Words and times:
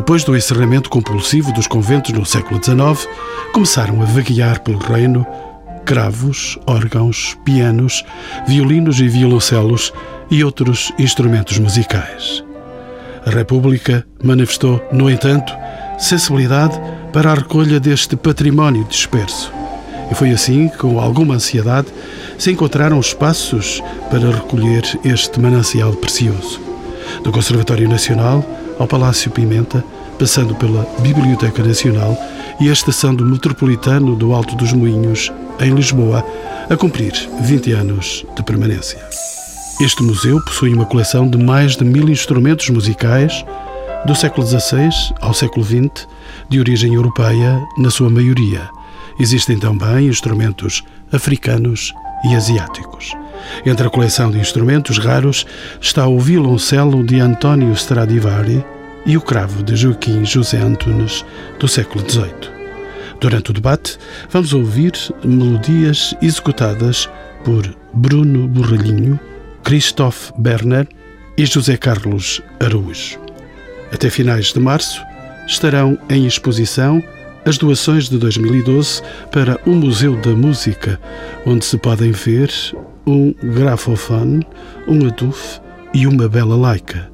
depois 0.00 0.24
do 0.24 0.34
encerramento 0.34 0.88
compulsivo 0.88 1.52
dos 1.52 1.66
conventos 1.66 2.10
no 2.14 2.24
século 2.24 2.58
XIX, 2.58 3.06
começaram 3.52 4.00
a 4.00 4.06
vaguear 4.06 4.62
pelo 4.62 4.78
reino 4.78 5.26
cravos, 5.84 6.58
órgãos, 6.66 7.36
pianos, 7.44 8.02
violinos 8.48 8.98
e 8.98 9.06
violoncelos 9.08 9.92
e 10.30 10.42
outros 10.42 10.90
instrumentos 10.98 11.58
musicais. 11.58 12.42
A 13.26 13.30
República 13.30 14.06
manifestou, 14.24 14.82
no 14.90 15.10
entanto, 15.10 15.52
sensibilidade 15.98 16.80
para 17.12 17.32
a 17.32 17.34
recolha 17.34 17.78
deste 17.78 18.16
património 18.16 18.84
disperso. 18.84 19.52
E 20.10 20.14
foi 20.14 20.30
assim, 20.30 20.68
com 20.68 20.98
alguma 20.98 21.34
ansiedade, 21.34 21.88
se 22.38 22.50
encontraram 22.50 22.98
espaços 22.98 23.82
para 24.10 24.30
recolher 24.30 24.82
este 25.04 25.38
manancial 25.38 25.92
precioso. 25.92 26.58
Do 27.22 27.30
Conservatório 27.30 27.86
Nacional 27.86 28.42
ao 28.80 28.88
Palácio 28.88 29.30
Pimenta, 29.30 29.84
passando 30.18 30.54
pela 30.54 30.86
Biblioteca 31.00 31.62
Nacional 31.62 32.16
e 32.58 32.70
a 32.70 32.72
estação 32.72 33.14
do 33.14 33.26
Metropolitano 33.26 34.16
do 34.16 34.32
Alto 34.32 34.56
dos 34.56 34.72
Moinhos, 34.72 35.30
em 35.60 35.74
Lisboa, 35.74 36.24
a 36.68 36.76
cumprir 36.76 37.12
20 37.42 37.72
anos 37.72 38.24
de 38.34 38.42
permanência. 38.42 38.98
Este 39.82 40.02
museu 40.02 40.42
possui 40.42 40.72
uma 40.72 40.86
coleção 40.86 41.28
de 41.28 41.36
mais 41.36 41.76
de 41.76 41.84
mil 41.84 42.08
instrumentos 42.08 42.70
musicais 42.70 43.44
do 44.06 44.14
século 44.14 44.46
XVI 44.46 44.88
ao 45.20 45.34
século 45.34 45.64
XX, 45.64 46.08
de 46.48 46.58
origem 46.58 46.94
europeia, 46.94 47.62
na 47.76 47.90
sua 47.90 48.08
maioria. 48.08 48.66
Existem 49.18 49.58
também 49.58 50.06
instrumentos 50.06 50.82
africanos 51.12 51.92
e 52.24 52.34
asiáticos. 52.34 53.12
Entre 53.64 53.86
a 53.86 53.90
coleção 53.90 54.30
de 54.30 54.38
instrumentos 54.38 54.98
raros 54.98 55.46
está 55.80 56.06
o 56.06 56.18
violoncelo 56.18 57.04
de 57.04 57.20
António 57.20 57.72
Stradivari 57.72 58.64
e 59.06 59.16
o 59.16 59.20
cravo 59.20 59.62
de 59.62 59.76
Joaquim 59.76 60.24
José 60.24 60.58
Antunes, 60.58 61.24
do 61.58 61.68
século 61.68 62.08
XVIII. 62.08 62.60
Durante 63.20 63.50
o 63.50 63.54
debate, 63.54 63.98
vamos 64.30 64.52
ouvir 64.54 64.92
melodias 65.22 66.14
executadas 66.22 67.08
por 67.44 67.62
Bruno 67.92 68.48
Borralhinho, 68.48 69.18
Christophe 69.62 70.32
Berner 70.38 70.88
e 71.36 71.44
José 71.44 71.76
Carlos 71.76 72.40
Araújo. 72.58 73.18
Até 73.92 74.08
finais 74.08 74.52
de 74.52 74.60
março 74.60 75.02
estarão 75.46 75.98
em 76.08 76.26
exposição 76.26 77.02
as 77.44 77.58
doações 77.58 78.08
de 78.08 78.18
2012 78.18 79.02
para 79.32 79.58
o 79.66 79.70
Museu 79.70 80.16
da 80.16 80.30
Música, 80.30 81.00
onde 81.44 81.64
se 81.64 81.76
podem 81.78 82.12
ver 82.12 82.50
um 83.10 83.34
grafofone, 83.42 84.46
um 84.86 85.06
aduf 85.06 85.60
e 85.92 86.06
uma 86.06 86.28
bela 86.28 86.56
laica, 86.56 87.10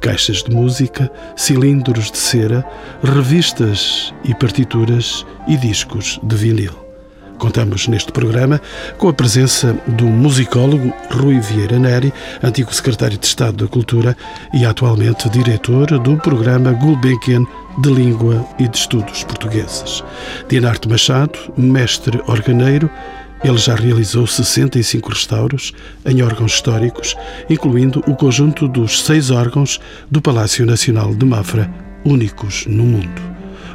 caixas 0.00 0.42
de 0.42 0.54
música, 0.54 1.10
cilindros 1.36 2.10
de 2.10 2.18
cera, 2.18 2.64
revistas 3.02 4.14
e 4.24 4.34
partituras 4.34 5.26
e 5.48 5.56
discos 5.56 6.20
de 6.22 6.36
vinil. 6.36 6.90
Contamos 7.38 7.88
neste 7.88 8.12
programa 8.12 8.60
com 8.98 9.08
a 9.08 9.14
presença 9.14 9.72
do 9.88 10.04
musicólogo 10.04 10.92
Rui 11.10 11.40
Vieira 11.40 11.78
Neri, 11.78 12.12
antigo 12.42 12.72
secretário 12.72 13.16
de 13.16 13.24
Estado 13.24 13.64
da 13.64 13.66
Cultura 13.66 14.14
e 14.52 14.66
atualmente 14.66 15.28
diretor 15.30 15.86
do 16.00 16.18
programa 16.18 16.72
Gulbenkian 16.72 17.46
de 17.78 17.90
Língua 17.90 18.46
e 18.58 18.68
de 18.68 18.76
Estudos 18.76 19.24
Portugueses. 19.24 20.04
Dinarte 20.50 20.86
Machado, 20.86 21.38
mestre 21.56 22.20
organeiro, 22.26 22.90
ele 23.42 23.58
já 23.58 23.74
realizou 23.74 24.26
65 24.26 25.08
restauros 25.08 25.72
em 26.04 26.22
órgãos 26.22 26.52
históricos, 26.52 27.16
incluindo 27.48 28.02
o 28.06 28.14
conjunto 28.14 28.68
dos 28.68 29.02
seis 29.02 29.30
órgãos 29.30 29.80
do 30.10 30.20
Palácio 30.20 30.66
Nacional 30.66 31.14
de 31.14 31.24
Mafra, 31.24 31.72
únicos 32.04 32.66
no 32.66 32.84
mundo. 32.84 33.20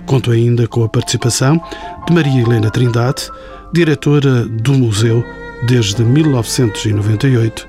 Conto 0.05 0.31
ainda 0.31 0.67
com 0.67 0.83
a 0.83 0.89
participação 0.89 1.59
de 2.07 2.13
Maria 2.13 2.41
Helena 2.41 2.69
Trindade, 2.69 3.27
diretora 3.73 4.45
do 4.45 4.73
museu 4.73 5.23
desde 5.67 6.03
1998, 6.03 7.67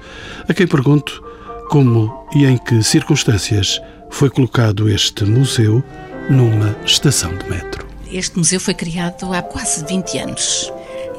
a 0.49 0.53
quem 0.53 0.66
pergunto 0.66 1.22
como 1.70 2.26
e 2.34 2.44
em 2.44 2.59
que 2.59 2.82
circunstâncias 2.82 3.81
foi 4.10 4.31
colocado 4.31 4.88
este 4.88 5.25
museu 5.25 5.82
numa 6.28 6.76
estação 6.84 7.34
de 7.37 7.49
metro. 7.49 7.87
Este 8.10 8.38
museu 8.38 8.60
foi 8.60 8.75
criado 8.75 9.32
há 9.32 9.43
quase 9.43 9.84
20 9.84 10.19
anos. 10.19 10.72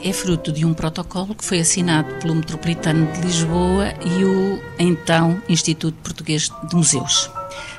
É 0.03 0.13
fruto 0.13 0.51
de 0.51 0.63
um 0.63 0.73
protocolo 0.73 1.33
que 1.33 1.43
foi 1.43 1.59
assinado 1.59 2.13
pelo 2.15 2.35
Metropolitano 2.35 3.11
de 3.13 3.21
Lisboa 3.21 3.93
e 4.05 4.23
o 4.23 4.61
então 4.79 5.41
Instituto 5.49 5.97
Português 6.03 6.51
de 6.69 6.75
Museus. 6.75 7.29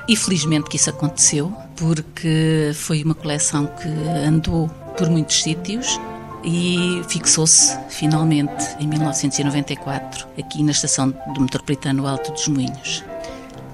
E 0.07 0.15
felizmente 0.15 0.69
que 0.69 0.75
isso 0.75 0.89
aconteceu, 0.89 1.53
porque 1.75 2.71
foi 2.73 3.03
uma 3.03 3.15
coleção 3.15 3.67
que 3.67 3.87
andou 4.27 4.67
por 4.97 5.09
muitos 5.09 5.41
sítios 5.41 5.99
e 6.43 7.01
fixou-se 7.07 7.77
finalmente 7.89 8.75
em 8.79 8.87
1994 8.87 10.27
aqui 10.37 10.63
na 10.63 10.71
estação 10.71 11.13
do 11.33 11.41
Metropolitano 11.41 12.07
Alto 12.07 12.31
dos 12.31 12.47
Moinhos. 12.47 13.03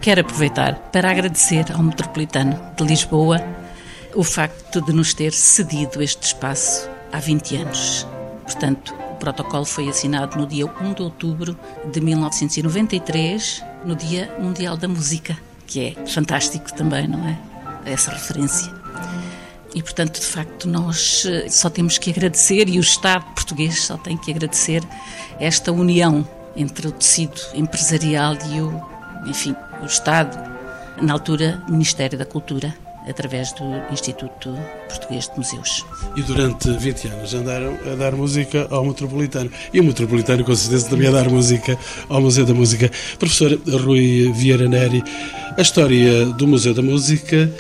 Quero 0.02 0.22
aproveitar 0.22 0.76
para 0.92 1.10
agradecer 1.10 1.66
ao 1.72 1.82
Metropolitano 1.82 2.60
de 2.78 2.84
Lisboa 2.84 3.44
o 4.14 4.24
facto 4.24 4.82
de 4.82 4.94
nos 4.94 5.14
ter 5.14 5.34
cedido 5.34 6.02
este 6.02 6.28
espaço 6.28 6.90
há 7.12 7.20
20 7.20 7.58
anos. 7.58 8.15
Portanto, 8.46 8.94
o 9.12 9.16
protocolo 9.16 9.66
foi 9.66 9.90
assinado 9.90 10.38
no 10.38 10.46
dia 10.46 10.66
1 10.66 10.94
de 10.94 11.02
outubro 11.02 11.58
de 11.92 12.00
1993, 12.00 13.64
no 13.84 13.96
Dia 13.96 14.34
Mundial 14.40 14.78
da 14.78 14.88
Música, 14.88 15.38
que 15.66 15.96
é 15.98 16.06
fantástico 16.06 16.72
também, 16.74 17.08
não 17.08 17.28
é? 17.28 17.38
Essa 17.86 18.12
referência. 18.12 18.72
E, 19.74 19.82
portanto, 19.82 20.20
de 20.20 20.26
facto, 20.26 20.70
nós 20.70 21.26
eh, 21.26 21.50
só 21.50 21.70
temos 21.70 21.98
que 21.98 22.10
agradecer, 22.10 22.70
e 22.70 22.78
o 22.78 22.82
Estado 22.82 23.26
português 23.34 23.84
só 23.84 23.98
tem 23.98 24.16
que 24.16 24.32
agradecer 24.32 24.82
esta 25.40 25.72
união 25.72 26.26
entre 26.56 26.88
o 26.88 26.92
tecido 26.92 27.42
empresarial 27.54 28.38
e 28.52 28.62
o, 28.62 28.82
enfim, 29.26 29.56
o 29.82 29.86
Estado, 29.86 30.38
na 31.02 31.12
altura, 31.12 31.62
Ministério 31.68 32.18
da 32.18 32.26
Cultura, 32.26 32.74
através 33.08 33.52
do 33.54 33.64
Instituto 33.92 34.58
Português 34.88 35.30
de 35.30 35.38
Museus. 35.38 35.86
E 36.16 36.22
durante 36.22 36.72
20 36.72 37.08
anos 37.08 37.34
andaram 37.34 37.78
a 37.92 37.96
dar 37.96 38.14
música 38.14 38.68
ao 38.70 38.86
Metropolitano. 38.86 39.52
E 39.74 39.80
o 39.80 39.84
Metropolitano, 39.84 40.44
com 40.44 40.56
certeza, 40.56 40.90
também 40.90 41.08
a 41.08 41.12
dar 41.12 41.30
música 41.30 41.78
ao 42.10 42.22
Museu 42.22 42.46
da 42.46 42.54
Música. 42.54 42.92
Professor 43.20 43.60
Rui 43.84 44.32
Vieira 44.34 44.68
Neri, 44.68 45.04
a 45.58 45.62
história 45.62 46.26
do 46.26 46.48
Museu 46.48 46.74
da 46.74 46.82
Música 46.82 47.52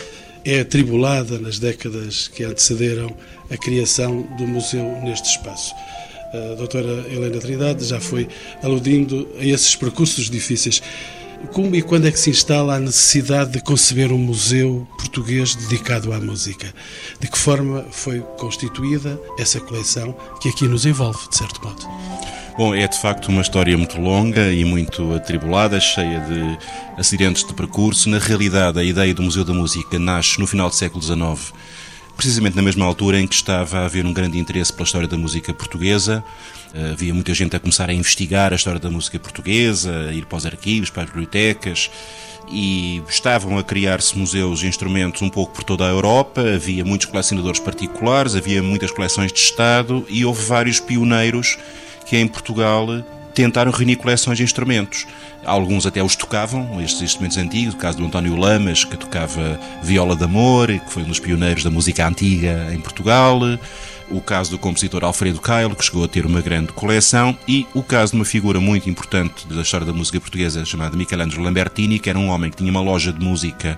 é 0.43 0.59
atribulada 0.59 1.39
nas 1.39 1.57
décadas 1.57 2.27
que 2.27 2.43
antecederam 2.43 3.11
a 3.49 3.57
criação 3.57 4.21
do 4.37 4.47
museu 4.47 4.83
neste 5.03 5.29
espaço. 5.29 5.73
A 6.33 6.55
doutora 6.55 7.05
Helena 7.09 7.39
Trindade 7.39 7.83
já 7.85 7.99
foi 7.99 8.27
aludindo 8.61 9.27
a 9.39 9.45
esses 9.45 9.75
percursos 9.75 10.29
difíceis. 10.29 10.81
Como 11.53 11.75
e 11.75 11.81
quando 11.81 12.07
é 12.07 12.11
que 12.11 12.19
se 12.19 12.29
instala 12.29 12.75
a 12.75 12.79
necessidade 12.79 13.51
de 13.51 13.61
conceber 13.61 14.11
um 14.11 14.17
museu 14.17 14.87
português 14.97 15.55
dedicado 15.55 16.13
à 16.13 16.19
música? 16.19 16.73
De 17.19 17.27
que 17.27 17.37
forma 17.37 17.85
foi 17.91 18.21
constituída 18.37 19.19
essa 19.37 19.59
coleção 19.59 20.15
que 20.41 20.49
aqui 20.49 20.67
nos 20.67 20.85
envolve, 20.85 21.29
de 21.29 21.37
certo 21.37 21.63
modo? 21.63 21.85
Bom, 22.57 22.73
é 22.73 22.87
de 22.87 22.97
facto 22.97 23.27
uma 23.27 23.41
história 23.41 23.77
muito 23.77 23.99
longa 23.99 24.51
e 24.51 24.63
muito 24.63 25.13
atribulada, 25.13 25.77
cheia 25.79 26.21
de 26.21 26.57
acidentes 26.97 27.43
de 27.43 27.53
percurso. 27.53 28.09
Na 28.09 28.17
realidade, 28.17 28.79
a 28.79 28.83
ideia 28.83 29.13
do 29.13 29.21
Museu 29.21 29.43
da 29.43 29.53
Música 29.53 29.99
nasce 29.99 30.39
no 30.39 30.47
final 30.47 30.69
do 30.69 30.75
século 30.75 31.03
XIX, 31.03 31.53
precisamente 32.15 32.55
na 32.55 32.61
mesma 32.61 32.85
altura 32.85 33.19
em 33.19 33.27
que 33.27 33.35
estava 33.35 33.79
a 33.79 33.85
haver 33.85 34.05
um 34.05 34.13
grande 34.13 34.37
interesse 34.37 34.71
pela 34.71 34.85
história 34.85 35.07
da 35.07 35.17
música 35.17 35.53
portuguesa. 35.53 36.23
Eh, 36.73 36.91
havia 36.91 37.13
muita 37.13 37.33
gente 37.33 37.55
a 37.55 37.59
começar 37.59 37.89
a 37.89 37.93
investigar 37.93 38.53
a 38.53 38.55
história 38.55 38.79
da 38.79 38.89
música 38.89 39.19
portuguesa, 39.19 40.07
a 40.09 40.13
ir 40.13 40.25
para 40.25 40.37
os 40.37 40.45
arquivos, 40.45 40.89
para 40.89 41.03
as 41.03 41.09
bibliotecas 41.09 41.89
e 42.47 43.01
estavam 43.09 43.57
a 43.57 43.63
criar-se 43.63 44.17
museus 44.17 44.61
e 44.61 44.67
instrumentos 44.67 45.21
um 45.21 45.29
pouco 45.29 45.53
por 45.53 45.63
toda 45.63 45.85
a 45.85 45.89
Europa, 45.89 46.41
havia 46.41 46.85
muitos 46.85 47.07
colecionadores 47.07 47.59
particulares, 47.59 48.35
havia 48.35 48.61
muitas 48.61 48.91
coleções 48.91 49.31
de 49.31 49.39
Estado 49.39 50.05
e 50.09 50.23
houve 50.25 50.43
vários 50.45 50.79
pioneiros 50.79 51.57
que 52.05 52.17
em 52.17 52.27
Portugal 52.27 52.87
tentaram 53.35 53.71
reunir 53.71 53.97
coleções 53.97 54.37
de 54.37 54.43
instrumentos. 54.43 55.05
Alguns 55.45 55.85
até 55.85 56.01
os 56.01 56.15
tocavam, 56.15 56.81
estes 56.81 57.01
instrumentos 57.01 57.37
antigos, 57.37 57.73
o 57.73 57.77
caso 57.77 57.97
do 57.97 58.05
António 58.05 58.35
Lamas, 58.35 58.85
que 58.85 58.95
tocava 58.95 59.59
viola 59.83 60.15
de 60.15 60.23
amor, 60.23 60.67
que 60.69 60.91
foi 60.91 61.03
um 61.03 61.07
dos 61.07 61.19
pioneiros 61.19 61.63
da 61.63 61.69
música 61.69 62.07
antiga 62.07 62.71
em 62.73 62.79
Portugal, 62.79 63.39
o 64.09 64.21
caso 64.21 64.51
do 64.51 64.57
compositor 64.57 65.03
Alfredo 65.03 65.41
Cailo, 65.41 65.75
que 65.75 65.83
chegou 65.83 66.05
a 66.05 66.07
ter 66.07 66.25
uma 66.25 66.41
grande 66.41 66.71
coleção, 66.71 67.37
e 67.47 67.67
o 67.73 67.83
caso 67.83 68.13
de 68.13 68.19
uma 68.19 68.25
figura 68.25 68.59
muito 68.59 68.89
importante 68.89 69.45
da 69.47 69.61
história 69.61 69.85
da 69.85 69.93
música 69.93 70.19
portuguesa 70.19 70.63
chamada 70.63 70.95
Michelangelo 70.95 71.43
Lambertini, 71.43 71.99
que 71.99 72.09
era 72.09 72.17
um 72.17 72.29
homem 72.29 72.49
que 72.49 72.57
tinha 72.57 72.71
uma 72.71 72.81
loja 72.81 73.11
de 73.11 73.23
música 73.23 73.77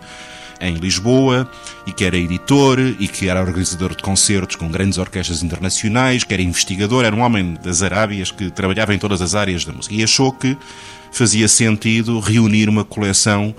em 0.60 0.76
Lisboa 0.76 1.50
e 1.86 1.92
que 1.92 2.04
era 2.04 2.18
editor 2.18 2.80
e 2.80 3.08
que 3.08 3.30
era 3.30 3.42
organizador 3.42 3.96
de 3.96 4.04
concertos 4.04 4.56
com 4.56 4.70
grandes 4.70 4.98
orquestras 4.98 5.44
internacionais, 5.44 6.24
que 6.24 6.34
era 6.34 6.42
investigador, 6.42 7.06
era 7.06 7.16
um 7.16 7.22
homem 7.22 7.58
das 7.64 7.82
Arábias 7.82 8.32
que 8.32 8.50
trabalhava 8.52 8.94
em 8.94 9.00
todas 9.00 9.22
as 9.22 9.36
áreas 9.36 9.66
da 9.66 9.74
música 9.74 9.96
e 9.96 10.04
achou 10.04 10.32
que 10.32 10.58
fazia 11.12 11.48
sentido 11.48 12.20
reunir 12.20 12.70
uma 12.70 12.84
coleção 12.84 13.56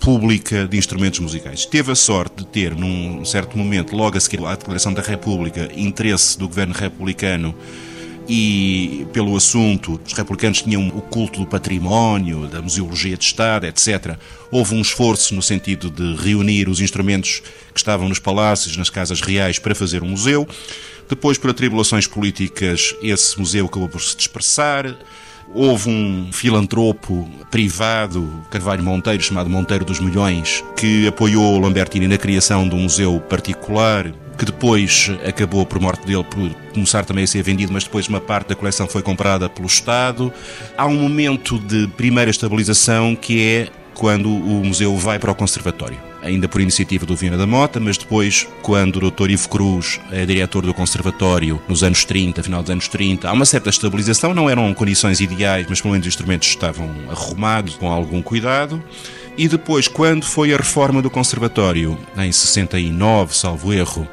pública 0.00 0.66
de 0.66 0.76
instrumentos 0.76 1.18
musicais. 1.18 1.66
Teve 1.66 1.92
a 1.92 1.94
sorte 1.94 2.38
de 2.38 2.46
ter, 2.46 2.74
num 2.74 3.24
certo 3.24 3.58
momento, 3.58 3.96
logo 3.96 4.16
a 4.16 4.20
seguir 4.20 4.44
à 4.44 4.54
Declaração 4.54 4.92
da 4.92 5.02
República, 5.02 5.68
interesse 5.76 6.38
do 6.38 6.48
governo 6.48 6.74
republicano 6.74 7.54
e 8.28 9.06
pelo 9.10 9.34
assunto, 9.34 9.98
os 10.06 10.12
republicanos 10.12 10.60
tinham 10.60 10.88
o 10.88 11.00
culto 11.00 11.40
do 11.40 11.46
património, 11.46 12.46
da 12.46 12.60
museologia 12.60 13.16
de 13.16 13.24
Estado, 13.24 13.66
etc. 13.66 14.16
Houve 14.50 14.74
um 14.74 14.82
esforço 14.82 15.34
no 15.34 15.40
sentido 15.40 15.90
de 15.90 16.14
reunir 16.22 16.68
os 16.68 16.80
instrumentos 16.80 17.42
que 17.72 17.78
estavam 17.78 18.06
nos 18.06 18.18
palácios, 18.18 18.76
nas 18.76 18.90
casas 18.90 19.22
reais, 19.22 19.58
para 19.58 19.74
fazer 19.74 20.02
um 20.02 20.08
museu. 20.08 20.46
Depois, 21.08 21.38
por 21.38 21.48
atribulações 21.48 22.06
políticas, 22.06 22.94
esse 23.02 23.38
museu 23.40 23.64
acabou 23.64 23.88
por 23.88 24.02
se 24.02 24.14
dispersar. 24.14 24.94
Houve 25.54 25.88
um 25.88 26.28
filantropo 26.30 27.26
privado, 27.50 28.44
Carvalho 28.50 28.84
Monteiro, 28.84 29.22
chamado 29.22 29.48
Monteiro 29.48 29.86
dos 29.86 29.98
Milhões, 29.98 30.62
que 30.76 31.06
apoiou 31.06 31.58
Lambertini 31.58 32.06
na 32.06 32.18
criação 32.18 32.68
de 32.68 32.74
um 32.74 32.80
museu 32.80 33.18
particular 33.20 34.12
que 34.38 34.44
depois 34.44 35.10
acabou 35.26 35.66
por 35.66 35.80
morte 35.80 36.06
dele 36.06 36.24
por 36.24 36.48
começar 36.72 37.04
também 37.04 37.24
a 37.24 37.26
ser 37.26 37.42
vendido, 37.42 37.72
mas 37.72 37.82
depois 37.84 38.06
uma 38.06 38.20
parte 38.20 38.48
da 38.48 38.54
coleção 38.54 38.86
foi 38.86 39.02
comprada 39.02 39.48
pelo 39.48 39.66
Estado. 39.66 40.32
Há 40.76 40.86
um 40.86 40.94
momento 40.94 41.58
de 41.58 41.88
primeira 41.88 42.30
estabilização 42.30 43.16
que 43.16 43.42
é 43.42 43.68
quando 43.94 44.30
o 44.30 44.64
museu 44.64 44.96
vai 44.96 45.18
para 45.18 45.32
o 45.32 45.34
conservatório. 45.34 45.98
Ainda 46.22 46.48
por 46.48 46.60
iniciativa 46.60 47.04
do 47.04 47.16
Viana 47.16 47.36
da 47.36 47.46
Mota, 47.46 47.80
mas 47.80 47.96
depois, 47.98 48.46
quando 48.62 48.96
o 48.96 49.10
Dr. 49.10 49.30
Ivo 49.30 49.48
Cruz 49.48 50.00
é 50.10 50.24
diretor 50.24 50.64
do 50.64 50.74
conservatório 50.74 51.60
nos 51.68 51.82
anos 51.82 52.04
30, 52.04 52.42
final 52.42 52.62
dos 52.62 52.70
anos 52.70 52.88
30, 52.88 53.28
há 53.28 53.32
uma 53.32 53.44
certa 53.44 53.70
estabilização, 53.70 54.34
não 54.34 54.48
eram 54.48 54.72
condições 54.74 55.20
ideais, 55.20 55.66
mas 55.68 55.80
pelo 55.80 55.92
menos 55.92 56.06
os 56.06 56.12
instrumentos 56.12 56.48
estavam 56.48 56.88
arrumados 57.10 57.74
com 57.74 57.90
algum 57.90 58.22
cuidado. 58.22 58.82
E 59.36 59.46
depois, 59.48 59.86
quando 59.86 60.24
foi 60.24 60.52
a 60.52 60.56
reforma 60.56 61.00
do 61.00 61.10
conservatório, 61.10 61.96
em 62.16 62.32
69, 62.32 63.36
salvo 63.36 63.72
erro, 63.72 64.08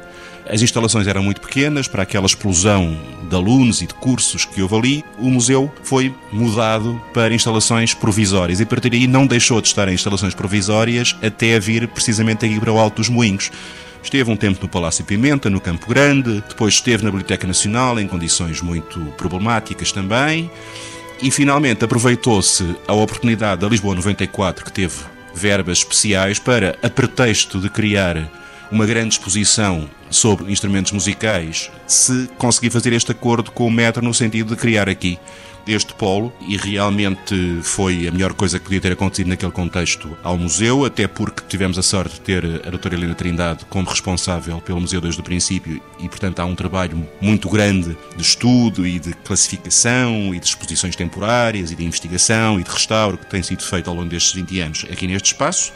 as 0.48 0.62
instalações 0.62 1.06
eram 1.06 1.22
muito 1.22 1.40
pequenas 1.40 1.88
para 1.88 2.02
aquela 2.02 2.26
explosão 2.26 2.96
de 3.28 3.34
alunos 3.34 3.82
e 3.82 3.86
de 3.86 3.94
cursos 3.94 4.44
que 4.44 4.62
houve 4.62 4.76
ali. 4.76 5.04
O 5.18 5.28
museu 5.30 5.72
foi 5.82 6.14
mudado 6.32 7.00
para 7.12 7.34
instalações 7.34 7.94
provisórias 7.94 8.60
e 8.60 8.62
a 8.62 8.66
partir 8.66 8.90
daí 8.90 9.06
não 9.06 9.26
deixou 9.26 9.60
de 9.60 9.68
estar 9.68 9.88
em 9.88 9.94
instalações 9.94 10.34
provisórias 10.34 11.16
até 11.22 11.58
vir 11.58 11.88
precisamente 11.88 12.46
aqui 12.46 12.60
para 12.60 12.72
o 12.72 12.78
Alto 12.78 12.96
dos 12.96 13.08
Moinhos. 13.08 13.50
Esteve 14.02 14.30
um 14.30 14.36
tempo 14.36 14.60
no 14.62 14.68
Palácio 14.68 15.04
Pimenta, 15.04 15.50
no 15.50 15.60
Campo 15.60 15.88
Grande, 15.88 16.42
depois 16.48 16.74
esteve 16.74 17.02
na 17.02 17.10
Biblioteca 17.10 17.44
Nacional 17.46 17.98
em 17.98 18.06
condições 18.06 18.62
muito 18.62 19.00
problemáticas 19.16 19.90
também. 19.90 20.48
E 21.20 21.30
finalmente 21.30 21.84
aproveitou-se 21.84 22.76
a 22.86 22.92
oportunidade 22.92 23.62
da 23.62 23.68
Lisboa 23.68 23.94
94, 23.94 24.64
que 24.64 24.72
teve 24.72 24.94
verbas 25.34 25.78
especiais, 25.78 26.38
para, 26.38 26.78
a 26.82 26.90
pretexto 26.90 27.58
de 27.58 27.68
criar 27.68 28.30
uma 28.70 28.86
grande 28.86 29.14
exposição 29.14 29.88
sobre 30.10 30.50
instrumentos 30.50 30.92
musicais, 30.92 31.70
se 31.86 32.28
conseguir 32.38 32.70
fazer 32.70 32.92
este 32.92 33.12
acordo 33.12 33.50
com 33.50 33.66
o 33.66 33.70
Metro 33.70 34.04
no 34.04 34.14
sentido 34.14 34.54
de 34.54 34.60
criar 34.60 34.88
aqui 34.88 35.18
este 35.66 35.92
polo 35.94 36.32
e 36.46 36.56
realmente 36.56 37.60
foi 37.62 38.06
a 38.06 38.12
melhor 38.12 38.32
coisa 38.34 38.58
que 38.58 38.64
podia 38.64 38.80
ter 38.80 38.92
acontecido 38.92 39.28
naquele 39.28 39.50
contexto 39.50 40.16
ao 40.22 40.38
museu, 40.38 40.84
até 40.84 41.08
porque 41.08 41.42
tivemos 41.48 41.78
a 41.78 41.82
sorte 41.82 42.14
de 42.14 42.20
ter 42.20 42.44
a 42.64 42.70
doutora 42.70 42.94
Helena 42.94 43.14
Trindade 43.14 43.64
como 43.68 43.88
responsável 43.88 44.60
pelo 44.60 44.80
museu 44.80 45.00
desde 45.00 45.20
o 45.20 45.24
princípio 45.24 45.82
e, 45.98 46.08
portanto, 46.08 46.40
há 46.40 46.44
um 46.44 46.54
trabalho 46.54 47.06
muito 47.20 47.48
grande 47.48 47.96
de 48.16 48.22
estudo 48.22 48.86
e 48.86 48.98
de 48.98 49.12
classificação 49.14 50.34
e 50.34 50.38
de 50.38 50.46
exposições 50.46 50.94
temporárias 50.94 51.70
e 51.72 51.74
de 51.74 51.84
investigação 51.84 52.60
e 52.60 52.62
de 52.62 52.70
restauro 52.70 53.18
que 53.18 53.26
tem 53.26 53.42
sido 53.42 53.62
feito 53.62 53.90
ao 53.90 53.96
longo 53.96 54.08
destes 54.08 54.32
20 54.34 54.60
anos 54.60 54.86
aqui 54.90 55.06
neste 55.06 55.32
espaço. 55.32 55.72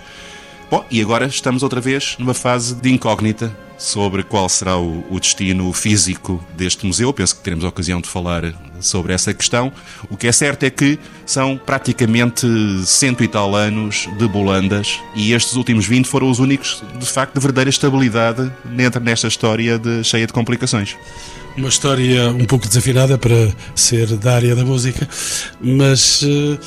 Bom, 0.70 0.84
e 0.88 1.00
agora 1.02 1.26
estamos 1.26 1.64
outra 1.64 1.80
vez 1.80 2.14
numa 2.18 2.34
fase 2.34 2.76
de 2.76 2.92
incógnita 2.92 3.52
sobre 3.80 4.22
qual 4.22 4.46
será 4.46 4.76
o, 4.76 5.02
o, 5.08 5.18
destino 5.18 5.72
físico 5.72 6.44
deste 6.54 6.84
museu. 6.84 7.12
Penso 7.14 7.34
que 7.34 7.42
teremos 7.42 7.64
a 7.64 7.68
ocasião 7.68 7.98
de 7.98 8.08
falar 8.08 8.52
sobre 8.78 9.14
essa 9.14 9.32
questão. 9.32 9.72
O 10.10 10.18
que 10.18 10.26
é 10.26 10.32
certo 10.32 10.64
é 10.64 10.70
que 10.70 10.98
são 11.24 11.56
praticamente 11.56 12.46
cento 12.84 13.24
e 13.24 13.28
tal 13.28 13.56
anos 13.56 14.06
de 14.18 14.28
bolandas 14.28 15.00
e 15.16 15.32
estes 15.32 15.54
últimos 15.54 15.86
20 15.86 16.06
foram 16.06 16.30
os 16.30 16.38
únicos, 16.38 16.82
de 16.98 17.06
facto, 17.06 17.34
de 17.34 17.40
verdadeira 17.40 17.70
estabilidade 17.70 18.52
dentro 18.66 19.02
nesta 19.02 19.28
história 19.28 19.78
de, 19.78 20.04
cheia 20.04 20.26
de 20.26 20.32
complicações. 20.32 20.94
Uma 21.56 21.68
história 21.68 22.30
um 22.30 22.44
pouco 22.44 22.68
desafinada 22.68 23.16
para 23.16 23.50
ser 23.74 24.08
da 24.18 24.34
área 24.34 24.54
da 24.54 24.64
música, 24.64 25.08
mas. 25.58 26.20
Uh 26.22 26.58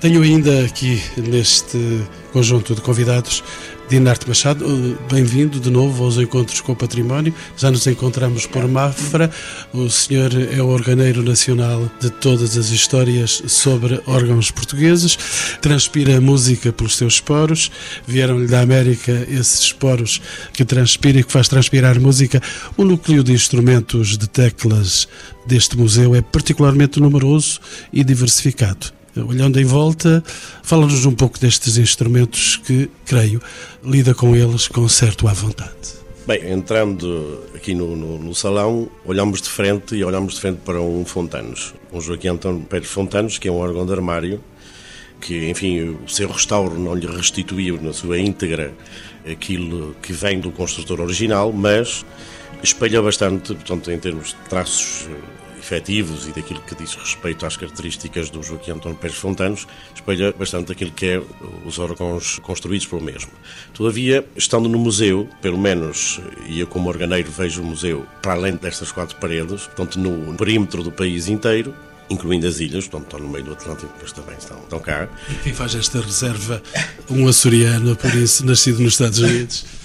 tenho 0.00 0.22
ainda 0.22 0.64
aqui 0.64 1.02
neste 1.16 2.02
conjunto 2.32 2.72
de 2.72 2.80
convidados 2.80 3.42
Dinarte 3.88 4.28
Machado, 4.28 4.98
bem-vindo 5.10 5.58
de 5.58 5.70
novo 5.70 6.04
aos 6.04 6.18
Encontros 6.18 6.60
com 6.60 6.72
o 6.72 6.76
Património. 6.76 7.32
Já 7.56 7.70
nos 7.70 7.86
encontramos 7.86 8.44
por 8.44 8.68
Mafra. 8.68 9.30
O 9.72 9.88
senhor 9.88 10.30
é 10.34 10.60
o 10.60 10.66
organeiro 10.66 11.22
nacional 11.22 11.90
de 11.98 12.10
todas 12.10 12.58
as 12.58 12.68
histórias 12.68 13.42
sobre 13.46 13.98
órgãos 14.06 14.50
portugueses. 14.50 15.16
Transpira 15.62 16.20
música 16.20 16.70
pelos 16.70 16.96
seus 16.98 17.18
poros. 17.18 17.70
Vieram-lhe 18.06 18.46
da 18.46 18.60
América 18.60 19.26
esses 19.26 19.72
poros 19.72 20.20
que 20.52 20.66
transpira 20.66 21.20
e 21.20 21.24
que 21.24 21.32
faz 21.32 21.48
transpirar 21.48 21.98
música. 21.98 22.42
O 22.76 22.84
núcleo 22.84 23.24
de 23.24 23.32
instrumentos 23.32 24.18
de 24.18 24.28
teclas 24.28 25.08
deste 25.46 25.78
museu 25.78 26.14
é 26.14 26.20
particularmente 26.20 27.00
numeroso 27.00 27.58
e 27.90 28.04
diversificado 28.04 28.97
olhando 29.26 29.60
em 29.60 29.64
volta, 29.64 30.22
fala-nos 30.62 31.04
um 31.06 31.12
pouco 31.12 31.38
destes 31.38 31.76
instrumentos 31.76 32.56
que, 32.56 32.90
creio, 33.06 33.40
lida 33.84 34.14
com 34.14 34.34
eles 34.34 34.68
com 34.68 34.88
certo 34.88 35.26
à 35.28 35.32
vontade. 35.32 35.98
Bem, 36.26 36.52
entrando 36.52 37.42
aqui 37.54 37.74
no, 37.74 37.96
no, 37.96 38.18
no, 38.18 38.34
salão, 38.34 38.90
olhamos 39.04 39.40
de 39.40 39.48
frente 39.48 39.94
e 39.94 40.04
olhamos 40.04 40.34
de 40.34 40.40
frente 40.40 40.58
para 40.64 40.78
um 40.80 41.04
Fontanos, 41.04 41.74
um 41.90 42.00
Joaquim 42.00 42.28
António 42.28 42.60
Pérez 42.60 42.90
Fontanos, 42.90 43.38
que 43.38 43.48
é 43.48 43.50
um 43.50 43.56
órgão 43.56 43.86
de 43.86 43.92
armário, 43.92 44.44
que, 45.20 45.48
enfim, 45.48 45.96
o 46.04 46.08
seu 46.08 46.28
restauro 46.28 46.78
não 46.78 46.94
lhe 46.94 47.06
restituiu 47.06 47.80
na 47.80 47.94
sua 47.94 48.18
íntegra 48.18 48.74
aquilo 49.26 49.96
que 50.02 50.12
vem 50.12 50.38
do 50.38 50.50
construtor 50.50 51.00
original, 51.00 51.52
mas 51.52 52.04
espelha 52.62 53.00
bastante, 53.00 53.54
portanto, 53.54 53.90
em 53.90 53.98
termos 53.98 54.28
de 54.28 54.48
traços 54.50 55.08
efetivos 55.68 56.26
e 56.26 56.32
daquilo 56.32 56.60
que 56.62 56.74
diz 56.74 56.94
respeito 56.94 57.44
às 57.44 57.56
características 57.56 58.30
do 58.30 58.42
Joaquim 58.42 58.72
António 58.72 58.96
Pérez 58.96 59.18
Fontanos, 59.18 59.66
espelha 59.94 60.32
bastante 60.32 60.72
aquilo 60.72 60.90
que 60.90 61.06
é 61.06 61.22
os 61.64 61.78
órgãos 61.78 62.38
construídos 62.38 62.86
pelo 62.86 63.02
mesmo. 63.02 63.30
Todavia, 63.74 64.26
estando 64.34 64.68
no 64.68 64.78
museu, 64.78 65.28
pelo 65.42 65.58
menos, 65.58 66.20
e 66.46 66.60
eu 66.60 66.66
como 66.66 66.88
organeiro 66.88 67.30
vejo 67.30 67.60
o 67.62 67.64
museu 67.64 68.06
para 68.22 68.32
além 68.32 68.56
destas 68.56 68.90
quatro 68.90 69.16
paredes, 69.16 69.66
portanto, 69.66 69.98
no 69.98 70.34
perímetro 70.34 70.82
do 70.82 70.90
país 70.90 71.28
inteiro, 71.28 71.74
incluindo 72.08 72.46
as 72.46 72.58
ilhas, 72.60 72.88
portanto 72.88 73.12
estão 73.12 73.20
no 73.20 73.28
meio 73.28 73.44
do 73.44 73.52
Atlântico, 73.52 73.92
mas 74.00 74.12
também 74.12 74.36
estão, 74.38 74.58
estão 74.58 74.80
cá. 74.80 75.08
E 75.30 75.34
quem 75.36 75.52
faz 75.52 75.74
esta 75.74 76.00
reserva? 76.00 76.62
Um 77.10 77.28
açoriano, 77.28 77.94
por 77.94 78.14
isso, 78.14 78.46
nascido 78.46 78.80
nos 78.80 78.94
Estados 78.94 79.18
Unidos. 79.18 79.66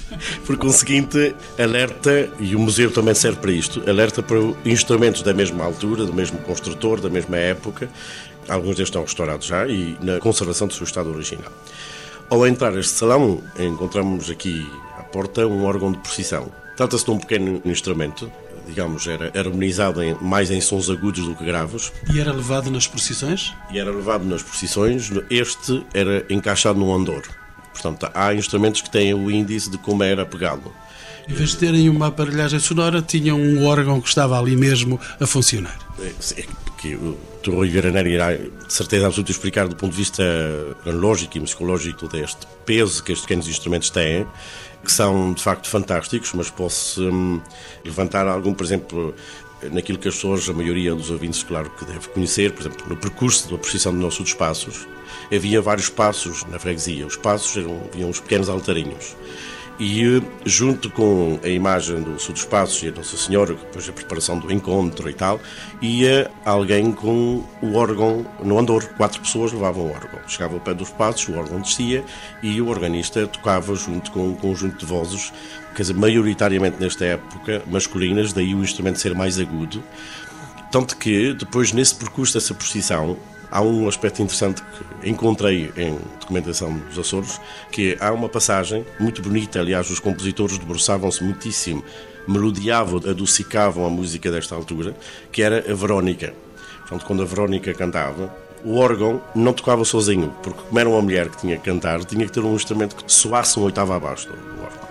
Por 0.46 0.58
conseguinte, 0.58 1.36
alerta, 1.58 2.30
e 2.40 2.56
o 2.56 2.60
museu 2.60 2.92
também 2.92 3.14
serve 3.14 3.40
para 3.40 3.52
isto, 3.52 3.88
alerta 3.90 4.22
para 4.22 4.38
instrumentos 4.66 5.22
da 5.22 5.34
mesma 5.34 5.64
altura, 5.64 6.06
do 6.06 6.14
mesmo 6.14 6.38
construtor, 6.40 7.00
da 7.00 7.10
mesma 7.10 7.38
época. 7.38 7.90
Alguns 8.48 8.76
deles 8.76 8.90
estão 8.90 9.04
restaurados 9.04 9.48
já 9.48 9.68
e 9.68 9.98
na 10.02 10.20
conservação 10.20 10.68
do 10.68 10.74
seu 10.74 10.84
estado 10.84 11.10
original. 11.10 11.52
Ao 12.30 12.46
entrar 12.48 12.76
este 12.78 12.94
salão, 12.94 13.42
encontramos 13.60 14.30
aqui 14.30 14.68
à 14.98 15.04
porta 15.04 15.46
um 15.46 15.66
órgão 15.66 15.92
de 15.92 16.00
precisão. 16.00 16.52
Trata-se 16.76 17.06
de 17.06 17.12
um 17.12 17.20
pequeno 17.20 17.62
instrumento, 17.64 18.32
digamos, 18.66 19.08
era 19.08 19.32
harmonizado 19.38 20.02
em, 20.02 20.16
mais 20.20 20.50
em 20.50 20.60
sons 20.60 20.90
agudos 20.90 21.26
do 21.26 21.36
que 21.36 21.46
graves. 21.46 21.92
E 22.12 22.20
era 22.20 22.34
levado 22.34 22.72
nas 22.72 22.88
procissões? 22.88 23.54
E 23.72 23.78
era 23.78 23.92
levado 23.92 24.26
nas 24.26 24.42
procissões. 24.42 25.12
Este 25.30 25.86
era 25.94 26.26
encaixado 26.30 26.80
num 26.80 26.94
andor. 26.94 27.24
Portanto, 27.74 28.10
há 28.14 28.34
instrumentos 28.34 28.82
que 28.82 28.90
têm 28.90 29.14
o 29.14 29.30
índice 29.30 29.70
de 29.70 29.78
como 29.78 30.04
era 30.04 30.26
pegado. 30.26 30.72
Em 31.28 31.34
vez 31.34 31.52
de 31.52 31.58
terem 31.58 31.90
uma 31.90 32.08
aparelhagem 32.08 32.60
sonora, 32.60 33.02
tinham 33.02 33.40
um 33.40 33.66
órgão 33.66 34.00
que 34.00 34.08
estava 34.08 34.38
ali 34.38 34.56
mesmo 34.56 35.00
a 35.20 35.26
funcionar. 35.26 35.78
É, 36.00 36.12
sim, 36.20 36.44
que 36.78 36.96
o 36.96 37.18
Rui 37.48 37.70
Garaneiro 37.70 38.10
irá, 38.10 38.36
de 38.36 38.52
certeza 38.68 39.08
absoluta, 39.08 39.32
explicar 39.32 39.68
do 39.68 39.76
ponto 39.76 39.92
de 39.92 39.98
vista 39.98 40.24
lógico 40.86 41.38
e 41.38 41.40
musicológico 41.40 42.10
deste 42.10 42.46
peso 42.66 43.02
que 43.02 43.14
estes 43.14 43.26
pequenos 43.26 43.48
instrumentos 43.48 43.90
têm, 43.90 44.28
que 44.84 44.92
são 44.92 45.32
de 45.34 45.42
facto 45.42 45.70
fantásticos, 45.70 46.34
mas 46.34 46.50
posso 46.50 47.02
hum, 47.10 47.42
levantar 47.86 48.28
algum, 48.28 48.54
por 48.54 48.66
exemplo, 48.66 49.16
naquilo 49.72 49.98
que 49.98 50.08
as 50.08 50.16
pessoas, 50.16 50.48
a 50.50 50.54
maioria 50.54 50.94
dos 50.94 51.10
ouvintes, 51.10 51.44
claro 51.44 51.70
que 51.72 51.86
deve 51.86 52.08
conhecer, 52.10 52.52
por 52.52 52.62
exemplo, 52.62 52.88
no 52.88 52.98
percurso 52.98 53.52
da 53.52 53.58
precisão 53.58 53.94
do 53.94 54.00
nosso 54.00 54.24
dos 54.24 54.34
passos, 54.34 54.88
havia 55.34 55.62
vários 55.62 55.90
passos 55.90 56.44
na 56.46 56.60
freguesia. 56.60 57.06
Os 57.06 57.16
passos 57.16 57.56
eram, 57.58 57.82
haviam 57.92 58.10
uns 58.10 58.20
pequenos 58.20 58.50
altarinhos. 58.50 59.16
E 59.80 60.22
junto 60.46 60.90
com 60.92 61.40
a 61.44 61.48
imagem 61.48 62.02
do 62.02 62.20
Sul 62.20 62.34
dos 62.34 62.46
Passos 62.46 62.84
e 62.84 62.90
a 62.90 62.92
Nossa 62.92 63.18
Senhora, 63.18 63.56
depois 63.56 63.90
a 63.90 63.92
preparação 63.92 64.38
do 64.38 64.52
encontro 64.54 65.10
e 65.10 65.14
tal, 65.14 65.40
ia 65.82 66.30
alguém 66.46 66.92
com 66.92 67.44
o 67.60 67.74
órgão 67.74 68.24
no 68.44 68.60
andor. 68.60 68.86
Quatro 68.96 69.20
pessoas 69.22 69.52
levavam 69.52 69.88
o 69.88 69.92
órgão. 69.92 70.20
Chegava 70.28 70.54
ao 70.54 70.60
pé 70.60 70.76
dos 70.76 70.92
passos, 70.92 71.28
o 71.28 71.38
órgão 71.40 71.60
descia 71.60 72.06
e 72.44 72.62
o 72.62 72.68
organista 72.68 73.26
tocava 73.26 73.74
junto 73.74 74.12
com 74.12 74.28
um 74.28 74.36
conjunto 74.36 74.78
de 74.78 74.86
vozes, 74.86 75.34
quer 75.76 75.84
dizer, 75.84 75.94
maioritariamente 75.94 76.78
nesta 76.80 77.06
época 77.06 77.62
masculinas, 77.68 78.34
daí 78.34 78.54
o 78.54 78.64
instrumento 78.64 79.00
ser 79.00 79.14
mais 79.14 79.40
agudo. 79.40 79.84
Tanto 80.72 80.98
que 80.98 81.34
depois, 81.34 81.72
nesse 81.72 81.96
percurso 81.96 82.34
dessa 82.34 82.54
procissão, 82.54 83.18
há 83.52 83.62
um 83.62 83.88
aspecto 83.88 84.24
interessante 84.24 84.64
que 84.64 85.10
encontrei 85.10 85.72
em 85.78 86.00
documentação 86.20 86.76
dos 86.76 86.98
Açores, 86.98 87.40
que 87.72 87.96
há 88.00 88.12
uma 88.12 88.28
passagem 88.28 88.84
muito 89.00 89.22
bonita, 89.22 89.60
aliás, 89.60 89.90
os 89.92 90.00
compositores 90.00 90.58
debruçavam-se 90.58 91.24
muitíssimo, 91.24 91.84
melodiavam, 92.28 92.98
adocicavam 92.98 93.86
a 93.86 93.90
música 93.90 94.32
desta 94.32 94.56
altura, 94.56 94.96
que 95.32 95.44
era 95.44 95.60
a 95.72 95.76
Verónica. 95.76 96.34
Portanto, 96.80 97.06
quando 97.06 97.22
a 97.22 97.26
Verónica 97.26 97.72
cantava, 97.74 98.36
o 98.64 98.78
órgão 98.78 99.22
não 99.36 99.54
tocava 99.54 99.86
sozinho, 99.86 100.34
porque 100.42 100.62
como 100.62 100.80
era 100.80 100.90
uma 100.90 101.02
mulher 101.02 101.30
que 101.30 101.38
tinha 101.38 101.58
que 101.58 101.64
cantar, 101.64 102.04
tinha 102.06 102.26
que 102.26 102.32
ter 102.32 102.40
um 102.40 102.56
instrumento 102.56 102.96
que 102.96 103.12
soasse 103.12 103.58
uma 103.58 103.68
oitava 103.68 103.96
abaixo 103.96 104.28
do 104.30 104.64
órgão. 104.64 104.83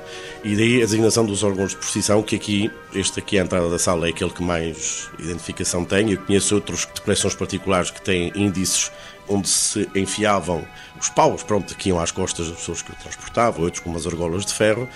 E 0.44 0.56
daí 0.56 0.82
a 0.82 0.84
designação 0.84 1.24
dos 1.24 1.44
órgãos 1.44 1.70
de 1.70 1.76
precisão, 1.76 2.20
que 2.20 2.34
aqui, 2.34 2.70
este 2.92 3.20
aqui 3.20 3.38
à 3.38 3.42
entrada 3.42 3.70
da 3.70 3.78
sala 3.78 4.08
é 4.08 4.10
aquele 4.10 4.30
que 4.30 4.42
mais 4.42 5.08
identificação 5.16 5.84
tem. 5.84 6.10
Eu 6.10 6.18
conheço 6.18 6.56
outros 6.56 6.88
de 6.92 7.00
coleções 7.00 7.34
particulares 7.34 7.92
que 7.92 8.02
têm 8.02 8.32
índices 8.34 8.90
onde 9.28 9.48
se 9.48 9.88
enfiavam 9.94 10.64
os 11.00 11.08
paus, 11.08 11.44
pronto, 11.44 11.76
que 11.76 11.90
iam 11.90 12.00
às 12.00 12.10
costas 12.10 12.48
das 12.48 12.56
pessoas 12.56 12.82
que 12.82 12.90
o 12.90 12.94
transportavam, 12.96 13.62
outros 13.62 13.82
com 13.82 13.90
umas 13.90 14.04
argolas 14.04 14.44
de 14.44 14.52
ferro. 14.52 14.88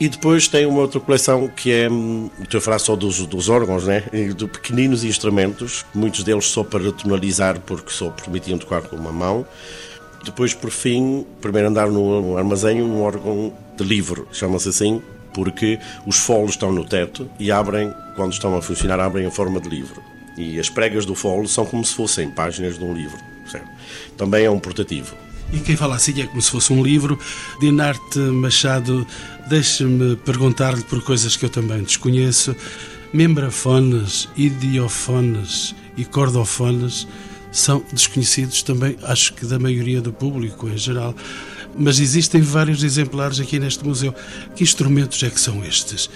E 0.00 0.08
depois 0.08 0.48
tem 0.48 0.64
uma 0.64 0.80
outra 0.80 0.98
coleção 0.98 1.48
que 1.48 1.70
é, 1.70 1.88
estou 2.42 2.58
a 2.58 2.60
falar 2.60 2.78
só 2.78 2.96
dos, 2.96 3.24
dos 3.26 3.50
órgãos, 3.50 3.86
né? 3.86 4.04
de 4.34 4.46
pequeninos 4.46 5.04
instrumentos, 5.04 5.84
muitos 5.94 6.24
deles 6.24 6.46
só 6.46 6.64
para 6.64 6.90
tonalizar, 6.92 7.60
porque 7.60 7.90
só 7.90 8.08
permitiam 8.08 8.58
tocar 8.58 8.82
com 8.82 8.96
uma 8.96 9.12
mão. 9.12 9.46
Depois, 10.24 10.54
por 10.54 10.70
fim, 10.70 11.26
primeiro 11.40 11.68
andar 11.68 11.88
no 11.88 12.38
armazém, 12.38 12.80
um 12.80 13.02
órgão 13.02 13.52
de 13.82 13.88
livro, 13.88 14.28
chama-se 14.32 14.68
assim, 14.68 15.02
porque 15.34 15.78
os 16.06 16.18
folos 16.18 16.52
estão 16.52 16.72
no 16.72 16.84
teto 16.84 17.28
e 17.38 17.50
abrem, 17.50 17.92
quando 18.16 18.32
estão 18.32 18.56
a 18.56 18.62
funcionar, 18.62 19.00
abrem 19.00 19.26
em 19.26 19.30
forma 19.30 19.60
de 19.60 19.68
livro. 19.68 20.02
E 20.36 20.58
as 20.58 20.68
pregas 20.68 21.04
do 21.04 21.14
folo 21.14 21.46
são 21.48 21.64
como 21.64 21.84
se 21.84 21.94
fossem 21.94 22.30
páginas 22.30 22.78
de 22.78 22.84
um 22.84 22.94
livro. 22.94 23.18
Certo? 23.50 23.68
Também 24.16 24.44
é 24.44 24.50
um 24.50 24.58
portativo. 24.58 25.14
E 25.52 25.58
quem 25.58 25.76
fala 25.76 25.96
assim 25.96 26.18
é 26.20 26.26
como 26.26 26.40
se 26.40 26.50
fosse 26.50 26.72
um 26.72 26.82
livro. 26.82 27.18
Dinarte 27.60 28.18
Machado, 28.18 29.06
deixe-me 29.48 30.16
perguntar-lhe 30.16 30.82
por 30.84 31.02
coisas 31.02 31.36
que 31.36 31.44
eu 31.44 31.50
também 31.50 31.82
desconheço. 31.82 32.56
Membrafones, 33.12 34.28
idiofones 34.34 35.74
e 35.96 36.04
cordofones 36.04 37.06
são 37.50 37.84
desconhecidos 37.92 38.62
também, 38.62 38.96
acho 39.02 39.34
que 39.34 39.44
da 39.44 39.58
maioria 39.58 40.00
do 40.00 40.10
público 40.10 40.66
em 40.68 40.78
geral. 40.78 41.14
Mas 41.76 41.98
existem 41.98 42.40
vários 42.40 42.82
exemplares 42.82 43.40
aqui 43.40 43.58
neste 43.58 43.84
museu. 43.84 44.14
Que 44.54 44.62
instrumentos 44.62 45.22
é 45.22 45.30
que 45.30 45.40
são 45.40 45.64
estes? 45.64 46.08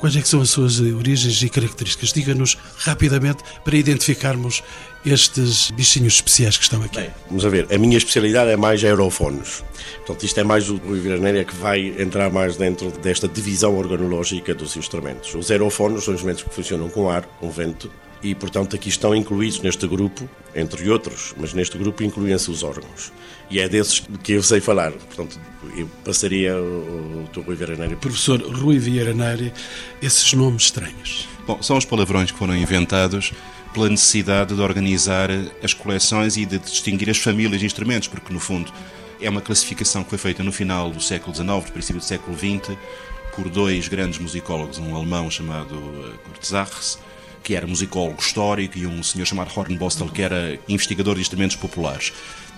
Quais 0.00 0.16
é 0.16 0.22
que 0.22 0.28
são 0.28 0.40
as 0.40 0.48
suas 0.48 0.80
origens 0.80 1.42
e 1.42 1.48
características? 1.50 2.10
Diga-nos 2.14 2.56
rapidamente 2.78 3.44
para 3.62 3.76
identificarmos 3.76 4.62
estes 5.04 5.70
bichinhos 5.72 6.14
especiais 6.14 6.56
que 6.56 6.64
estão 6.64 6.82
aqui. 6.82 6.96
Bem, 6.96 7.10
vamos 7.28 7.44
a 7.44 7.50
ver, 7.50 7.66
a 7.70 7.76
minha 7.76 7.98
especialidade 7.98 8.50
é 8.50 8.56
mais 8.56 8.82
aerofones. 8.82 9.62
Portanto, 9.98 10.24
isto 10.24 10.40
é 10.40 10.44
mais 10.44 10.70
o 10.70 10.76
Rui 10.76 11.00
Viraneira 11.00 11.44
que 11.44 11.54
vai 11.54 11.94
entrar 11.98 12.30
mais 12.30 12.56
dentro 12.56 12.90
desta 12.90 13.28
divisão 13.28 13.76
organológica 13.76 14.54
dos 14.54 14.74
instrumentos. 14.74 15.34
Os 15.34 15.50
aerofones 15.50 16.04
são 16.04 16.14
instrumentos 16.14 16.44
que 16.44 16.54
funcionam 16.54 16.88
com 16.88 17.10
ar, 17.10 17.22
com 17.38 17.50
vento, 17.50 17.90
e, 18.22 18.34
portanto, 18.34 18.76
aqui 18.76 18.88
estão 18.88 19.14
incluídos 19.14 19.60
neste 19.60 19.86
grupo, 19.86 20.28
entre 20.54 20.88
outros, 20.90 21.34
mas 21.38 21.54
neste 21.54 21.78
grupo 21.78 22.02
incluem-se 22.02 22.50
os 22.50 22.62
órgãos. 22.62 23.12
E 23.50 23.58
é 23.60 23.68
desses 23.68 24.00
que 24.22 24.32
eu 24.32 24.42
sei 24.42 24.60
falar. 24.60 24.92
Portanto, 24.92 25.40
eu 25.76 25.88
passaria 26.04 26.56
o 26.56 27.26
Dr. 27.32 27.40
Rui 27.40 27.56
Vieira 27.56 27.76
Nery. 27.76 27.96
Professor 27.96 28.40
Rui 28.40 28.78
Vieira 28.78 29.14
Nery, 29.14 29.52
esses 30.02 30.32
nomes 30.34 30.64
estranhos. 30.64 31.28
Bom, 31.46 31.62
são 31.62 31.76
os 31.76 31.84
palavrões 31.84 32.30
que 32.30 32.38
foram 32.38 32.54
inventados 32.54 33.32
pela 33.72 33.88
necessidade 33.88 34.54
de 34.54 34.60
organizar 34.60 35.30
as 35.62 35.72
coleções 35.72 36.36
e 36.36 36.44
de 36.44 36.58
distinguir 36.58 37.08
as 37.08 37.18
famílias 37.18 37.60
de 37.60 37.66
instrumentos, 37.66 38.08
porque, 38.08 38.32
no 38.32 38.40
fundo, 38.40 38.72
é 39.20 39.28
uma 39.28 39.40
classificação 39.40 40.02
que 40.02 40.10
foi 40.10 40.18
feita 40.18 40.42
no 40.42 40.52
final 40.52 40.90
do 40.90 41.00
século 41.00 41.34
XIX, 41.34 41.48
no 41.48 41.72
princípio 41.72 42.00
do 42.00 42.04
século 42.04 42.36
XX, 42.36 42.76
por 43.34 43.48
dois 43.48 43.88
grandes 43.88 44.18
musicólogos, 44.18 44.78
um 44.78 44.94
alemão 44.94 45.30
chamado 45.30 45.74
eh, 45.76 46.16
Kurt 46.24 46.44
Zachs, 46.44 46.98
que 47.42 47.54
era 47.54 47.66
musicólogo 47.66 48.20
histórico, 48.20 48.78
e 48.78 48.86
um 48.86 49.02
senhor 49.02 49.26
chamado 49.26 49.50
Hornbostel, 49.54 50.08
que 50.08 50.22
era 50.22 50.58
investigador 50.68 51.14
de 51.14 51.20
instrumentos 51.20 51.56
populares. 51.56 52.12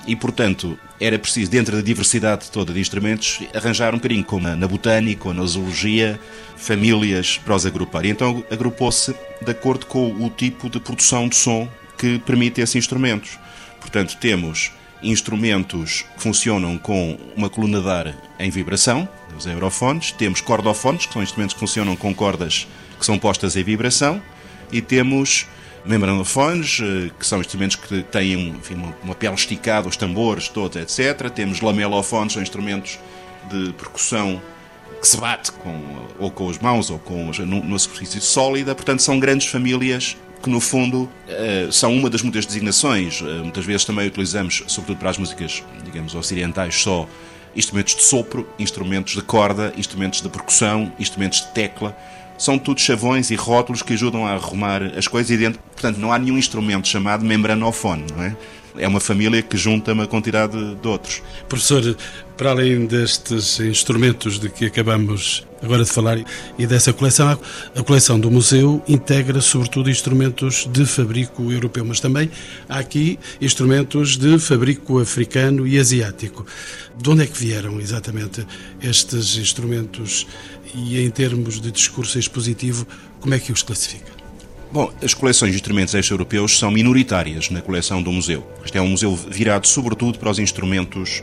E, 0.06 0.16
portanto, 0.16 0.76
era 1.00 1.16
preciso, 1.18 1.50
dentro 1.50 1.76
da 1.76 1.82
diversidade 1.82 2.50
toda 2.50 2.72
de 2.72 2.80
instrumentos, 2.80 3.40
arranjar 3.54 3.94
um 3.94 3.98
bocadinho, 3.98 4.24
como 4.24 4.48
na 4.48 4.66
botânica 4.66 5.28
ou 5.28 5.34
na 5.34 5.44
zoologia, 5.44 6.18
famílias 6.56 7.38
para 7.38 7.54
os 7.54 7.64
agrupar. 7.64 8.04
E 8.04 8.10
então 8.10 8.44
agrupou-se 8.50 9.14
de 9.40 9.50
acordo 9.50 9.86
com 9.86 10.12
o 10.24 10.28
tipo 10.28 10.68
de 10.68 10.80
produção 10.80 11.28
de 11.28 11.36
som 11.36 11.68
que 11.96 12.18
permite 12.18 12.60
esses 12.60 12.74
instrumentos. 12.74 13.38
Portanto, 13.80 14.16
temos 14.20 14.72
instrumentos 15.02 16.04
que 16.16 16.22
funcionam 16.22 16.78
com 16.78 17.18
uma 17.36 17.48
coluna 17.48 17.80
de 17.80 17.88
ar 17.88 18.14
em 18.38 18.50
vibração, 18.50 19.08
os 19.36 19.46
aerofones, 19.46 20.12
temos 20.12 20.40
cordofones, 20.40 21.06
que 21.06 21.12
são 21.12 21.22
instrumentos 21.22 21.54
que 21.54 21.60
funcionam 21.60 21.96
com 21.96 22.14
cordas 22.14 22.66
que 22.98 23.06
são 23.06 23.18
postas 23.18 23.56
em 23.56 23.64
vibração, 23.64 24.22
e 24.72 24.80
temos 24.80 25.46
membranofones, 25.84 26.80
eh, 26.80 27.10
que 27.18 27.26
são 27.26 27.40
instrumentos 27.40 27.76
que 27.76 28.02
têm 28.04 28.48
enfim, 28.48 28.82
uma 29.02 29.14
pele 29.14 29.34
esticada, 29.34 29.88
os 29.88 29.96
tambores 29.96 30.48
todos, 30.48 30.76
etc. 30.76 31.28
Temos 31.30 31.60
lamelofones, 31.60 32.32
são 32.32 32.42
instrumentos 32.42 32.98
de 33.50 33.72
percussão 33.74 34.40
que 35.00 35.08
se 35.08 35.16
bate 35.16 35.50
com, 35.50 35.80
ou 36.18 36.30
com 36.30 36.48
as 36.48 36.58
mãos 36.58 36.88
ou 36.88 36.98
com, 36.98 37.32
numa 37.44 37.78
superfície 37.78 38.20
sólida. 38.20 38.74
Portanto, 38.74 39.02
são 39.02 39.18
grandes 39.18 39.48
famílias 39.48 40.16
que, 40.40 40.48
no 40.48 40.60
fundo, 40.60 41.10
eh, 41.28 41.68
são 41.72 41.92
uma 41.94 42.08
das 42.08 42.22
muitas 42.22 42.46
designações. 42.46 43.20
Eh, 43.20 43.42
muitas 43.42 43.64
vezes 43.64 43.84
também 43.84 44.06
utilizamos, 44.06 44.62
sobretudo 44.68 44.98
para 44.98 45.10
as 45.10 45.18
músicas, 45.18 45.62
digamos, 45.84 46.14
ocidentais, 46.14 46.76
só 46.76 47.08
instrumentos 47.54 47.96
de 47.96 48.02
sopro, 48.02 48.48
instrumentos 48.58 49.14
de 49.14 49.22
corda, 49.22 49.74
instrumentos 49.76 50.22
de 50.22 50.28
percussão, 50.28 50.92
instrumentos 50.98 51.40
de 51.40 51.48
tecla 51.48 51.96
são 52.38 52.58
tudo 52.58 52.80
chavões 52.80 53.30
e 53.30 53.34
rótulos 53.34 53.82
que 53.82 53.92
ajudam 53.92 54.26
a 54.26 54.32
arrumar 54.32 54.82
as 54.96 55.06
coisas 55.06 55.30
e 55.30 55.36
dentro, 55.36 55.60
portanto, 55.72 55.98
não 55.98 56.12
há 56.12 56.18
nenhum 56.18 56.38
instrumento 56.38 56.88
chamado 56.88 57.24
membranofone, 57.24 58.04
não 58.14 58.22
é? 58.22 58.36
É 58.76 58.88
uma 58.88 59.00
família 59.00 59.42
que 59.42 59.56
junta 59.56 59.92
uma 59.92 60.06
quantidade 60.06 60.74
de 60.76 60.88
outros. 60.88 61.22
Professor, 61.48 61.96
para 62.36 62.50
além 62.50 62.86
destes 62.86 63.60
instrumentos 63.60 64.38
de 64.40 64.48
que 64.48 64.64
acabamos 64.64 65.46
agora 65.62 65.84
de 65.84 65.90
falar 65.90 66.18
e 66.58 66.66
dessa 66.66 66.92
coleção, 66.92 67.38
a 67.76 67.82
coleção 67.82 68.18
do 68.18 68.30
museu 68.30 68.82
integra 68.88 69.40
sobretudo 69.40 69.90
instrumentos 69.90 70.68
de 70.72 70.84
fabrico 70.84 71.52
europeu, 71.52 71.84
mas 71.84 72.00
também 72.00 72.30
há 72.68 72.78
aqui 72.78 73.18
instrumentos 73.40 74.16
de 74.16 74.38
fabrico 74.38 74.98
africano 74.98 75.66
e 75.66 75.78
asiático. 75.78 76.44
De 76.96 77.10
onde 77.10 77.22
é 77.22 77.26
que 77.26 77.38
vieram 77.38 77.78
exatamente 77.78 78.46
estes 78.82 79.36
instrumentos 79.36 80.26
e 80.74 80.98
em 81.00 81.10
termos 81.10 81.60
de 81.60 81.70
discurso 81.70 82.18
expositivo, 82.18 82.86
como 83.20 83.34
é 83.34 83.38
que 83.38 83.52
os 83.52 83.62
classifica? 83.62 84.21
Bom, 84.72 84.90
as 85.02 85.12
coleções 85.12 85.50
de 85.50 85.56
instrumentos 85.56 85.94
extra-europeus 85.94 86.58
são 86.58 86.70
minoritárias 86.70 87.50
na 87.50 87.60
coleção 87.60 88.02
do 88.02 88.10
museu. 88.10 88.42
Este 88.64 88.78
é 88.78 88.80
um 88.80 88.88
museu 88.88 89.14
virado 89.14 89.66
sobretudo 89.66 90.18
para 90.18 90.30
os 90.30 90.38
instrumentos 90.38 91.22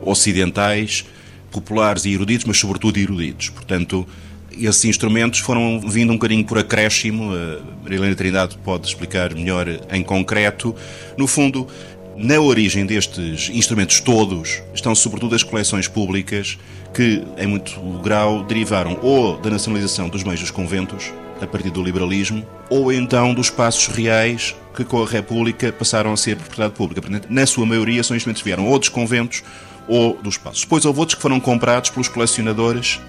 ocidentais, 0.00 1.04
populares 1.50 2.06
e 2.06 2.14
eruditos, 2.14 2.46
mas 2.46 2.56
sobretudo 2.56 2.98
eruditos. 2.98 3.50
Portanto, 3.50 4.06
esses 4.50 4.86
instrumentos 4.86 5.40
foram 5.40 5.78
vindo 5.78 6.10
um 6.10 6.14
bocadinho 6.14 6.42
por 6.46 6.56
acréscimo. 6.56 7.34
A 7.34 7.82
Marilena 7.82 8.14
Trindade 8.14 8.56
pode 8.64 8.88
explicar 8.88 9.34
melhor 9.34 9.66
em 9.92 10.02
concreto. 10.02 10.74
No 11.18 11.26
fundo, 11.26 11.68
na 12.16 12.40
origem 12.40 12.86
destes 12.86 13.50
instrumentos 13.50 14.00
todos 14.00 14.62
estão 14.72 14.94
sobretudo 14.94 15.34
as 15.34 15.42
coleções 15.42 15.86
públicas 15.86 16.56
que, 16.94 17.22
em 17.36 17.46
muito 17.46 17.78
grau, 18.02 18.42
derivaram 18.42 18.98
ou 19.02 19.36
da 19.36 19.50
nacionalização 19.50 20.08
dos 20.08 20.24
meios 20.24 20.40
dos 20.40 20.50
conventos, 20.50 21.12
a 21.40 21.46
partir 21.46 21.70
do 21.70 21.82
liberalismo, 21.82 22.46
ou 22.68 22.92
então 22.92 23.34
dos 23.34 23.46
espaços 23.46 23.86
reais 23.88 24.54
que, 24.74 24.84
com 24.84 25.02
a 25.02 25.06
República, 25.06 25.72
passaram 25.72 26.12
a 26.12 26.16
ser 26.16 26.36
propriedade 26.36 26.74
pública. 26.74 27.02
Na 27.28 27.46
sua 27.46 27.66
maioria, 27.66 28.02
são 28.02 28.16
instrumentos 28.16 28.42
que 28.42 28.48
vieram 28.48 28.66
ou 28.66 28.78
dos 28.78 28.88
conventos 28.88 29.42
ou 29.88 30.16
dos 30.22 30.34
espaços. 30.34 30.62
Depois 30.62 30.84
houve 30.84 31.00
outros 31.00 31.14
que 31.14 31.22
foram 31.22 31.40
comprados 31.40 31.90
pelos 31.90 32.08
colecionadores 32.08 33.00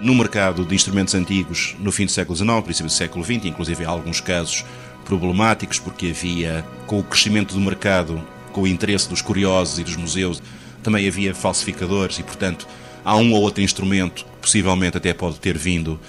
no 0.00 0.14
mercado 0.14 0.64
de 0.64 0.74
instrumentos 0.74 1.14
antigos 1.14 1.76
no 1.78 1.92
fim 1.92 2.06
do 2.06 2.12
século 2.12 2.36
XIX, 2.36 2.60
princípio 2.62 2.86
do 2.86 2.92
século 2.92 3.24
XX, 3.24 3.44
inclusive 3.46 3.84
há 3.84 3.88
alguns 3.88 4.20
casos 4.20 4.64
problemáticos, 5.04 5.78
porque 5.78 6.08
havia, 6.08 6.64
com 6.86 6.98
o 6.98 7.02
crescimento 7.02 7.52
do 7.54 7.60
mercado, 7.60 8.22
com 8.52 8.62
o 8.62 8.66
interesse 8.66 9.08
dos 9.08 9.20
curiosos 9.20 9.78
e 9.78 9.84
dos 9.84 9.96
museus, 9.96 10.42
também 10.82 11.06
havia 11.06 11.34
falsificadores 11.34 12.18
e, 12.18 12.22
portanto, 12.22 12.66
há 13.04 13.16
um 13.16 13.32
ou 13.32 13.42
outro 13.42 13.62
instrumento 13.62 14.24
possivelmente 14.40 14.96
até 14.96 15.12
pode 15.12 15.38
ter 15.38 15.56
vindo 15.56 16.00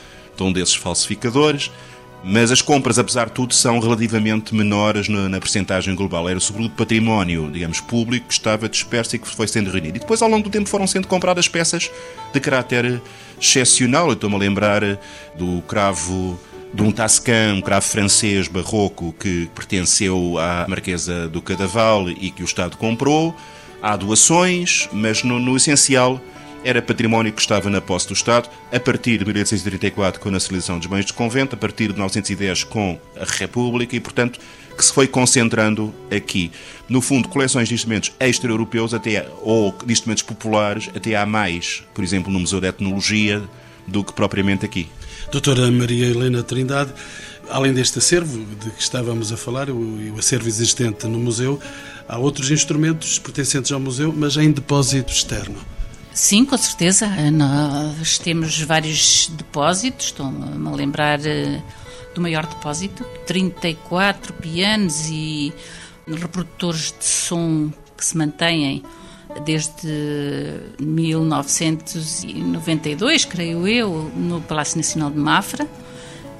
de 0.47 0.59
desses 0.59 0.75
falsificadores. 0.75 1.71
Mas 2.23 2.51
as 2.51 2.61
compras, 2.61 2.99
apesar 2.99 3.25
de 3.25 3.31
tudo, 3.31 3.53
são 3.53 3.79
relativamente 3.79 4.53
menores 4.53 5.09
na, 5.09 5.27
na 5.27 5.39
percentagem 5.39 5.95
global. 5.95 6.29
Era 6.29 6.39
sobretudo 6.39 6.75
património, 6.75 7.49
digamos, 7.51 7.79
público 7.79 8.27
que 8.27 8.33
estava 8.33 8.69
disperso 8.69 9.15
e 9.15 9.19
que 9.19 9.27
foi 9.27 9.47
sendo 9.47 9.71
reunido. 9.71 9.97
E 9.97 9.99
depois, 9.99 10.21
ao 10.21 10.29
longo 10.29 10.43
do 10.43 10.49
tempo, 10.51 10.69
foram 10.69 10.85
sendo 10.85 11.07
compradas 11.07 11.47
peças 11.47 11.89
de 12.31 12.39
caráter 12.39 13.01
excepcional. 13.41 14.07
Eu 14.07 14.13
estou-me 14.13 14.35
a 14.35 14.39
lembrar 14.39 14.81
do 15.35 15.63
cravo 15.63 16.39
de 16.73 16.83
um 16.83 16.91
Tascan, 16.91 17.55
um 17.55 17.61
cravo 17.61 17.87
francês 17.87 18.47
barroco 18.47 19.13
que 19.19 19.49
pertenceu 19.55 20.37
à 20.37 20.65
Marquesa 20.67 21.27
do 21.27 21.41
Cadaval 21.41 22.07
e 22.09 22.29
que 22.29 22.43
o 22.43 22.45
Estado 22.45 22.77
comprou. 22.77 23.35
Há 23.81 23.95
doações, 23.95 24.87
mas 24.93 25.23
no, 25.23 25.39
no 25.39 25.57
essencial 25.57 26.21
era 26.63 26.81
património 26.81 27.33
que 27.33 27.41
estava 27.41 27.69
na 27.69 27.81
posse 27.81 28.07
do 28.07 28.13
Estado, 28.13 28.49
a 28.71 28.79
partir 28.79 29.17
de 29.17 29.25
1834 29.25 30.19
com 30.19 30.29
a 30.29 30.31
nacionalização 30.31 30.77
dos 30.77 30.87
bens 30.87 31.05
de 31.05 31.13
convento, 31.13 31.55
a 31.55 31.57
partir 31.57 31.87
de 31.87 31.93
1910 31.93 32.63
com 32.65 32.99
a 33.19 33.25
República 33.25 33.95
e, 33.95 33.99
portanto, 33.99 34.39
que 34.77 34.85
se 34.85 34.93
foi 34.93 35.07
concentrando 35.07 35.93
aqui. 36.15 36.51
No 36.87 37.01
fundo, 37.01 37.27
coleções 37.29 37.67
de 37.67 37.73
instrumentos 37.73 38.11
extra-europeus 38.19 38.93
até, 38.93 39.27
ou 39.41 39.75
de 39.85 39.91
instrumentos 39.91 40.23
populares, 40.23 40.89
até 40.95 41.15
há 41.15 41.25
mais, 41.25 41.83
por 41.93 42.03
exemplo, 42.03 42.31
no 42.31 42.39
Museu 42.39 42.61
de 42.61 42.67
Etnologia, 42.67 43.41
do 43.87 44.03
que 44.03 44.13
propriamente 44.13 44.65
aqui. 44.65 44.87
Doutora 45.31 45.69
Maria 45.71 46.07
Helena 46.07 46.43
Trindade, 46.43 46.91
além 47.49 47.73
deste 47.73 47.99
acervo 47.99 48.43
de 48.55 48.69
que 48.71 48.81
estávamos 48.81 49.31
a 49.31 49.37
falar, 49.37 49.69
o, 49.69 50.13
o 50.13 50.19
acervo 50.19 50.47
existente 50.47 51.07
no 51.07 51.19
museu, 51.19 51.59
há 52.07 52.17
outros 52.17 52.51
instrumentos 52.51 53.19
pertencentes 53.19 53.71
ao 53.71 53.79
museu, 53.79 54.13
mas 54.15 54.37
em 54.37 54.51
depósito 54.51 55.11
externo. 55.11 55.57
Sim, 56.13 56.45
com 56.45 56.57
certeza. 56.57 57.07
Nós 57.31 58.17
temos 58.17 58.59
vários 58.61 59.27
depósitos, 59.29 60.07
estou-me 60.07 60.67
a 60.67 60.71
lembrar 60.71 61.25
eh, 61.25 61.61
do 62.13 62.21
maior 62.21 62.45
depósito, 62.45 63.03
34 63.25 64.33
pianos 64.33 65.07
e 65.09 65.53
reprodutores 66.07 66.93
de 66.97 67.05
som 67.05 67.71
que 67.97 68.05
se 68.05 68.17
mantêm 68.17 68.83
desde 69.45 70.59
1992, 70.79 73.25
creio 73.25 73.67
eu, 73.67 74.11
no 74.15 74.41
Palácio 74.41 74.77
Nacional 74.77 75.11
de 75.11 75.17
Mafra. 75.17 75.67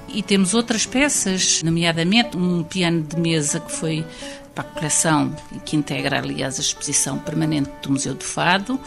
E 0.08 0.22
temos 0.22 0.52
outras 0.52 0.84
peças, 0.84 1.62
nomeadamente 1.62 2.36
um 2.36 2.62
piano 2.62 3.02
de 3.02 3.16
mesa 3.16 3.58
que 3.58 3.72
foi 3.72 4.04
para 4.54 4.68
a 4.68 4.72
coleção, 4.72 5.34
que 5.64 5.76
integra, 5.76 6.18
aliás, 6.18 6.58
a 6.58 6.60
exposição 6.60 7.18
permanente 7.18 7.70
do 7.82 7.90
Museu 7.90 8.14
do 8.14 8.24
Fado, 8.24 8.78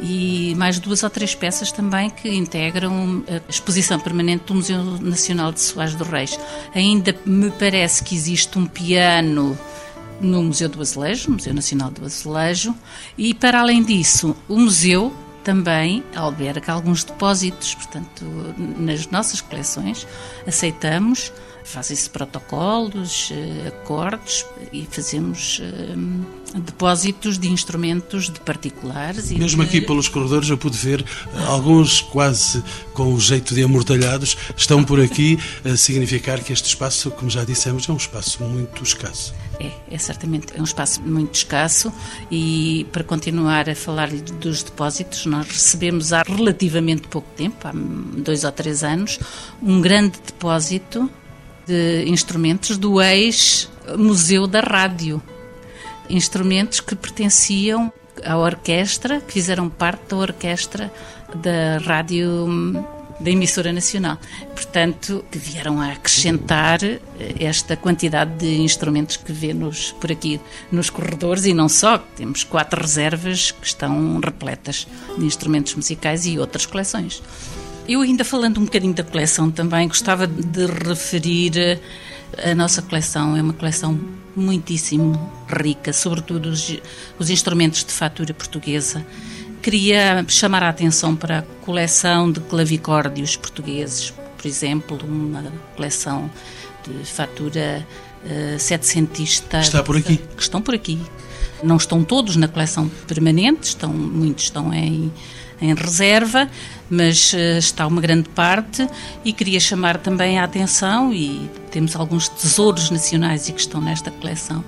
e 0.00 0.54
mais 0.56 0.78
duas 0.78 1.02
ou 1.02 1.10
três 1.10 1.34
peças 1.34 1.70
também 1.70 2.08
que 2.08 2.28
integram 2.28 3.22
a 3.28 3.50
exposição 3.50 4.00
permanente 4.00 4.44
do 4.44 4.54
Museu 4.54 4.82
Nacional 5.00 5.52
de 5.52 5.60
Soares 5.60 5.94
do 5.94 6.04
Reis. 6.04 6.38
Ainda 6.74 7.14
me 7.24 7.50
parece 7.50 8.02
que 8.02 8.14
existe 8.14 8.58
um 8.58 8.66
piano 8.66 9.58
no 10.20 10.42
Museu 10.42 10.68
do 10.68 10.80
Azulejo, 10.80 11.32
Museu 11.32 11.54
Nacional 11.54 11.90
do 11.90 12.04
Azulejo, 12.04 12.74
e 13.16 13.34
para 13.34 13.60
além 13.60 13.82
disso, 13.82 14.36
o 14.48 14.58
museu 14.58 15.14
também 15.42 16.04
alberga 16.14 16.72
alguns 16.72 17.02
depósitos, 17.02 17.74
portanto, 17.74 18.24
nas 18.78 19.06
nossas 19.06 19.40
coleções 19.40 20.06
aceitamos 20.46 21.32
fazem-se 21.70 22.10
protocolos, 22.10 23.30
eh, 23.32 23.68
acordos 23.68 24.44
e 24.72 24.86
fazemos 24.90 25.60
eh, 25.62 26.58
depósitos 26.58 27.38
de 27.38 27.48
instrumentos 27.48 28.28
de 28.28 28.40
particulares. 28.40 29.30
Mesmo 29.30 29.62
de... 29.62 29.68
aqui 29.68 29.80
pelos 29.80 30.08
corredores 30.08 30.48
eu 30.48 30.58
pude 30.58 30.76
ver 30.76 31.00
eh, 31.00 31.44
alguns 31.46 32.00
quase 32.00 32.62
com 32.92 33.14
o 33.14 33.20
jeito 33.20 33.54
de 33.54 33.62
amortalhados 33.62 34.36
estão 34.56 34.82
por 34.82 35.00
aqui 35.00 35.38
a 35.64 35.76
significar 35.76 36.42
que 36.42 36.52
este 36.52 36.66
espaço, 36.66 37.10
como 37.12 37.30
já 37.30 37.44
dissemos, 37.44 37.88
é 37.88 37.92
um 37.92 37.96
espaço 37.96 38.42
muito 38.42 38.82
escasso. 38.82 39.32
É, 39.60 39.70
é 39.94 39.98
certamente 39.98 40.52
é 40.56 40.60
um 40.60 40.64
espaço 40.64 41.00
muito 41.02 41.34
escasso 41.34 41.92
e 42.30 42.86
para 42.90 43.04
continuar 43.04 43.68
a 43.70 43.76
falar 43.76 44.10
dos 44.10 44.64
depósitos, 44.64 45.24
nós 45.26 45.46
recebemos 45.46 46.12
há 46.12 46.22
relativamente 46.26 47.06
pouco 47.06 47.28
tempo, 47.36 47.68
há 47.68 47.72
dois 47.72 48.42
ou 48.42 48.50
três 48.50 48.82
anos, 48.82 49.20
um 49.62 49.80
grande 49.80 50.18
depósito 50.26 51.08
de 51.70 52.04
instrumentos 52.08 52.76
do 52.76 53.00
ex-Museu 53.00 54.48
da 54.48 54.58
Rádio. 54.58 55.22
Instrumentos 56.08 56.80
que 56.80 56.96
pertenciam 56.96 57.92
à 58.24 58.36
orquestra, 58.36 59.20
que 59.20 59.32
fizeram 59.32 59.68
parte 59.68 60.08
da 60.08 60.16
orquestra 60.16 60.92
da 61.32 61.78
Rádio 61.78 62.48
da 63.20 63.30
emissora 63.30 63.72
nacional. 63.72 64.18
Portanto, 64.52 65.24
que 65.30 65.38
vieram 65.38 65.80
a 65.80 65.92
acrescentar 65.92 66.82
eh, 66.82 66.98
esta 67.38 67.76
quantidade 67.76 68.34
de 68.36 68.62
instrumentos 68.62 69.16
que 69.16 69.32
vê-nos 69.32 69.92
por 69.92 70.10
aqui 70.10 70.40
nos 70.72 70.90
corredores 70.90 71.44
e 71.44 71.54
não 71.54 71.68
só, 71.68 71.98
temos 71.98 72.42
quatro 72.42 72.80
reservas 72.80 73.52
que 73.52 73.66
estão 73.66 74.18
repletas 74.18 74.88
de 75.16 75.24
instrumentos 75.24 75.74
musicais 75.74 76.26
e 76.26 76.38
outras 76.38 76.66
coleções. 76.66 77.22
Eu 77.90 78.02
ainda 78.02 78.24
falando 78.24 78.60
um 78.60 78.66
bocadinho 78.66 78.94
da 78.94 79.02
coleção 79.02 79.50
também, 79.50 79.88
gostava 79.88 80.24
de 80.24 80.64
referir 80.64 81.58
eh, 81.58 82.52
a 82.52 82.54
nossa 82.54 82.80
coleção. 82.80 83.36
É 83.36 83.42
uma 83.42 83.52
coleção 83.52 83.98
muitíssimo 84.36 85.32
rica, 85.48 85.92
sobretudo 85.92 86.50
os, 86.50 86.78
os 87.18 87.30
instrumentos 87.30 87.82
de 87.82 87.90
fatura 87.90 88.32
portuguesa. 88.32 89.04
Queria 89.60 90.24
chamar 90.28 90.62
a 90.62 90.68
atenção 90.68 91.16
para 91.16 91.40
a 91.40 91.42
coleção 91.64 92.30
de 92.30 92.38
clavicórdios 92.38 93.34
portugueses, 93.34 94.14
por 94.38 94.46
exemplo, 94.46 94.96
uma 95.02 95.52
coleção 95.74 96.30
de 96.86 97.04
fatura 97.04 97.84
uh, 98.24 98.56
setecentista. 98.56 99.58
Está 99.58 99.82
por 99.82 99.96
aqui. 99.96 100.16
Que 100.36 100.42
estão 100.42 100.62
por 100.62 100.76
aqui. 100.76 100.96
Não 101.60 101.76
estão 101.76 102.04
todos 102.04 102.36
na 102.36 102.46
coleção 102.46 102.88
permanente, 103.08 103.64
estão, 103.64 103.92
muitos 103.92 104.44
estão 104.44 104.72
em 104.72 105.10
em 105.60 105.74
reserva, 105.74 106.48
mas 106.88 107.32
uh, 107.32 107.58
está 107.58 107.86
uma 107.86 108.00
grande 108.00 108.28
parte. 108.30 108.86
E 109.24 109.32
queria 109.32 109.60
chamar 109.60 109.98
também 109.98 110.38
a 110.38 110.44
atenção 110.44 111.12
e 111.12 111.50
temos 111.70 111.94
alguns 111.94 112.28
tesouros 112.28 112.90
nacionais 112.90 113.48
e 113.48 113.52
que 113.52 113.60
estão 113.60 113.80
nesta 113.80 114.10
coleção 114.10 114.64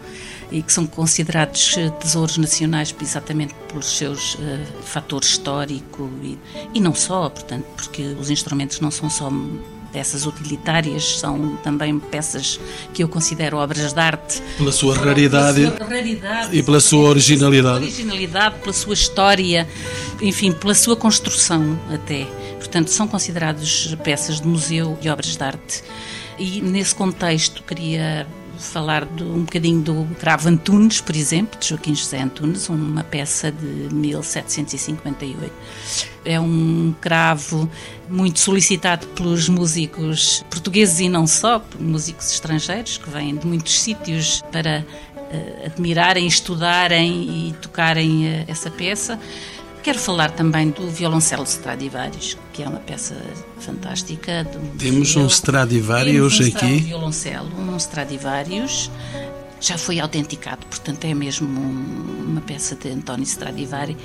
e 0.51 0.63
que 0.63 0.71
são 0.71 0.87
considerados 0.87 1.77
eh, 1.79 1.89
tesouros 1.89 2.37
nacionais 2.37 2.95
exatamente 3.01 3.55
pelos 3.69 3.97
seus 3.97 4.35
uh, 4.35 4.39
fatores 4.83 5.31
histórico 5.31 6.11
e, 6.23 6.39
e 6.75 6.81
não 6.81 6.95
só, 6.95 7.31
portanto, 7.31 7.65
porque 7.75 8.03
os 8.21 8.29
instrumentos 8.29 8.79
não 8.79 8.91
são 8.91 9.09
só 9.09 9.31
peças 9.93 10.27
utilitárias, 10.27 11.19
são 11.19 11.57
também 11.57 11.99
peças 11.99 12.59
que 12.95 13.03
eu 13.03 13.09
considero 13.09 13.59
obras 13.59 13.93
de 13.93 14.01
arte. 14.01 14.43
Pela 14.57 14.73
sua 14.73 14.97
raridade, 14.97 15.61
pela 15.61 15.77
sua 15.77 15.87
raridade 15.87 16.57
e 16.57 16.63
pela 16.63 16.81
sua 16.81 17.09
originalidade. 17.11 17.81
Pela 17.81 17.91
sua 17.91 18.03
originalidade, 18.03 18.59
pela 18.61 18.73
sua 18.73 18.95
história, 18.95 19.69
enfim, 20.21 20.53
pela 20.53 20.75
sua 20.75 20.97
construção 20.97 21.79
até. 21.93 22.27
Portanto, 22.57 22.89
são 22.91 23.07
considerados 23.07 23.95
peças 24.03 24.41
de 24.41 24.47
museu 24.47 24.99
e 25.03 25.09
obras 25.09 25.37
de 25.37 25.45
arte. 25.45 25.83
E 26.39 26.61
nesse 26.61 26.95
contexto 26.95 27.63
queria 27.63 28.27
falar 28.63 29.05
de, 29.05 29.23
um 29.23 29.41
bocadinho 29.41 29.81
do 29.81 30.09
Cravo 30.19 30.49
Antunes, 30.49 31.01
por 31.01 31.15
exemplo, 31.15 31.59
de 31.59 31.69
Joaquim 31.69 31.95
José 31.95 32.21
Antunes, 32.23 32.69
uma 32.69 33.05
peça 33.05 33.51
de 33.51 33.95
1758. 33.95 35.53
É 36.25 36.39
um 36.39 36.95
cravo 37.01 37.69
muito 38.09 38.39
solicitado 38.39 39.07
pelos 39.09 39.49
músicos 39.49 40.45
portugueses 40.51 41.01
e 41.01 41.09
não 41.09 41.27
só, 41.27 41.65
músicos 41.79 42.33
estrangeiros 42.33 42.99
que 42.99 43.11
vêm 43.11 43.37
de 43.37 43.47
muitos 43.47 43.81
sítios 43.81 44.43
para 44.53 44.85
uh, 45.17 45.67
admirarem, 45.67 46.27
estudarem 46.27 47.49
e 47.49 47.53
tocarem 47.61 48.27
uh, 48.27 48.45
essa 48.47 48.71
peça. 48.71 49.19
Quero 49.83 49.99
falar 49.99 50.31
também 50.31 50.71
do 50.71 50.89
violoncelo 50.89 51.43
Stradivarius, 51.43 52.39
que 52.53 52.63
é 52.63 52.69
uma 52.69 52.79
peça 52.79 53.17
fantástica. 53.59 54.49
Temos 54.79 55.17
um 55.17 55.27
Stradivarius 55.27 56.39
Temos 56.39 56.55
um 56.55 56.57
aqui. 56.57 56.75
Um 56.75 56.85
violoncelo, 56.85 57.51
um 57.59 57.77
Stradivarius. 57.77 58.89
Já 59.61 59.77
foi 59.77 59.99
autenticado, 59.99 60.67
portanto 60.67 61.05
é 61.05 61.13
mesmo 61.15 61.49
uma 61.49 62.41
peça 62.41 62.77
de 62.77 62.91
António 62.91 63.25
Stradivari. 63.25 63.97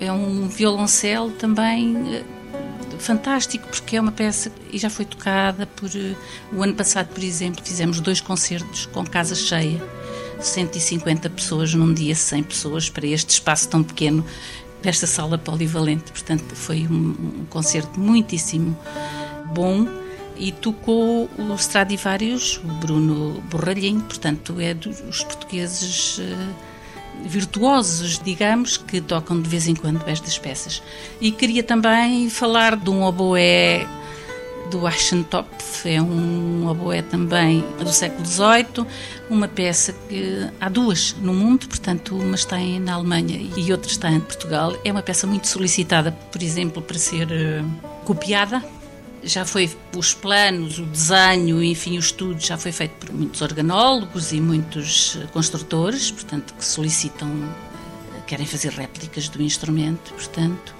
É 0.00 0.10
um 0.10 0.48
violoncelo 0.48 1.30
também 1.32 2.14
eh, 2.14 2.24
fantástico 2.98 3.68
porque 3.68 3.96
é 3.96 4.00
uma 4.00 4.12
peça 4.12 4.50
e 4.72 4.78
já 4.78 4.88
foi 4.88 5.04
tocada 5.04 5.66
por 5.66 5.90
eh, 5.94 6.14
o 6.52 6.62
ano 6.62 6.74
passado, 6.74 7.08
por 7.08 7.22
exemplo, 7.22 7.62
fizemos 7.62 8.00
dois 8.00 8.20
concertos 8.20 8.86
com 8.86 9.04
casa 9.04 9.34
cheia. 9.34 9.82
150 10.40 11.28
pessoas 11.30 11.74
num 11.74 11.92
dia, 11.92 12.14
100 12.14 12.42
pessoas 12.44 12.88
para 12.88 13.06
este 13.06 13.30
espaço 13.30 13.68
tão 13.68 13.82
pequeno 13.82 14.24
desta 14.82 15.06
sala 15.06 15.38
polivalente. 15.38 16.12
Portanto, 16.12 16.54
foi 16.54 16.86
um, 16.86 17.40
um 17.40 17.46
concerto 17.48 17.98
muitíssimo 17.98 18.76
bom 19.52 19.86
e 20.36 20.52
tocou 20.52 21.28
o 21.36 21.54
Stradivarius, 21.54 22.60
o 22.64 22.68
Bruno 22.74 23.42
Borralhinho, 23.50 24.02
portanto, 24.02 24.60
é 24.60 24.72
dos 24.72 25.24
portugueses 25.24 26.18
uh, 26.18 27.24
virtuosos, 27.24 28.20
digamos, 28.20 28.76
que 28.76 29.00
tocam 29.00 29.40
de 29.40 29.48
vez 29.48 29.66
em 29.66 29.74
quando 29.74 30.00
estas 30.06 30.38
peças. 30.38 30.82
E 31.20 31.32
queria 31.32 31.62
também 31.62 32.30
falar 32.30 32.76
de 32.76 32.88
um 32.88 33.02
oboé 33.02 33.86
do 34.70 34.86
Aschentopf, 34.86 35.86
é 35.86 36.00
um 36.00 36.66
oboé 36.66 37.02
também 37.02 37.64
do 37.78 37.92
século 37.92 38.24
XVIII, 38.24 38.86
uma 39.30 39.48
peça 39.48 39.92
que 40.08 40.48
há 40.60 40.68
duas 40.68 41.14
no 41.20 41.34
mundo, 41.34 41.68
portanto, 41.68 42.16
uma 42.16 42.34
está 42.34 42.58
na 42.58 42.94
Alemanha 42.94 43.38
e 43.56 43.72
outra 43.72 43.90
está 43.90 44.10
em 44.10 44.20
Portugal. 44.20 44.74
É 44.84 44.92
uma 44.92 45.02
peça 45.02 45.26
muito 45.26 45.46
solicitada, 45.46 46.12
por 46.12 46.42
exemplo, 46.42 46.82
para 46.82 46.98
ser 46.98 47.26
uh, 47.26 48.04
copiada. 48.04 48.64
Já 49.22 49.44
foi 49.44 49.70
os 49.96 50.14
planos, 50.14 50.78
o 50.78 50.84
desenho, 50.84 51.62
enfim, 51.62 51.96
o 51.96 52.00
estudo 52.00 52.40
já 52.40 52.56
foi 52.56 52.70
feito 52.70 52.92
por 52.92 53.12
muitos 53.12 53.42
organólogos 53.42 54.32
e 54.32 54.40
muitos 54.40 55.18
eh, 55.20 55.26
construtores, 55.32 56.12
portanto, 56.12 56.54
que 56.54 56.64
solicitam, 56.64 57.28
eh, 57.28 58.20
querem 58.28 58.46
fazer 58.46 58.70
réplicas 58.70 59.28
do 59.28 59.42
instrumento, 59.42 60.14
portanto. 60.14 60.72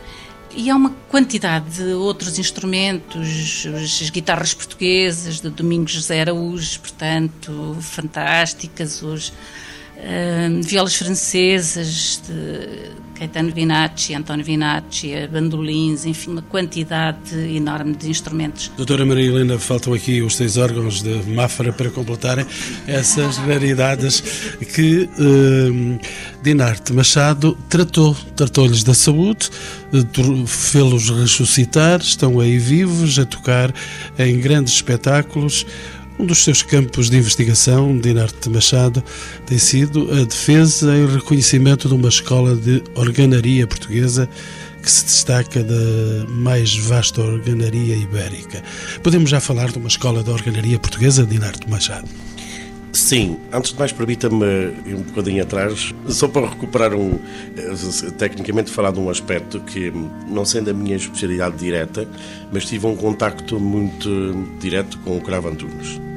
E 0.54 0.70
há 0.70 0.76
uma 0.76 0.90
quantidade 1.08 1.76
de 1.76 1.92
outros 1.92 2.38
instrumentos, 2.38 3.66
as 4.00 4.10
guitarras 4.10 4.54
portuguesas 4.54 5.40
de 5.40 5.50
Domingos 5.50 5.92
José 5.92 6.20
Araújo, 6.20 6.80
portanto, 6.80 7.76
fantásticas, 7.80 9.02
os 9.02 9.28
uh, 9.28 10.62
violas 10.62 10.94
francesas 10.94 12.22
de 12.26 13.07
Caetano 13.18 13.50
Vinacci, 13.52 14.14
António 14.14 14.44
Vinacci, 14.44 15.26
bandolins, 15.26 16.04
enfim, 16.04 16.30
uma 16.30 16.42
quantidade 16.42 17.34
enorme 17.34 17.96
de 17.96 18.08
instrumentos. 18.08 18.70
Doutora 18.76 19.04
Maria 19.04 19.26
Helena, 19.26 19.58
faltam 19.58 19.92
aqui 19.92 20.22
os 20.22 20.36
seis 20.36 20.56
órgãos 20.56 21.02
de 21.02 21.14
Mafra 21.28 21.72
para 21.72 21.90
completarem 21.90 22.46
essas 22.86 23.36
raridades 23.38 24.22
que 24.74 25.08
uh, 25.18 26.00
Dinarte 26.42 26.92
Machado 26.92 27.58
tratou. 27.68 28.16
Tratou-lhes 28.36 28.84
da 28.84 28.94
saúde, 28.94 29.50
uh, 29.92 30.46
fê-los 30.46 31.10
ressuscitar, 31.10 32.00
estão 32.00 32.38
aí 32.38 32.56
vivos, 32.56 33.18
a 33.18 33.26
tocar 33.26 33.74
em 34.16 34.38
grandes 34.38 34.74
espetáculos. 34.74 35.66
Um 36.18 36.26
dos 36.26 36.42
seus 36.42 36.62
campos 36.62 37.08
de 37.08 37.16
investigação, 37.16 37.96
Dinarte 37.96 38.50
Machado, 38.50 39.04
tem 39.46 39.56
sido 39.56 40.10
a 40.10 40.24
defesa 40.24 40.96
e 40.96 41.04
o 41.04 41.06
reconhecimento 41.06 41.86
de 41.86 41.94
uma 41.94 42.08
escola 42.08 42.56
de 42.56 42.82
organaria 42.96 43.64
portuguesa 43.68 44.28
que 44.82 44.90
se 44.90 45.04
destaca 45.04 45.62
da 45.62 46.26
mais 46.28 46.76
vasta 46.76 47.20
organaria 47.20 47.94
ibérica. 47.94 48.64
Podemos 49.00 49.30
já 49.30 49.38
falar 49.38 49.70
de 49.70 49.78
uma 49.78 49.86
escola 49.86 50.24
de 50.24 50.30
organaria 50.30 50.76
portuguesa, 50.80 51.24
Dinarte 51.24 51.70
Machado? 51.70 52.08
Sim, 52.92 53.38
antes 53.52 53.72
de 53.72 53.78
mais 53.78 53.92
permita-me 53.92 54.44
ir 54.86 54.94
um 54.96 55.02
bocadinho 55.02 55.42
atrás, 55.44 55.94
só 56.08 56.26
para 56.26 56.48
recuperar 56.48 56.94
um, 56.94 57.16
tecnicamente 58.18 58.72
falar 58.72 58.90
de 58.90 58.98
um 58.98 59.08
aspecto 59.08 59.60
que, 59.60 59.92
não 60.28 60.44
sendo 60.44 60.70
a 60.70 60.74
minha 60.74 60.96
especialidade 60.96 61.58
direta, 61.58 62.08
mas 62.52 62.64
tive 62.64 62.88
um 62.88 62.96
contacto 62.96 63.60
muito 63.60 64.48
direto 64.58 64.98
com 64.98 65.16
o 65.16 65.20
Cravo 65.20 65.48
Antunes. 65.48 66.07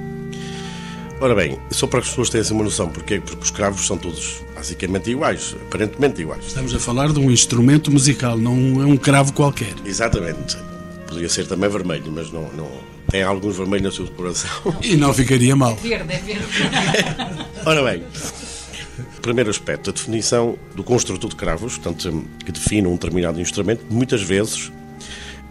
Ora 1.21 1.35
bem, 1.35 1.59
só 1.69 1.85
para 1.85 2.01
que 2.01 2.07
as 2.07 2.09
pessoas 2.09 2.29
tenham 2.31 2.57
uma 2.57 2.63
noção, 2.63 2.89
porque, 2.89 3.19
porque 3.19 3.43
os 3.43 3.51
cravos 3.51 3.85
são 3.85 3.95
todos 3.95 4.41
basicamente 4.55 5.11
iguais, 5.11 5.55
aparentemente 5.67 6.19
iguais. 6.19 6.47
Estamos 6.47 6.73
a 6.73 6.79
falar 6.79 7.13
de 7.13 7.19
um 7.19 7.29
instrumento 7.29 7.91
musical, 7.91 8.35
não 8.35 8.81
é 8.81 8.85
um 8.87 8.97
cravo 8.97 9.31
qualquer. 9.31 9.75
Exatamente. 9.85 10.57
Poderia 11.05 11.29
ser 11.29 11.45
também 11.45 11.69
vermelho, 11.69 12.11
mas 12.11 12.31
não, 12.31 12.51
não 12.53 12.67
tem 13.07 13.21
alguns 13.21 13.55
vermelhos 13.55 13.83
na 13.83 13.91
sua 13.91 14.05
decoração. 14.07 14.49
E 14.81 14.97
não 14.97 15.13
ficaria 15.13 15.55
mal. 15.55 15.75
Verde, 15.75 16.11
é 16.11 16.17
verde. 16.17 16.43
Ora 17.67 17.83
bem, 17.83 18.03
primeiro 19.21 19.51
aspecto, 19.51 19.91
a 19.91 19.93
definição 19.93 20.57
do 20.73 20.83
construtor 20.83 21.29
de 21.29 21.35
cravos, 21.35 21.77
portanto, 21.77 22.25
que 22.43 22.51
define 22.51 22.87
um 22.87 22.93
determinado 22.93 23.39
instrumento, 23.39 23.85
muitas 23.91 24.23
vezes 24.23 24.71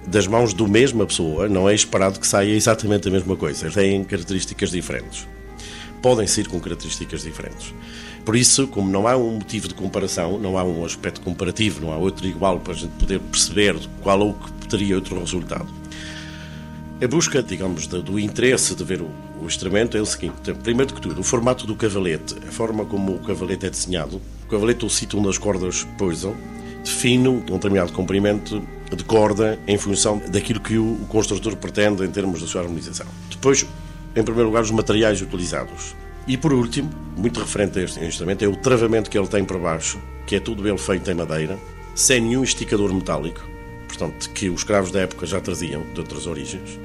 das 0.04 0.26
mãos 0.26 0.52
do 0.52 0.66
mesma 0.66 1.06
pessoa, 1.06 1.48
não 1.48 1.68
é 1.68 1.74
esperado 1.76 2.18
que 2.18 2.26
saia 2.26 2.56
exatamente 2.56 3.06
a 3.06 3.10
mesma 3.12 3.36
coisa. 3.36 3.70
Têm 3.70 4.02
características 4.02 4.72
diferentes 4.72 5.28
podem 6.02 6.26
ser 6.26 6.48
com 6.48 6.60
características 6.60 7.22
diferentes. 7.22 7.74
Por 8.24 8.36
isso, 8.36 8.66
como 8.68 8.90
não 8.90 9.08
há 9.08 9.16
um 9.16 9.34
motivo 9.34 9.68
de 9.68 9.74
comparação, 9.74 10.38
não 10.38 10.58
há 10.58 10.64
um 10.64 10.84
aspecto 10.84 11.20
comparativo, 11.20 11.80
não 11.80 11.92
há 11.92 11.96
outro 11.96 12.26
igual 12.26 12.60
para 12.60 12.74
a 12.74 12.76
gente 12.76 12.92
poder 12.92 13.18
perceber 13.20 13.76
qual 14.02 14.20
ou 14.20 14.34
que 14.34 14.68
teria 14.68 14.94
outro 14.94 15.18
resultado. 15.18 15.68
A 17.02 17.08
busca, 17.08 17.42
digamos, 17.42 17.86
do 17.86 18.18
interesse 18.18 18.74
de 18.74 18.84
ver 18.84 19.00
o, 19.00 19.08
o 19.40 19.46
instrumento 19.46 19.96
é 19.96 20.00
o 20.00 20.06
seguinte: 20.06 20.52
primeiro 20.62 20.94
de 20.94 21.00
tudo, 21.00 21.20
o 21.20 21.24
formato 21.24 21.66
do 21.66 21.74
cavalete, 21.74 22.36
a 22.46 22.52
forma 22.52 22.84
como 22.84 23.14
o 23.14 23.18
cavalete 23.20 23.66
é 23.66 23.70
desenhado. 23.70 24.20
O 24.46 24.50
cavalete, 24.50 24.84
o 24.84 24.90
sítio 24.90 25.18
onde 25.18 25.30
as 25.30 25.38
cordas 25.38 25.86
pousam, 25.96 26.36
define 26.84 27.28
um 27.28 27.40
determinado 27.40 27.92
comprimento 27.92 28.62
de 28.94 29.04
corda 29.04 29.58
em 29.66 29.78
função 29.78 30.20
daquilo 30.28 30.60
que 30.60 30.76
o 30.76 30.98
construtor 31.08 31.56
pretende 31.56 32.04
em 32.04 32.10
termos 32.10 32.40
da 32.40 32.46
sua 32.46 32.62
harmonização. 32.62 33.06
Depois, 33.30 33.64
em 34.14 34.22
primeiro 34.22 34.48
lugar, 34.48 34.62
os 34.62 34.70
materiais 34.70 35.20
utilizados. 35.20 35.94
E 36.26 36.36
por 36.36 36.52
último, 36.52 36.90
muito 37.16 37.40
referente 37.40 37.78
a 37.78 37.82
este 37.82 38.04
instrumento, 38.04 38.44
é 38.44 38.48
o 38.48 38.56
travamento 38.56 39.10
que 39.10 39.18
ele 39.18 39.26
tem 39.26 39.44
por 39.44 39.58
baixo, 39.58 40.00
que 40.26 40.36
é 40.36 40.40
tudo 40.40 40.66
ele 40.68 40.78
feito 40.78 41.10
em 41.10 41.14
madeira, 41.14 41.58
sem 41.94 42.20
nenhum 42.20 42.42
esticador 42.42 42.92
metálico, 42.92 43.40
portanto, 43.88 44.30
que 44.30 44.48
os 44.48 44.62
cravos 44.62 44.90
da 44.90 45.00
época 45.00 45.26
já 45.26 45.40
traziam 45.40 45.82
de 45.92 46.00
outras 46.00 46.26
origens. 46.26 46.78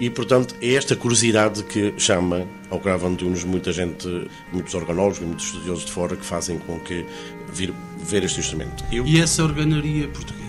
E, 0.00 0.10
portanto, 0.10 0.54
é 0.60 0.74
esta 0.74 0.96
curiosidade 0.96 1.62
que 1.64 1.94
chama 1.96 2.46
ao 2.68 2.80
cravo 2.80 3.06
Antunes 3.06 3.44
muita 3.44 3.72
gente, 3.72 4.28
muitos 4.52 4.74
organólogos 4.74 5.20
muitos 5.20 5.46
estudiosos 5.46 5.84
de 5.84 5.92
fora 5.92 6.16
que 6.16 6.24
fazem 6.24 6.58
com 6.58 6.80
que 6.80 7.06
vir 7.52 7.72
ver 8.02 8.24
este 8.24 8.40
instrumento. 8.40 8.84
Eu... 8.90 9.06
E 9.06 9.20
essa 9.20 9.44
organaria 9.44 10.08
portuguesa? 10.08 10.43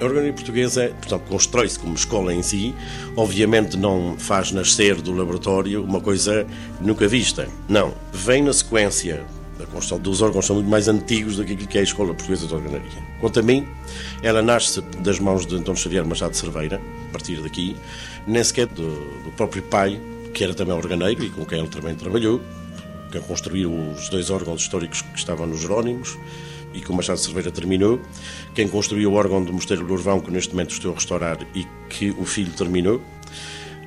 A 0.00 0.04
organaria 0.04 0.32
portuguesa, 0.32 0.92
portanto, 1.00 1.22
constrói-se 1.28 1.78
como 1.78 1.94
escola 1.94 2.32
em 2.32 2.40
si, 2.40 2.72
obviamente 3.16 3.76
não 3.76 4.16
faz 4.16 4.52
nascer 4.52 4.94
do 5.02 5.12
laboratório 5.12 5.82
uma 5.82 6.00
coisa 6.00 6.46
nunca 6.80 7.08
vista. 7.08 7.48
Não. 7.68 7.92
Vem 8.12 8.42
na 8.42 8.52
sequência 8.52 9.24
da 9.58 9.66
construção 9.66 9.98
dos 9.98 10.22
órgãos 10.22 10.46
são 10.46 10.54
muito 10.54 10.70
mais 10.70 10.86
antigos 10.86 11.36
do 11.36 11.44
que 11.44 11.52
aquilo 11.52 11.68
que 11.68 11.78
é 11.78 11.80
a 11.80 11.84
Escola 11.84 12.14
Portuguesa 12.14 12.46
de 12.46 12.54
Organaria. 12.54 13.02
Quanto 13.20 13.40
a 13.40 13.42
mim, 13.42 13.66
ela 14.22 14.40
nasce 14.40 14.80
das 15.00 15.18
mãos 15.18 15.44
de 15.44 15.56
António 15.56 15.80
Xavier 15.80 16.06
Machado 16.06 16.30
de 16.30 16.36
Cerveira, 16.36 16.80
a 17.08 17.12
partir 17.12 17.40
daqui, 17.42 17.76
nem 18.24 18.44
sequer 18.44 18.66
do, 18.68 18.88
do 19.24 19.32
próprio 19.36 19.64
pai, 19.64 20.00
que 20.32 20.44
era 20.44 20.54
também 20.54 20.74
organeiro 20.74 21.24
e 21.24 21.30
com 21.30 21.44
quem 21.44 21.58
ele 21.58 21.68
também 21.68 21.96
trabalhou, 21.96 22.40
que 23.10 23.18
construiu 23.20 23.72
os 23.72 24.08
dois 24.08 24.30
órgãos 24.30 24.60
históricos 24.60 25.02
que 25.02 25.18
estavam 25.18 25.46
nos 25.46 25.60
Jerónimos, 25.60 26.16
e 26.74 26.80
que 26.80 26.90
o 26.90 26.94
Machado 26.94 27.16
de 27.16 27.24
Cerveira 27.24 27.50
terminou, 27.50 28.00
quem 28.54 28.68
construiu 28.68 29.12
o 29.12 29.14
órgão 29.14 29.42
do 29.42 29.52
Mosteiro 29.52 29.82
do 29.82 29.88
Lourvão, 29.88 30.20
que 30.20 30.30
neste 30.30 30.50
momento 30.50 30.70
estou 30.70 30.92
a 30.92 30.94
restaurar 30.94 31.38
e 31.54 31.66
que 31.88 32.10
o 32.18 32.24
filho 32.24 32.52
terminou. 32.52 33.00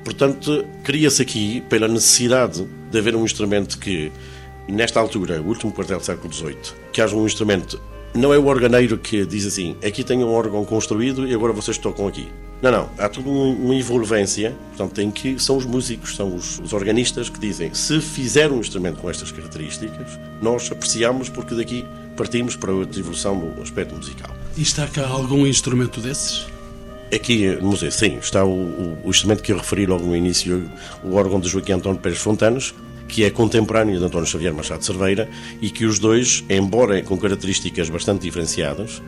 Portanto, 0.04 0.64
cria-se 0.82 1.22
aqui, 1.22 1.60
pela 1.68 1.86
necessidade 1.86 2.66
de 2.90 2.98
haver 2.98 3.14
um 3.14 3.24
instrumento 3.24 3.78
que, 3.78 4.10
nesta 4.68 4.98
altura, 4.98 5.40
o 5.40 5.46
último 5.46 5.72
quartel 5.72 5.98
do 5.98 6.04
século 6.04 6.32
XVIII, 6.32 6.56
que 6.92 7.00
haja 7.00 7.14
um 7.14 7.24
instrumento 7.24 7.80
não 8.14 8.32
é 8.32 8.38
o 8.38 8.46
organeiro 8.46 8.98
que 8.98 9.24
diz 9.24 9.46
assim, 9.46 9.74
aqui 9.82 10.04
tem 10.04 10.22
um 10.22 10.30
órgão 10.30 10.64
construído 10.64 11.26
e 11.26 11.34
agora 11.34 11.52
vocês 11.52 11.78
tocam 11.78 12.06
aqui. 12.06 12.28
Não, 12.60 12.70
não. 12.70 12.90
Há 12.98 13.08
toda 13.08 13.28
uma 13.28 13.74
envolvência, 13.74 14.54
portanto, 14.68 14.92
tem 14.94 15.10
que 15.10 15.38
são 15.38 15.56
os 15.56 15.64
músicos, 15.64 16.14
são 16.14 16.34
os, 16.34 16.60
os, 16.60 16.72
organistas 16.72 17.28
que 17.28 17.40
dizem 17.40 17.72
se 17.74 18.00
fizer 18.00 18.52
um 18.52 18.60
instrumento 18.60 19.00
com 19.00 19.10
estas 19.10 19.32
características, 19.32 20.18
nós 20.40 20.70
apreciamos 20.70 21.28
porque 21.28 21.54
daqui 21.54 21.84
partimos 22.16 22.56
para 22.56 22.72
outra 22.72 22.98
evolução 22.98 23.38
do 23.38 23.62
aspecto 23.62 23.94
musical. 23.94 24.30
E 24.56 24.62
está 24.62 24.86
cá 24.86 25.06
algum 25.06 25.46
instrumento 25.46 26.00
desses? 26.00 26.46
Aqui 27.14 27.46
no 27.56 27.68
museu, 27.68 27.90
sim, 27.90 28.16
está 28.16 28.44
o, 28.44 28.50
o, 28.50 28.98
o 29.04 29.10
instrumento 29.10 29.42
que 29.42 29.52
eu 29.52 29.58
referi 29.58 29.84
logo 29.84 30.04
no 30.04 30.16
início, 30.16 30.70
o 31.04 31.14
órgão 31.14 31.38
de 31.38 31.48
Joaquim 31.48 31.72
António 31.72 32.00
Pérez 32.00 32.18
Fontanos, 32.18 32.74
que 33.12 33.24
é 33.24 33.30
contemporâneo 33.30 33.98
de 33.98 34.04
António 34.04 34.26
Xavier 34.26 34.54
Machado 34.54 34.82
Cerveira 34.82 35.28
e 35.60 35.68
que 35.68 35.84
os 35.84 35.98
dois, 35.98 36.42
embora 36.48 37.02
com 37.02 37.18
características 37.18 37.90
bastante 37.90 38.22
diferenciadas, 38.22 39.02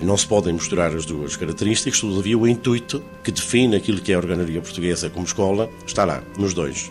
não 0.00 0.16
se 0.16 0.26
podem 0.26 0.54
misturar 0.54 0.96
as 0.96 1.04
duas 1.04 1.36
características, 1.36 2.00
todavia 2.00 2.38
o 2.38 2.48
intuito 2.48 3.02
que 3.22 3.30
define 3.30 3.76
aquilo 3.76 4.00
que 4.00 4.12
é 4.12 4.14
a 4.14 4.18
organaria 4.18 4.62
portuguesa 4.62 5.10
como 5.10 5.26
escola 5.26 5.68
está 5.86 6.06
lá, 6.06 6.22
nos 6.38 6.54
dois. 6.54 6.90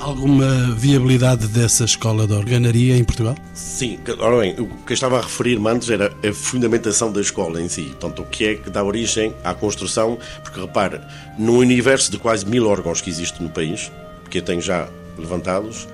Alguma 0.00 0.74
viabilidade 0.76 1.46
dessa 1.48 1.84
escola 1.84 2.26
de 2.26 2.32
organaria 2.32 2.96
em 2.96 3.04
Portugal? 3.04 3.36
Sim, 3.52 3.98
ora 4.18 4.40
bem, 4.40 4.54
o 4.58 4.66
que 4.66 4.92
eu 4.92 4.94
estava 4.94 5.18
a 5.18 5.20
referir-me 5.20 5.68
antes 5.68 5.90
era 5.90 6.10
a 6.26 6.32
fundamentação 6.32 7.12
da 7.12 7.20
escola 7.20 7.60
em 7.60 7.68
si, 7.68 7.82
portanto, 7.82 8.22
o 8.22 8.24
que 8.24 8.46
é 8.46 8.54
que 8.54 8.70
dá 8.70 8.82
origem 8.82 9.34
à 9.44 9.52
construção, 9.52 10.18
porque 10.42 10.58
repara, 10.58 11.06
no 11.38 11.58
universo 11.58 12.10
de 12.10 12.18
quase 12.18 12.46
mil 12.46 12.66
órgãos 12.66 13.02
que 13.02 13.10
existe 13.10 13.42
no 13.42 13.50
país, 13.50 13.92
que 14.30 14.38
eu 14.38 14.42
tenho 14.42 14.62
já 14.62 14.88
levantados. 15.18 15.86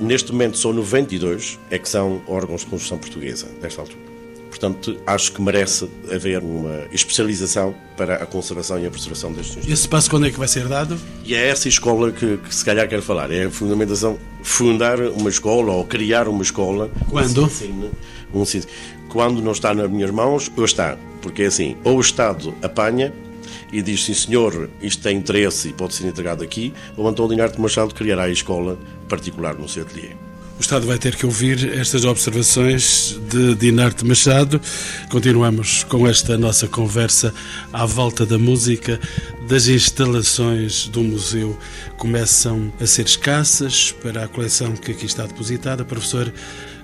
Neste 0.00 0.32
momento 0.32 0.56
são 0.56 0.72
92 0.72 1.58
é 1.70 1.78
que 1.78 1.88
são 1.88 2.22
órgãos 2.26 2.62
de 2.62 2.68
construção 2.68 2.96
portuguesa, 2.96 3.46
desta 3.60 3.82
altura. 3.82 4.13
Portanto, 4.54 4.96
acho 5.04 5.32
que 5.32 5.42
merece 5.42 5.90
haver 6.12 6.40
uma 6.40 6.84
especialização 6.92 7.74
para 7.96 8.14
a 8.14 8.26
conservação 8.26 8.78
e 8.78 8.86
a 8.86 8.90
preservação 8.90 9.32
destes 9.32 9.56
instrumentos. 9.56 9.80
Esse 9.80 9.88
passo 9.88 10.08
quando 10.08 10.26
é 10.26 10.30
que 10.30 10.38
vai 10.38 10.46
ser 10.46 10.68
dado? 10.68 10.96
E 11.24 11.34
é 11.34 11.48
essa 11.48 11.66
escola 11.66 12.12
que, 12.12 12.36
que 12.36 12.54
se 12.54 12.64
calhar 12.64 12.88
quero 12.88 13.02
falar, 13.02 13.32
é 13.32 13.46
a 13.46 13.50
fundamentação, 13.50 14.16
fundar 14.44 15.00
uma 15.00 15.28
escola 15.28 15.72
ou 15.72 15.84
criar 15.84 16.28
uma 16.28 16.44
escola. 16.44 16.88
Quando? 17.10 17.50
Um 18.32 18.42
um, 18.42 18.44
quando 19.08 19.42
não 19.42 19.50
está 19.50 19.74
nas 19.74 19.90
minhas 19.90 20.12
mãos, 20.12 20.48
ou 20.56 20.64
está. 20.64 20.96
Porque 21.20 21.42
é 21.42 21.46
assim, 21.46 21.76
ou 21.82 21.96
o 21.96 22.00
Estado 22.00 22.54
apanha 22.62 23.12
e 23.72 23.82
diz, 23.82 24.04
sim 24.04 24.14
senhor, 24.14 24.70
isto 24.80 25.02
tem 25.02 25.16
interesse 25.16 25.70
e 25.70 25.72
pode 25.72 25.94
ser 25.94 26.06
entregado 26.06 26.44
aqui, 26.44 26.72
ou 26.96 27.08
Antônio 27.08 27.32
Linarte 27.32 27.60
Machado 27.60 27.92
criará 27.92 28.22
a 28.22 28.30
escola 28.30 28.78
particular 29.08 29.56
no 29.56 29.68
seu 29.68 29.82
ateliê. 29.82 30.10
O 30.56 30.60
Estado 30.60 30.86
vai 30.86 30.98
ter 30.98 31.16
que 31.16 31.26
ouvir 31.26 31.76
estas 31.76 32.04
observações 32.04 33.18
de 33.28 33.56
Dinarte 33.56 34.04
Machado. 34.04 34.60
Continuamos 35.10 35.82
com 35.82 36.06
esta 36.06 36.38
nossa 36.38 36.68
conversa 36.68 37.34
à 37.72 37.84
volta 37.84 38.24
da 38.24 38.38
música. 38.38 39.00
Das 39.48 39.66
instalações 39.66 40.86
do 40.86 41.02
museu 41.02 41.58
começam 41.98 42.72
a 42.80 42.86
ser 42.86 43.04
escassas 43.04 43.90
para 44.00 44.24
a 44.24 44.28
coleção 44.28 44.74
que 44.76 44.92
aqui 44.92 45.06
está 45.06 45.26
depositada. 45.26 45.84
Professor 45.84 46.32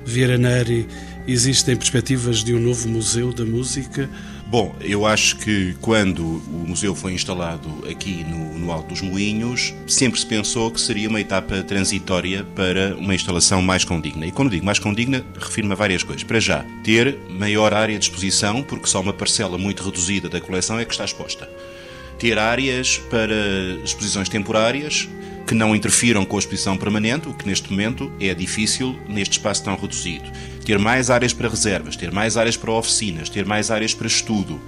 Vieira 0.05 0.37
Neri, 0.37 0.89
existem 1.29 1.77
perspectivas 1.77 2.43
de 2.43 2.53
um 2.53 2.59
novo 2.59 2.89
museu 2.89 3.33
da 3.33 3.45
música? 3.45 4.11
Bom, 4.51 4.75
eu 4.81 5.07
acho 5.07 5.37
que 5.37 5.77
quando 5.81 6.25
o 6.25 6.65
museu 6.67 6.93
foi 6.93 7.13
instalado 7.13 7.87
aqui 7.89 8.25
no, 8.25 8.59
no, 8.59 8.73
Alto 8.73 8.89
dos 8.89 9.01
Moinhos, 9.01 9.73
sempre 9.87 10.19
se 10.19 10.27
pensou 10.27 10.73
que 10.73 10.81
seria 10.81 11.09
uma 11.09 11.21
etapa 11.21 11.63
transitória 11.63 12.43
para 12.43 12.97
uma 12.97 13.15
instalação 13.15 13.63
mais 13.63 13.85
condigna. 13.85 14.27
E 14.27 14.33
quando 14.33 14.51
digo 14.51 14.67
mais 14.67 14.81
condigna, 14.81 15.25
refiro-me 15.39 15.73
a 15.73 15.77
várias 15.77 16.03
coisas. 16.03 16.25
Para 16.25 16.41
já, 16.41 16.65
ter 16.83 17.17
maior 17.29 17.73
área 17.73 17.97
de 17.97 18.07
exposição, 18.07 18.61
porque 18.61 18.89
só 18.89 19.01
uma 19.01 19.13
parcela 19.13 19.57
muito 19.57 19.85
reduzida 19.85 20.29
da 20.29 20.41
coleção 20.41 20.81
é 20.81 20.85
que 20.85 20.91
está 20.91 21.05
exposta. 21.05 21.49
Ter 22.19 22.37
áreas 22.37 22.99
para 23.09 23.37
exposições 23.85 24.29
temporárias, 24.29 25.09
que 25.51 25.55
não 25.57 25.75
interfiram 25.75 26.25
com 26.25 26.37
a 26.37 26.39
exposição 26.39 26.77
permanente, 26.77 27.29
o 27.29 27.35
que 27.35 27.45
neste 27.45 27.73
momento 27.73 28.13
é 28.21 28.33
difícil 28.33 28.97
neste 29.09 29.33
espaço 29.33 29.65
tão 29.65 29.75
reduzido. 29.75 30.31
Ter 30.65 30.79
mais 30.79 31.11
áreas 31.11 31.33
para 31.33 31.49
reservas, 31.49 31.97
ter 31.97 32.13
mais 32.13 32.37
áreas 32.37 32.57
para 32.57 32.71
oficinas, 32.71 33.29
ter 33.29 33.45
mais 33.45 33.69
áreas 33.69 33.93
para 33.93 34.07
estudo, 34.07 34.61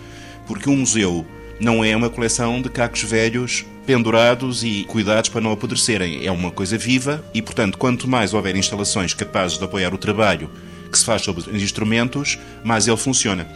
porque 0.45 0.69
um 0.69 0.79
museu 0.79 1.25
não 1.61 1.85
é 1.85 1.95
uma 1.95 2.11
coleção 2.11 2.61
de 2.61 2.69
cacos 2.69 3.05
velhos 3.05 3.65
pendurados 3.87 4.65
e 4.65 4.83
cuidados 4.89 5.31
para 5.31 5.41
não 5.41 5.53
apodrecerem. 5.53 6.27
É 6.27 6.33
uma 6.33 6.51
coisa 6.51 6.77
viva 6.77 7.25
e, 7.33 7.41
portanto, 7.41 7.79
quanto 7.79 8.09
mais 8.09 8.35
houver 8.35 8.57
instalações 8.57 9.15
capazes 9.15 9.59
de 9.59 9.65
apoiar 9.65 9.95
o 9.95 9.99
trabalho 9.99 10.51
que 10.91 10.99
se 10.99 11.05
faz 11.05 11.23
sobre 11.23 11.49
os 11.49 11.63
instrumentos, 11.63 12.41
mais 12.65 12.89
ele 12.89 12.97
funciona. 12.97 13.47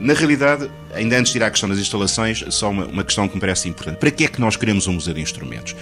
Na 0.00 0.14
realidade, 0.14 0.68
ainda 0.92 1.16
antes 1.16 1.30
de 1.30 1.38
ir 1.38 1.44
à 1.44 1.50
questão 1.50 1.68
das 1.68 1.78
instalações, 1.78 2.44
só 2.50 2.70
uma, 2.70 2.86
uma 2.86 3.04
questão 3.04 3.28
que 3.28 3.36
me 3.36 3.40
parece 3.40 3.68
importante. 3.68 3.98
Para 3.98 4.10
que 4.10 4.24
é 4.24 4.28
que 4.28 4.40
nós 4.40 4.56
queremos 4.56 4.88
um 4.88 4.94
museu 4.94 5.14
de 5.14 5.20
instrumentos? 5.20 5.76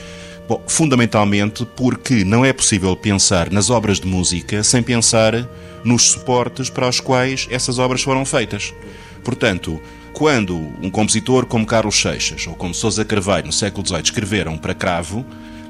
Bom, 0.46 0.62
fundamentalmente 0.66 1.66
porque 1.74 2.22
não 2.22 2.44
é 2.44 2.52
possível 2.52 2.94
pensar 2.94 3.50
nas 3.50 3.70
obras 3.70 3.98
de 3.98 4.06
música 4.06 4.62
sem 4.62 4.82
pensar 4.82 5.48
nos 5.82 6.10
suportes 6.10 6.68
para 6.68 6.88
os 6.88 7.00
quais 7.00 7.46
essas 7.50 7.78
obras 7.78 8.02
foram 8.02 8.26
feitas. 8.26 8.74
Portanto, 9.22 9.80
quando 10.12 10.54
um 10.82 10.90
compositor 10.90 11.46
como 11.46 11.64
Carlos 11.64 12.00
Seixas 12.00 12.46
ou 12.46 12.54
como 12.54 12.74
Sousa 12.74 13.04
Carvalho 13.04 13.46
no 13.46 13.52
século 13.52 13.86
XVIII 13.86 14.02
escreveram 14.02 14.58
para 14.58 14.74
cravo, 14.74 15.24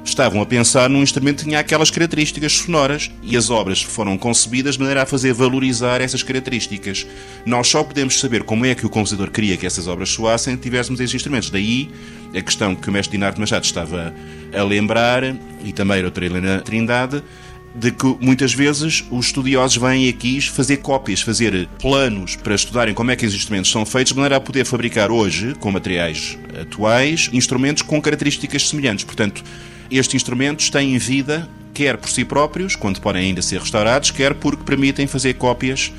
estavam 0.09 0.41
a 0.41 0.45
pensar 0.45 0.89
num 0.89 1.01
instrumento 1.01 1.39
que 1.39 1.45
tinha 1.45 1.59
aquelas 1.59 1.89
características 1.89 2.53
sonoras 2.53 3.11
e 3.23 3.35
as 3.35 3.49
obras 3.49 3.81
foram 3.81 4.17
concebidas 4.17 4.75
de 4.75 4.79
maneira 4.79 5.03
a 5.03 5.05
fazer 5.05 5.33
valorizar 5.33 6.01
essas 6.01 6.23
características. 6.23 7.05
Nós 7.45 7.67
só 7.67 7.83
podemos 7.83 8.19
saber 8.19 8.43
como 8.43 8.65
é 8.65 8.75
que 8.75 8.85
o 8.85 8.89
compositor 8.89 9.31
queria 9.31 9.57
que 9.57 9.65
essas 9.65 9.87
obras 9.87 10.09
soassem 10.09 10.55
se 10.55 10.61
tivéssemos 10.61 10.99
esses 10.99 11.15
instrumentos. 11.15 11.49
Daí 11.49 11.89
a 12.35 12.41
questão 12.41 12.75
que 12.75 12.89
o 12.89 12.91
mestre 12.91 13.13
Dinardo 13.13 13.39
Machado 13.39 13.63
estava 13.63 14.13
a 14.53 14.63
lembrar, 14.63 15.23
e 15.63 15.71
também 15.73 15.99
a 15.99 16.01
doutora 16.03 16.25
Helena 16.25 16.61
Trindade, 16.61 17.23
de 17.75 17.91
que 17.91 18.05
muitas 18.21 18.53
vezes 18.53 19.03
os 19.11 19.27
estudiosos 19.27 19.75
vêm 19.75 20.07
aqui 20.07 20.39
fazer 20.41 20.77
cópias, 20.77 21.21
fazer 21.21 21.67
planos 21.79 22.35
para 22.37 22.55
estudarem 22.55 22.93
como 22.93 23.11
é 23.11 23.15
que 23.15 23.25
os 23.25 23.33
instrumentos 23.33 23.69
são 23.69 23.85
feitos, 23.85 24.13
de 24.13 24.17
maneira 24.17 24.37
a 24.37 24.39
poder 24.39 24.65
fabricar 24.65 25.11
hoje, 25.11 25.53
com 25.59 25.71
materiais 25.71 26.37
atuais, 26.61 27.29
instrumentos 27.33 27.83
com 27.83 28.01
características 28.01 28.69
semelhantes. 28.69 29.03
Portanto, 29.03 29.43
estes 29.89 30.15
instrumentos 30.15 30.69
têm 30.69 30.97
vida, 30.97 31.49
quer 31.73 31.97
por 31.97 32.09
si 32.09 32.23
próprios, 32.23 32.75
quando 32.75 33.01
podem 33.01 33.27
ainda 33.27 33.41
ser 33.41 33.59
restaurados, 33.59 34.11
quer 34.11 34.33
porque 34.33 34.63
permitem 34.63 35.07
fazer 35.07 35.33
cópias. 35.35 35.91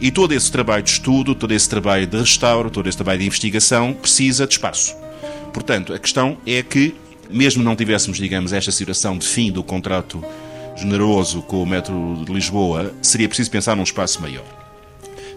E 0.00 0.10
todo 0.10 0.32
esse 0.32 0.50
trabalho 0.50 0.82
de 0.82 0.90
estudo, 0.90 1.34
todo 1.34 1.52
esse 1.52 1.68
trabalho 1.68 2.06
de 2.06 2.16
restauro, 2.16 2.70
todo 2.70 2.88
esse 2.88 2.96
trabalho 2.96 3.18
de 3.18 3.26
investigação 3.26 3.92
precisa 3.92 4.46
de 4.46 4.54
espaço. 4.54 4.94
Portanto, 5.52 5.92
a 5.92 5.98
questão 5.98 6.38
é 6.46 6.62
que, 6.62 6.94
mesmo 7.28 7.62
não 7.64 7.74
tivéssemos, 7.74 8.18
digamos, 8.18 8.52
esta 8.52 8.70
situação 8.70 9.18
de 9.18 9.26
fim 9.26 9.50
do 9.50 9.62
contrato 9.62 10.24
generoso 10.76 11.42
com 11.42 11.62
o 11.62 11.66
Metro 11.66 12.22
de 12.24 12.32
Lisboa, 12.32 12.94
seria 13.02 13.28
preciso 13.28 13.50
pensar 13.50 13.74
num 13.74 13.82
espaço 13.82 14.22
maior. 14.22 14.67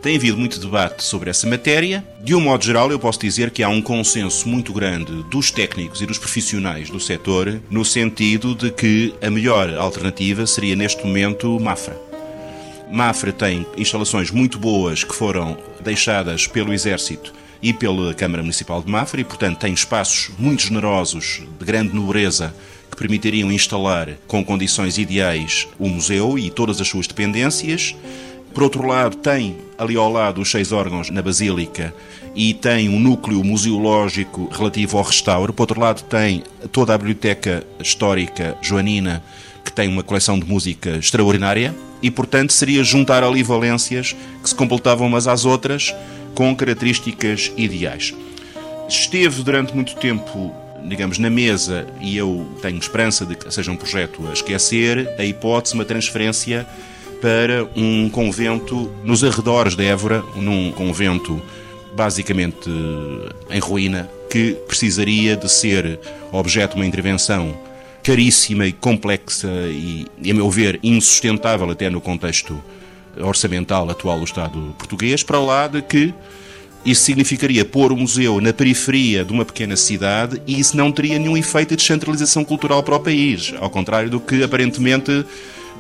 Tem 0.02 0.16
havido 0.16 0.36
muito 0.36 0.60
debate 0.60 1.04
sobre 1.04 1.30
essa 1.30 1.46
matéria. 1.46 2.04
De 2.24 2.34
um 2.34 2.42
modo 2.42 2.66
geral, 2.66 2.90
eu 2.90 2.98
posso 2.98 3.20
dizer 3.20 3.52
que 3.52 3.62
há 3.62 3.70
um 3.70 3.84
consenso 3.84 4.50
muito 4.50 4.74
grande 4.74 5.22
dos 5.30 5.52
técnicos 5.52 6.02
e 6.02 6.08
dos 6.08 6.18
profissionais 6.18 6.90
do 6.90 7.00
setor 7.00 7.62
no 7.70 7.86
sentido 7.86 8.56
de 8.56 8.72
que 8.72 9.14
a 9.22 9.30
melhor 9.30 9.72
alternativa 9.76 10.48
seria, 10.48 10.76
neste 10.76 11.06
momento, 11.06 11.60
Mafra. 11.60 11.96
Mafra 12.92 13.32
tem 13.32 13.64
instalações 13.78 14.32
muito 14.32 14.58
boas 14.58 15.04
que 15.04 15.14
foram 15.14 15.56
deixadas 15.82 16.48
pelo 16.48 16.74
Exército 16.74 17.32
e 17.62 17.72
pela 17.72 18.12
Câmara 18.16 18.42
Municipal 18.42 18.82
de 18.82 18.90
Mafra 18.90 19.22
e, 19.22 19.24
portanto, 19.24 19.60
tem 19.60 19.72
espaços 19.72 20.32
muito 20.40 20.64
generosos, 20.64 21.44
de 21.60 21.64
grande 21.64 21.94
nobreza, 21.94 22.56
que 22.90 22.98
permitiriam 22.98 23.52
instalar 23.52 24.18
com 24.28 24.44
condições 24.44 24.98
ideais 24.98 25.68
o 25.78 25.88
museu 25.88 26.40
e 26.40 26.50
todas 26.50 26.82
as 26.82 26.88
suas 26.88 27.06
dependências. 27.06 27.96
Por 28.54 28.64
outro 28.64 28.86
lado, 28.86 29.16
tem 29.18 29.58
ali 29.78 29.96
ao 29.96 30.12
lado 30.12 30.42
os 30.42 30.52
seis 30.52 30.72
órgãos 30.72 31.10
na 31.10 31.22
Basílica 31.22 31.94
e 32.36 32.54
tem 32.54 32.90
um 32.90 33.00
núcleo 33.00 33.44
museológico 33.44 34.50
relativo 34.52 34.98
ao 34.98 35.04
restauro. 35.04 35.54
Por 35.54 35.64
outro 35.64 35.80
lado, 35.80 36.04
tem 36.04 36.44
toda 36.72 36.94
a 36.94 36.98
biblioteca 36.98 37.66
histórica 37.80 38.58
joanina, 38.62 39.24
que 39.64 39.72
tem 39.72 39.88
uma 39.88 40.04
coleção 40.04 40.38
de 40.38 40.46
música 40.46 40.98
extraordinária 40.98 41.74
e, 42.02 42.12
portanto, 42.12 42.52
seria 42.52 42.84
juntar 42.84 43.24
ali 43.24 43.42
valências 43.42 44.16
que 44.42 44.50
se 44.50 44.56
completavam 44.56 45.08
umas 45.08 45.28
às 45.28 45.46
outras 45.46 45.94
com 46.36 46.56
características 46.56 47.52
ideais. 47.56 48.14
Esteve 48.88 49.44
durante 49.44 49.74
muito 49.74 49.96
tempo 49.96 50.54
digamos, 50.84 51.20
na 51.20 51.30
mesa, 51.30 51.86
e 52.00 52.18
eu 52.18 52.48
tenho 52.62 52.78
esperança 52.78 53.26
de 53.26 53.36
que 53.36 53.54
seja 53.54 53.72
um 53.72 53.76
projeto 53.76 54.28
a 54.28 54.34
esquecer, 54.34 55.14
a 55.18 55.24
hipótese, 55.24 55.76
uma 55.76 55.86
transferência 55.86 56.68
para 57.22 57.64
um 57.76 58.10
convento 58.10 58.92
nos 59.04 59.24
arredores 59.24 59.76
de 59.76 59.86
Évora, 59.86 60.24
num 60.36 60.72
convento 60.72 61.40
basicamente 61.96 62.70
em 63.50 63.60
ruína, 63.60 64.10
que 64.30 64.54
precisaria 64.68 65.38
de 65.38 65.50
ser 65.50 66.00
objeto 66.32 66.74
de 66.74 66.82
uma 66.82 66.86
intervenção 66.86 67.56
caríssima 68.02 68.66
e 68.66 68.72
complexa 68.72 69.48
e, 69.68 70.08
a 70.30 70.34
meu 70.34 70.50
ver, 70.50 70.80
insustentável 70.82 71.70
até 71.70 71.90
no 71.90 72.02
contexto 72.02 72.60
orçamental 73.20 73.90
atual 73.90 74.18
do 74.18 74.26
Estado 74.26 74.74
português, 74.78 75.22
para 75.22 75.40
lá 75.40 75.68
de 75.68 75.82
que 75.82 76.14
isso 76.84 77.04
significaria 77.04 77.64
pôr 77.64 77.92
o 77.92 77.98
museu 77.98 78.42
na 78.42 78.52
periferia 78.52 79.24
de 79.24 79.32
uma 79.32 79.46
pequena 79.46 79.76
cidade 79.76 80.42
e 80.48 80.60
isso 80.60 80.76
não 80.76 80.92
teria 80.92 81.20
nenhum 81.20 81.38
efeito 81.38 81.70
de 81.70 81.76
descentralização 81.76 82.44
cultural 82.44 82.82
para 82.82 82.96
o 82.96 83.00
país, 83.00 83.54
ao 83.60 83.70
contrário 83.70 84.10
do 84.10 84.20
que 84.20 84.42
aparentemente 84.44 85.24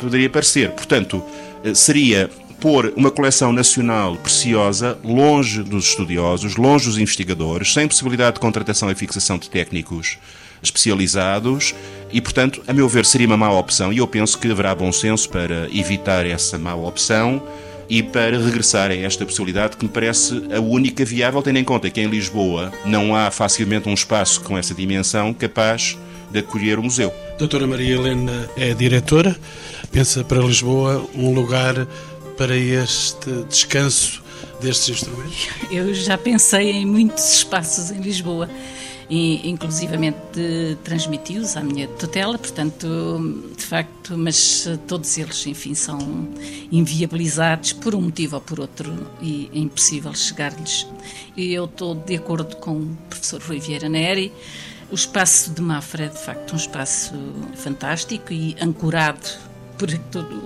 poderia 0.01 0.29
parecer. 0.29 0.71
Portanto, 0.71 1.23
eh, 1.63 1.73
seria 1.73 2.29
pôr 2.59 2.93
uma 2.95 3.09
coleção 3.09 3.51
nacional 3.51 4.15
preciosa 4.17 4.97
longe 5.03 5.63
dos 5.63 5.89
estudiosos, 5.89 6.55
longe 6.55 6.85
dos 6.85 6.97
investigadores, 6.99 7.73
sem 7.73 7.87
possibilidade 7.87 8.35
de 8.35 8.39
contratação 8.39 8.89
e 8.91 8.95
fixação 8.95 9.37
de 9.37 9.49
técnicos 9.49 10.19
especializados 10.61 11.73
e, 12.13 12.21
portanto, 12.21 12.61
a 12.67 12.73
meu 12.73 12.87
ver, 12.87 13.05
seria 13.05 13.25
uma 13.25 13.37
má 13.37 13.51
opção 13.51 13.91
e 13.91 13.97
eu 13.97 14.07
penso 14.07 14.37
que 14.37 14.49
haverá 14.49 14.75
bom 14.75 14.91
senso 14.91 15.27
para 15.29 15.67
evitar 15.73 16.25
essa 16.25 16.57
má 16.59 16.75
opção 16.75 17.41
e 17.89 18.03
para 18.03 18.37
regressar 18.37 18.91
a 18.91 18.95
esta 18.95 19.25
possibilidade 19.25 19.75
que 19.75 19.83
me 19.83 19.91
parece 19.91 20.43
a 20.55 20.61
única 20.61 21.03
viável, 21.03 21.41
tendo 21.41 21.57
em 21.57 21.63
conta 21.63 21.89
que 21.89 21.99
em 21.99 22.07
Lisboa 22.07 22.71
não 22.85 23.15
há 23.15 23.31
facilmente 23.31 23.89
um 23.89 23.93
espaço 23.93 24.39
com 24.41 24.57
essa 24.57 24.73
dimensão 24.73 25.33
capaz 25.33 25.97
de 26.31 26.39
acolher 26.39 26.79
o 26.79 26.83
museu. 26.83 27.13
Doutora 27.37 27.67
Maria 27.67 27.95
Helena 27.95 28.49
é 28.55 28.73
diretora, 28.73 29.35
pensa 29.91 30.23
para 30.23 30.39
Lisboa 30.39 31.05
um 31.13 31.33
lugar 31.33 31.85
para 32.37 32.55
este 32.55 33.29
descanso 33.49 34.23
destes 34.61 34.89
instrumentos? 34.89 35.49
Eu 35.69 35.93
já 35.93 36.17
pensei 36.17 36.71
em 36.71 36.85
muitos 36.85 37.33
espaços 37.33 37.91
em 37.91 37.99
Lisboa 37.99 38.49
e 39.09 39.49
inclusivamente 39.49 40.17
transmiti-os 40.85 41.57
à 41.57 41.61
minha 41.61 41.85
tutela, 41.87 42.37
portanto, 42.37 42.87
de 43.57 43.63
facto, 43.63 44.17
mas 44.17 44.65
todos 44.87 45.17
eles, 45.17 45.45
enfim, 45.45 45.75
são 45.75 45.99
inviabilizados 46.71 47.73
por 47.73 47.93
um 47.93 48.01
motivo 48.01 48.35
ou 48.35 48.41
por 48.41 48.61
outro 48.61 48.95
e 49.21 49.49
é 49.53 49.59
impossível 49.59 50.13
chegar-lhes. 50.13 50.87
E 51.35 51.53
eu 51.53 51.65
estou 51.65 51.93
de 51.93 52.15
acordo 52.15 52.55
com 52.55 52.77
o 52.77 52.97
professor 53.09 53.41
Rui 53.41 53.59
Vieira 53.59 53.89
Neri, 53.89 54.31
o 54.89 54.95
espaço 54.95 55.51
de 55.51 55.61
Mafra 55.61 56.05
é 56.05 56.07
de 56.07 56.17
facto 56.17 56.53
um 56.53 56.57
espaço 56.57 57.13
fantástico 57.55 58.31
e 58.31 58.55
ancorado 58.61 59.50
por 59.81 59.89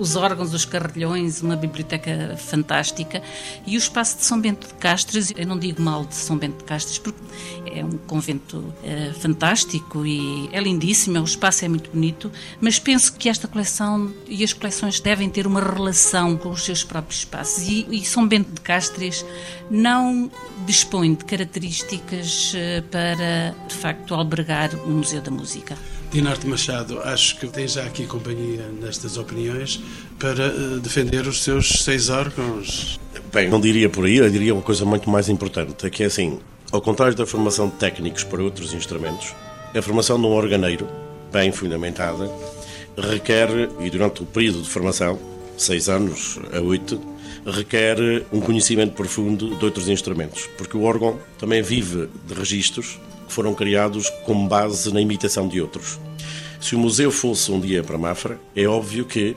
os 0.00 0.16
órgãos, 0.16 0.54
os 0.54 0.64
carrilhões, 0.64 1.42
uma 1.42 1.56
biblioteca 1.56 2.36
fantástica 2.38 3.22
e 3.66 3.76
o 3.76 3.78
espaço 3.78 4.16
de 4.16 4.24
São 4.24 4.40
Bento 4.40 4.66
de 4.66 4.74
Castros, 4.74 5.30
eu 5.36 5.46
não 5.46 5.58
digo 5.58 5.82
mal 5.82 6.06
de 6.06 6.14
São 6.14 6.38
Bento 6.38 6.56
de 6.56 6.64
Castros 6.64 6.96
porque 6.96 7.20
é 7.66 7.84
um 7.84 7.98
convento 8.06 8.72
é, 8.82 9.12
fantástico 9.12 10.06
e 10.06 10.48
é 10.52 10.60
lindíssimo, 10.60 11.20
o 11.20 11.24
espaço 11.24 11.66
é 11.66 11.68
muito 11.68 11.90
bonito, 11.90 12.32
mas 12.62 12.78
penso 12.78 13.12
que 13.12 13.28
esta 13.28 13.46
coleção 13.46 14.10
e 14.26 14.42
as 14.42 14.54
coleções 14.54 15.00
devem 15.00 15.28
ter 15.28 15.46
uma 15.46 15.60
relação 15.60 16.38
com 16.38 16.48
os 16.48 16.64
seus 16.64 16.82
próprios 16.82 17.18
espaços 17.18 17.68
e, 17.68 17.86
e 17.90 18.06
São 18.06 18.26
Bento 18.26 18.50
de 18.52 18.60
Castros 18.62 19.22
não 19.70 20.30
dispõe 20.64 21.12
de 21.12 21.26
características 21.26 22.54
eh, 22.54 22.82
para, 22.90 23.54
de 23.68 23.74
facto, 23.74 24.14
albergar 24.14 24.74
um 24.86 24.92
museu 24.92 25.20
da 25.20 25.30
música. 25.30 25.76
Dinarte 26.16 26.46
Machado, 26.46 26.98
acho 27.02 27.36
que 27.36 27.46
tem 27.46 27.68
já 27.68 27.82
aqui 27.82 28.06
companhia 28.06 28.70
nestas 28.80 29.18
opiniões 29.18 29.82
para 30.18 30.48
uh, 30.48 30.80
defender 30.80 31.26
os 31.26 31.42
seus 31.42 31.84
seis 31.84 32.08
órgãos. 32.08 32.98
Bem, 33.30 33.50
não 33.50 33.60
diria 33.60 33.90
por 33.90 34.06
aí, 34.06 34.16
eu 34.16 34.30
diria 34.30 34.54
uma 34.54 34.62
coisa 34.62 34.86
muito 34.86 35.10
mais 35.10 35.28
importante, 35.28 35.84
é 35.84 35.90
que 35.90 36.02
é 36.02 36.06
assim, 36.06 36.38
ao 36.72 36.80
contrário 36.80 37.14
da 37.14 37.26
formação 37.26 37.68
de 37.68 37.74
técnicos 37.74 38.24
para 38.24 38.42
outros 38.42 38.72
instrumentos, 38.72 39.34
a 39.76 39.82
formação 39.82 40.18
de 40.18 40.24
um 40.24 40.32
organeiro, 40.32 40.88
bem 41.30 41.52
fundamentada, 41.52 42.30
requer, 42.96 43.50
e 43.78 43.90
durante 43.90 44.22
o 44.22 44.24
período 44.24 44.62
de 44.62 44.70
formação, 44.70 45.18
seis 45.58 45.86
anos 45.86 46.38
a 46.50 46.60
oito, 46.62 46.98
requer 47.44 47.98
um 48.32 48.40
conhecimento 48.40 48.94
profundo 48.94 49.54
de 49.54 49.62
outros 49.62 49.86
instrumentos, 49.86 50.48
porque 50.56 50.78
o 50.78 50.84
órgão 50.84 51.18
também 51.38 51.60
vive 51.60 52.08
de 52.26 52.32
registros 52.32 52.98
que 53.26 53.32
foram 53.32 53.54
criados 53.54 54.08
com 54.24 54.46
base 54.46 54.92
na 54.92 55.00
imitação 55.00 55.48
de 55.48 55.60
outros. 55.60 55.98
Se 56.60 56.74
o 56.74 56.78
museu 56.78 57.10
fosse 57.10 57.50
um 57.52 57.60
dia 57.60 57.82
para 57.82 57.98
Mafra, 57.98 58.40
é 58.54 58.66
óbvio 58.66 59.04
que 59.04 59.36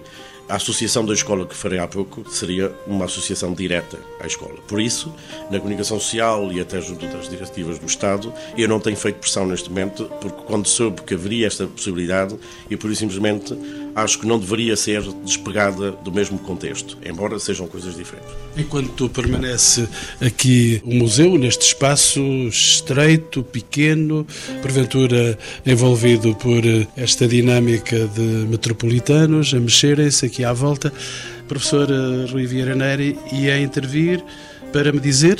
a 0.50 0.56
associação 0.56 1.06
da 1.06 1.14
escola 1.14 1.46
que 1.46 1.56
farei 1.56 1.78
há 1.78 1.88
pouco 1.88 2.28
seria 2.28 2.74
uma 2.88 3.06
associação 3.06 3.54
direta 3.54 4.00
à 4.20 4.26
escola. 4.26 4.56
Por 4.68 4.82
isso, 4.82 5.14
na 5.52 5.60
comunicação 5.60 6.00
social 6.00 6.52
e 6.52 6.60
até 6.60 6.82
junto 6.82 7.06
das 7.06 7.30
diretivas 7.30 7.78
do 7.78 7.86
Estado, 7.86 8.34
eu 8.58 8.68
não 8.68 8.80
tenho 8.80 8.98
feito 8.98 9.20
pressão 9.20 9.46
neste 9.46 9.70
momento, 9.70 10.06
porque 10.20 10.42
quando 10.48 10.68
soube 10.68 11.04
que 11.04 11.14
haveria 11.14 11.46
esta 11.46 11.68
possibilidade, 11.68 12.36
e 12.68 12.76
por 12.76 12.94
simplesmente 12.96 13.54
acho 13.96 14.20
que 14.20 14.28
não 14.28 14.40
deveria 14.40 14.76
ser 14.76 15.02
despegada 15.24 15.92
do 15.92 16.12
mesmo 16.12 16.38
contexto, 16.40 16.98
embora 17.06 17.40
sejam 17.40 17.68
coisas 17.68 17.96
diferentes. 17.96 18.30
Enquanto 18.58 19.10
permanece 19.10 19.88
aqui 20.22 20.82
o 20.84 20.94
museu, 20.94 21.38
neste 21.38 21.66
espaço 21.66 22.22
estreito, 22.48 23.44
pequeno, 23.44 24.26
porventura 24.62 25.38
envolvido 25.66 26.36
por 26.36 26.64
esta 26.96 27.28
dinâmica 27.28 28.08
de 28.08 28.22
metropolitanos 28.22 29.54
a 29.54 29.60
mexerem-se 29.60 30.26
aqui 30.26 30.44
à 30.44 30.54
volta, 30.54 30.94
professor 31.48 31.88
Rui 32.32 32.46
Vieira 32.46 32.76
Neri 32.76 33.18
ia 33.32 33.60
intervir 33.60 34.24
para 34.72 34.92
me 34.92 35.00
dizer 35.00 35.40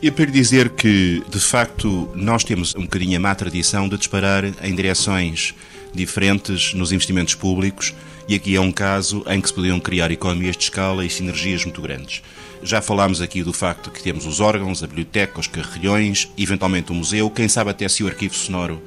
e 0.00 0.10
para 0.10 0.26
lhe 0.26 0.30
dizer 0.30 0.70
que, 0.70 1.22
de 1.28 1.40
facto, 1.40 2.08
nós 2.14 2.44
temos 2.44 2.74
um 2.76 2.82
bocadinho 2.82 3.16
a 3.16 3.20
má 3.20 3.34
tradição 3.34 3.88
de 3.88 3.96
disparar 3.96 4.44
em 4.44 4.74
direções 4.74 5.54
diferentes 5.94 6.74
nos 6.74 6.92
investimentos 6.92 7.34
públicos 7.34 7.94
e 8.28 8.34
aqui 8.34 8.54
é 8.54 8.60
um 8.60 8.70
caso 8.70 9.24
em 9.26 9.40
que 9.40 9.48
se 9.48 9.54
podiam 9.54 9.80
criar 9.80 10.10
economias 10.10 10.56
de 10.56 10.64
escala 10.64 11.04
e 11.04 11.08
sinergias 11.08 11.64
muito 11.64 11.80
grandes. 11.80 12.22
Já 12.62 12.82
falámos 12.82 13.22
aqui 13.22 13.42
do 13.42 13.52
facto 13.52 13.90
que 13.90 14.02
temos 14.02 14.26
os 14.26 14.38
órgãos, 14.40 14.82
a 14.82 14.86
biblioteca, 14.86 15.40
os 15.40 15.46
carrilhões, 15.46 16.28
eventualmente 16.36 16.92
o 16.92 16.94
museu, 16.94 17.30
quem 17.30 17.48
sabe 17.48 17.70
até 17.70 17.88
se 17.88 18.04
o 18.04 18.06
Arquivo 18.06 18.34
Sonoro 18.34 18.82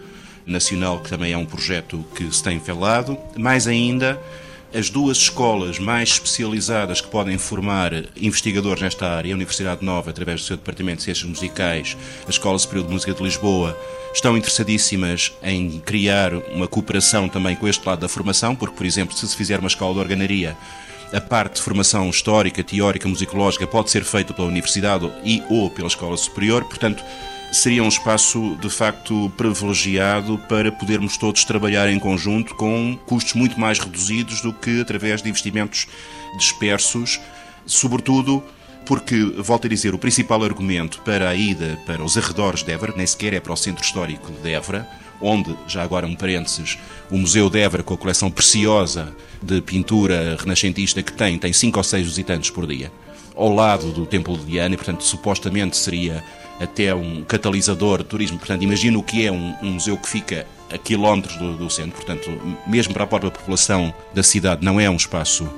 Nacional, 0.46 1.00
que 1.00 1.10
também 1.10 1.34
é 1.34 1.38
um 1.38 1.46
projeto 1.46 2.06
que 2.16 2.32
se 2.32 2.44
tem 2.44 2.60
falado. 2.60 3.18
Mais 3.36 3.68
ainda, 3.68 4.22
as 4.74 4.90
duas 4.90 5.18
escolas 5.18 5.80
mais 5.80 6.10
especializadas 6.10 7.02
que 7.02 7.08
podem 7.08 7.38
formar 7.38 7.92
investigadores 8.16 8.82
nesta 8.82 9.08
área, 9.08 9.34
a 9.34 9.36
Universidade 9.36 9.84
Nova, 9.84 10.10
através 10.12 10.42
do 10.42 10.48
seu 10.48 10.58
Departamento 10.58 10.98
de 10.98 11.04
Ciências 11.04 11.28
Musicais, 11.28 11.98
a 12.28 12.30
Escola 12.30 12.60
Superior 12.60 12.86
de 12.86 12.94
Música 12.94 13.14
de 13.14 13.24
Lisboa, 13.24 13.78
estão 14.14 14.38
interessadíssimas 14.38 15.32
em 15.42 15.80
criar 15.80 16.34
uma 16.34 16.68
cooperação 16.68 17.30
também 17.30 17.56
com 17.56 17.68
este 17.68 17.86
lado 17.88 18.00
da 18.00 18.10
formação, 18.10 18.56
porque, 18.56 18.76
por 18.76 18.86
exemplo, 18.86 19.16
se 19.16 19.28
se 19.28 19.36
fizer 19.36 19.60
uma 19.60 19.68
escola 19.68 19.94
de 19.94 20.00
organaria, 20.00 20.58
a 21.14 21.20
parte 21.20 21.56
de 21.56 21.62
formação 21.62 22.10
histórica, 22.10 22.64
teórica, 22.64 23.08
musicológica 23.08 23.68
pode 23.68 23.90
ser 23.90 24.04
feita 24.04 24.34
pela 24.34 24.48
universidade 24.48 25.12
e 25.24 25.44
ou 25.50 25.70
pela 25.70 25.88
escola 25.88 26.16
superior, 26.16 26.64
portanto, 26.66 27.04
seria 27.52 27.84
um 27.84 27.88
espaço 27.90 28.58
de 28.62 28.70
facto 28.70 29.30
privilegiado 29.36 30.38
para 30.48 30.72
podermos 30.72 31.18
todos 31.18 31.44
trabalhar 31.44 31.90
em 31.90 32.00
conjunto 32.00 32.56
com 32.56 32.98
custos 33.06 33.34
muito 33.34 33.60
mais 33.60 33.78
reduzidos 33.78 34.42
do 34.42 34.54
que 34.54 34.80
através 34.80 35.22
de 35.22 35.30
investimentos 35.30 35.86
dispersos, 36.38 37.20
sobretudo 37.66 38.42
porque, 38.92 39.24
volto 39.38 39.68
a 39.68 39.70
dizer, 39.70 39.96
o 39.96 39.98
principal 39.98 40.44
argumento 40.44 41.00
para 41.06 41.30
a 41.30 41.34
ida 41.34 41.80
para 41.86 42.04
os 42.04 42.18
arredores 42.18 42.62
de 42.62 42.74
Évora, 42.74 42.94
nem 42.94 43.08
sequer 43.08 43.34
é 43.34 43.40
para 43.40 43.54
o 43.54 43.56
centro 43.56 43.82
histórico 43.82 44.30
de 44.44 44.52
Évora, 44.52 44.86
onde, 45.22 45.56
já 45.66 45.82
agora 45.82 46.06
um 46.06 46.14
parênteses, 46.14 46.78
o 47.10 47.18
Museu 47.18 47.50
de 47.50 47.58
Évora, 47.58 47.84
com 47.84 47.94
a 47.94 47.98
coleção 47.98 48.30
preciosa 48.30 49.16
de 49.42 49.62
pintura 49.62 50.36
renascentista 50.38 51.02
que 51.02 51.14
tem, 51.14 51.40
tem 51.40 51.54
cinco 51.54 51.78
ou 51.78 51.86
seis 51.86 52.06
visitantes 52.06 52.50
por 52.50 52.68
dia, 52.68 52.92
ao 53.34 53.56
lado 53.56 53.94
do 53.94 54.06
Templo 54.06 54.38
de 54.38 54.44
Diana, 54.44 54.74
e, 54.74 54.78
portanto, 54.78 55.06
supostamente 55.06 55.78
seria 55.78 56.22
até 56.60 56.94
um 56.94 57.24
catalisador 57.24 58.00
de 58.00 58.10
turismo. 58.10 58.40
Portanto, 58.40 58.62
imagino 58.62 59.00
o 59.00 59.04
que 59.04 59.26
é 59.26 59.32
um, 59.32 59.56
um 59.64 59.72
museu 59.72 59.96
que 59.96 60.10
fica 60.10 60.46
a 60.70 60.78
quilómetros 60.78 61.38
do, 61.38 61.56
do 61.56 61.70
centro, 61.70 61.94
portanto, 61.94 62.30
mesmo 62.68 62.94
para 62.94 63.06
a 63.06 63.08
própria 63.08 63.32
população 63.32 63.94
da 64.14 64.22
cidade, 64.22 64.66
não 64.66 64.82
é 64.82 64.90
um 64.90 64.98
espaço 64.98 65.50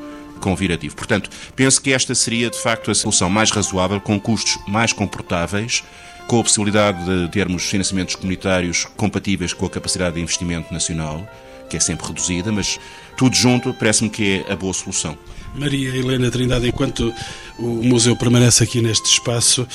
convidativo. 0.43 0.95
Portanto, 0.95 1.29
penso 1.55 1.81
que 1.81 1.93
esta 1.93 2.13
seria 2.13 2.49
de 2.49 2.59
facto 2.59 2.91
a 2.91 2.95
solução 2.95 3.29
mais 3.29 3.49
razoável, 3.49 4.01
com 4.01 4.19
custos 4.19 4.59
mais 4.67 4.91
comportáveis, 4.91 5.83
com 6.27 6.39
a 6.39 6.43
possibilidade 6.43 7.03
de 7.05 7.31
termos 7.31 7.63
financiamentos 7.63 8.15
comunitários 8.15 8.85
compatíveis 8.97 9.53
com 9.53 9.65
a 9.65 9.69
capacidade 9.69 10.15
de 10.15 10.21
investimento 10.21 10.73
nacional, 10.73 11.25
que 11.69 11.77
é 11.77 11.79
sempre 11.79 12.07
reduzida, 12.07 12.51
mas 12.51 12.79
tudo 13.17 13.35
junto 13.35 13.73
parece-me 13.73 14.09
que 14.09 14.43
é 14.47 14.51
a 14.51 14.55
boa 14.55 14.73
solução. 14.73 15.17
Maria 15.55 15.95
Helena 15.95 16.31
Trindade, 16.31 16.67
enquanto 16.67 17.13
o 17.59 17.83
museu 17.83 18.15
permanece 18.15 18.63
aqui 18.63 18.81
neste 18.81 19.05
espaço, 19.05 19.67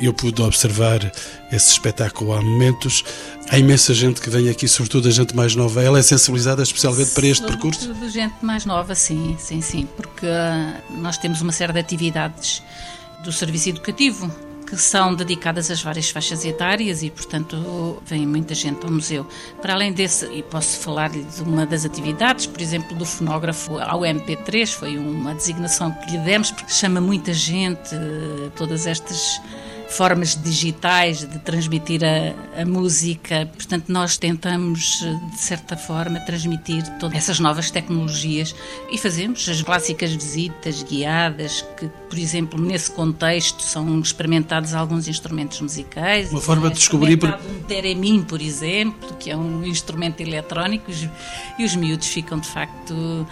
eu 0.00 0.12
pude 0.12 0.42
observar 0.42 1.00
esse 1.50 1.70
espetáculo 1.70 2.34
há 2.34 2.42
momentos. 2.42 3.02
Há 3.48 3.58
imensa 3.58 3.94
gente 3.94 4.20
que 4.20 4.28
vem 4.28 4.48
aqui, 4.48 4.68
sobretudo 4.68 5.08
a 5.08 5.10
gente 5.10 5.34
mais 5.34 5.54
nova. 5.54 5.82
Ela 5.82 5.98
é 5.98 6.02
sensibilizada 6.02 6.62
especialmente 6.62 7.10
para 7.12 7.26
este 7.26 7.46
percurso? 7.46 7.80
Sobretudo 7.80 8.10
gente 8.10 8.34
mais 8.42 8.66
nova, 8.66 8.94
sim, 8.94 9.34
sim, 9.38 9.60
sim, 9.60 9.88
porque 9.96 10.26
uh, 10.26 11.00
nós 11.00 11.16
temos 11.16 11.40
uma 11.40 11.52
série 11.52 11.72
de 11.72 11.78
atividades 11.78 12.62
do 13.24 13.32
serviço 13.32 13.70
educativo 13.70 14.30
que 14.76 14.80
são 14.80 15.14
dedicadas 15.14 15.70
às 15.70 15.82
várias 15.82 16.08
faixas 16.08 16.46
etárias 16.46 17.02
e, 17.02 17.10
portanto, 17.10 18.02
vem 18.06 18.26
muita 18.26 18.54
gente 18.54 18.84
ao 18.86 18.90
museu. 18.90 19.26
Para 19.60 19.74
além 19.74 19.92
desse, 19.92 20.24
e 20.32 20.42
posso 20.42 20.78
falar-lhe 20.78 21.22
de 21.22 21.42
uma 21.42 21.66
das 21.66 21.84
atividades, 21.84 22.46
por 22.46 22.60
exemplo, 22.60 22.96
do 22.96 23.04
fonógrafo 23.04 23.78
ao 23.78 24.00
MP3, 24.00 24.66
foi 24.68 24.96
uma 24.96 25.34
designação 25.34 25.92
que 25.92 26.12
lhe 26.12 26.18
demos, 26.18 26.50
porque 26.50 26.72
chama 26.72 27.02
muita 27.02 27.34
gente, 27.34 27.90
todas 28.56 28.86
estas 28.86 29.40
formas 29.92 30.34
digitais 30.34 31.24
de 31.24 31.38
transmitir 31.38 32.00
a, 32.04 32.60
a, 32.62 32.64
música. 32.64 33.48
Portanto, 33.54 33.88
nós 33.88 34.16
tentamos, 34.16 35.04
de 35.30 35.38
certa 35.38 35.76
forma, 35.76 36.18
transmitir 36.20 36.82
todas 36.98 37.16
essas 37.16 37.38
novas 37.38 37.70
tecnologias 37.70 38.54
e 38.90 38.98
fazemos 38.98 39.48
as 39.48 39.62
clássicas 39.62 40.12
visitas 40.12 40.82
guiadas, 40.82 41.64
que, 41.76 41.88
por 42.08 42.18
exemplo, 42.18 42.60
nesse 42.60 42.90
contexto 42.90 43.62
são 43.62 44.00
experimentados 44.00 44.74
alguns 44.74 45.08
instrumentos 45.08 45.60
musicais. 45.60 46.30
Uma 46.30 46.40
forma 46.40 46.68
de 46.70 46.76
descobrir. 46.76 47.16
Por... 47.16 47.28
Um 47.30 47.62
teremin, 47.64 48.22
por 48.22 48.40
exemplo, 48.40 49.14
que 49.16 49.30
é 49.30 49.36
um 49.36 49.64
instrumento 49.64 50.20
eletrónico, 50.20 50.90
e 51.58 51.64
os 51.64 51.76
miúdos 51.76 52.08
ficam, 52.08 52.38
de 52.38 52.48
facto, 52.48 53.26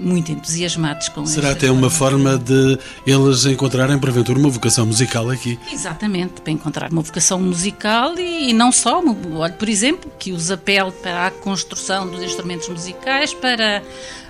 muito 0.00 0.32
entusiasmados 0.32 1.08
com 1.08 1.24
Será 1.26 1.50
até 1.50 1.70
uma 1.70 1.90
forma 1.90 2.38
de 2.38 2.78
eles 3.06 3.44
encontrarem, 3.46 3.98
porventura, 3.98 4.38
uma 4.38 4.48
vocação 4.48 4.86
musical 4.86 5.30
aqui. 5.30 5.58
Exatamente, 5.72 6.40
para 6.40 6.52
encontrar 6.52 6.90
uma 6.92 7.02
vocação 7.02 7.40
musical 7.40 8.18
e, 8.18 8.50
e 8.50 8.52
não 8.52 8.72
só. 8.72 9.02
Olha, 9.34 9.52
por 9.52 9.68
exemplo, 9.68 10.10
que 10.18 10.32
os 10.32 10.50
apele 10.50 10.90
para 10.90 11.26
a 11.26 11.30
construção 11.30 12.08
dos 12.08 12.22
instrumentos 12.22 12.68
musicais, 12.68 13.34
para 13.34 13.82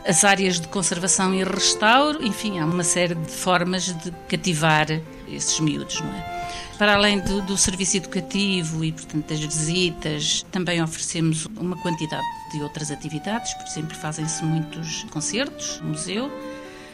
as 0.06 0.24
áreas 0.24 0.60
de 0.60 0.68
conservação 0.68 1.34
e 1.34 1.44
restauro, 1.44 2.24
enfim, 2.24 2.58
há 2.58 2.64
uma 2.64 2.84
série 2.84 3.14
de 3.14 3.30
formas 3.30 3.84
de 3.84 4.10
cativar 4.28 4.86
esses 5.28 5.60
miúdos, 5.60 6.00
não 6.00 6.12
é? 6.12 6.41
Para 6.78 6.94
além 6.94 7.20
do, 7.20 7.42
do, 7.42 7.56
serviço 7.56 7.98
educativo 7.98 8.84
e, 8.84 8.92
portanto, 8.92 9.28
das 9.28 9.40
visitas, 9.40 10.44
também 10.50 10.82
oferecemos 10.82 11.46
uma 11.56 11.80
quantidade 11.80 12.24
de 12.52 12.62
outras 12.62 12.90
atividades. 12.90 13.54
Por 13.54 13.66
exemplo, 13.66 13.94
fazem-se 13.94 14.42
muitos 14.44 15.04
concertos 15.04 15.80
no 15.80 15.90
museu, 15.90 16.30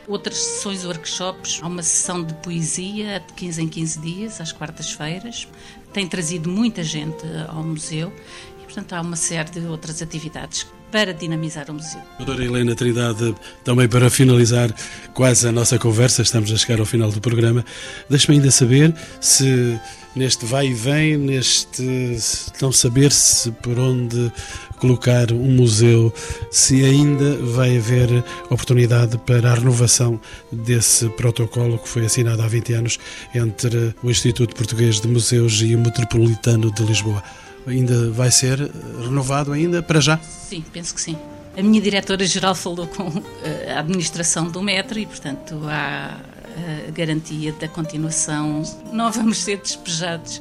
outras 0.06 0.36
sessões, 0.36 0.84
workshops. 0.84 1.60
Há 1.62 1.66
uma 1.66 1.82
sessão 1.82 2.22
de 2.22 2.34
poesia 2.34 3.20
de 3.20 3.32
15 3.34 3.62
em 3.62 3.68
15 3.68 4.00
dias, 4.00 4.40
às 4.40 4.52
quartas-feiras. 4.52 5.48
Tem 5.92 6.06
trazido 6.06 6.50
muita 6.50 6.82
gente 6.82 7.24
ao 7.48 7.62
museu 7.62 8.12
e, 8.60 8.64
portanto, 8.64 8.92
há 8.92 9.00
uma 9.00 9.16
série 9.16 9.50
de 9.50 9.60
outras 9.66 10.02
atividades 10.02 10.66
para 10.90 11.12
dinamizar 11.12 11.70
o 11.70 11.74
museu. 11.74 12.00
Doutora 12.16 12.44
Helena 12.44 12.74
Trindade, 12.74 13.34
também 13.64 13.88
para 13.88 14.08
finalizar 14.10 14.74
quase 15.14 15.46
a 15.46 15.52
nossa 15.52 15.78
conversa, 15.78 16.22
estamos 16.22 16.50
a 16.52 16.56
chegar 16.56 16.80
ao 16.80 16.86
final 16.86 17.10
do 17.10 17.20
programa, 17.20 17.64
deixe-me 18.08 18.36
ainda 18.36 18.50
saber 18.50 18.94
se 19.20 19.78
neste 20.16 20.44
vai 20.44 20.68
e 20.68 20.74
vem, 20.74 21.16
neste 21.16 22.16
não 22.60 22.72
saber 22.72 23.12
se 23.12 23.50
por 23.52 23.78
onde 23.78 24.32
colocar 24.78 25.32
um 25.32 25.56
museu, 25.56 26.12
se 26.50 26.84
ainda 26.84 27.36
vai 27.36 27.76
haver 27.76 28.24
oportunidade 28.50 29.18
para 29.18 29.52
a 29.52 29.54
renovação 29.54 30.20
desse 30.50 31.08
protocolo 31.10 31.78
que 31.78 31.88
foi 31.88 32.04
assinado 32.04 32.42
há 32.42 32.48
20 32.48 32.72
anos 32.72 32.98
entre 33.34 33.94
o 34.02 34.10
Instituto 34.10 34.54
Português 34.54 35.00
de 35.00 35.08
Museus 35.08 35.60
e 35.62 35.74
o 35.74 35.78
Metropolitano 35.78 36.72
de 36.72 36.82
Lisboa 36.84 37.22
ainda 37.66 38.10
vai 38.10 38.30
ser 38.30 38.58
renovado 39.00 39.52
ainda 39.52 39.82
para 39.82 40.00
já? 40.00 40.18
Sim, 40.18 40.64
penso 40.72 40.94
que 40.94 41.00
sim. 41.00 41.16
A 41.56 41.62
minha 41.62 41.80
diretora-geral 41.80 42.54
falou 42.54 42.86
com 42.86 43.22
eh, 43.42 43.72
a 43.74 43.80
administração 43.80 44.48
do 44.48 44.62
metro 44.62 44.98
e, 44.98 45.06
portanto, 45.06 45.60
há 45.64 46.16
a 46.16 46.60
eh, 46.60 46.90
garantia 46.92 47.52
da 47.52 47.66
continuação. 47.66 48.62
Não 48.92 49.10
vamos 49.10 49.38
ser 49.38 49.58
despejados 49.58 50.40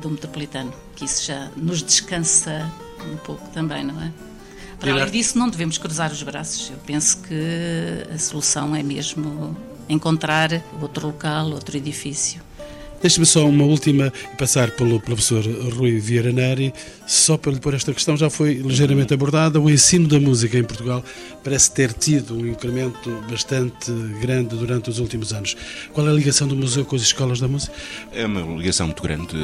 do 0.00 0.10
metropolitano, 0.10 0.72
que 0.94 1.04
isso 1.04 1.26
já 1.26 1.50
nos 1.56 1.82
descansa 1.82 2.70
um 3.12 3.16
pouco 3.16 3.48
também, 3.50 3.84
não 3.84 4.00
é? 4.00 4.12
Para 4.78 4.92
além 4.92 5.10
disso, 5.10 5.38
não 5.38 5.48
devemos 5.48 5.78
cruzar 5.78 6.12
os 6.12 6.22
braços. 6.22 6.70
Eu 6.70 6.76
penso 6.86 7.18
que 7.22 8.06
a 8.14 8.18
solução 8.18 8.76
é 8.76 8.82
mesmo 8.82 9.56
encontrar 9.88 10.62
outro 10.80 11.08
local, 11.08 11.50
outro 11.50 11.76
edifício 11.76 12.43
Deixe-me 13.00 13.26
só 13.26 13.46
uma 13.46 13.64
última 13.64 14.12
e 14.32 14.36
passar 14.36 14.70
pelo 14.70 14.98
professor 15.00 15.44
Rui 15.76 15.98
Vieira 15.98 16.32
Neri, 16.32 16.72
só 17.06 17.36
para 17.36 17.52
lhe 17.52 17.60
pôr 17.60 17.74
esta 17.74 17.92
questão, 17.92 18.16
já 18.16 18.30
foi 18.30 18.54
ligeiramente 18.54 19.12
abordada. 19.12 19.60
O 19.60 19.70
ensino 19.70 20.08
da 20.08 20.18
música 20.18 20.58
em 20.58 20.64
Portugal 20.64 21.04
parece 21.42 21.70
ter 21.72 21.92
tido 21.92 22.34
um 22.34 22.46
incremento 22.46 23.10
bastante 23.30 23.92
grande 24.20 24.56
durante 24.56 24.88
os 24.88 24.98
últimos 24.98 25.32
anos. 25.32 25.56
Qual 25.92 26.06
é 26.06 26.10
a 26.10 26.14
ligação 26.14 26.48
do 26.48 26.56
museu 26.56 26.84
com 26.84 26.96
as 26.96 27.02
escolas 27.02 27.40
da 27.40 27.48
música? 27.48 27.72
É 28.12 28.24
uma 28.24 28.40
ligação 28.56 28.86
muito 28.86 29.02
grande. 29.02 29.36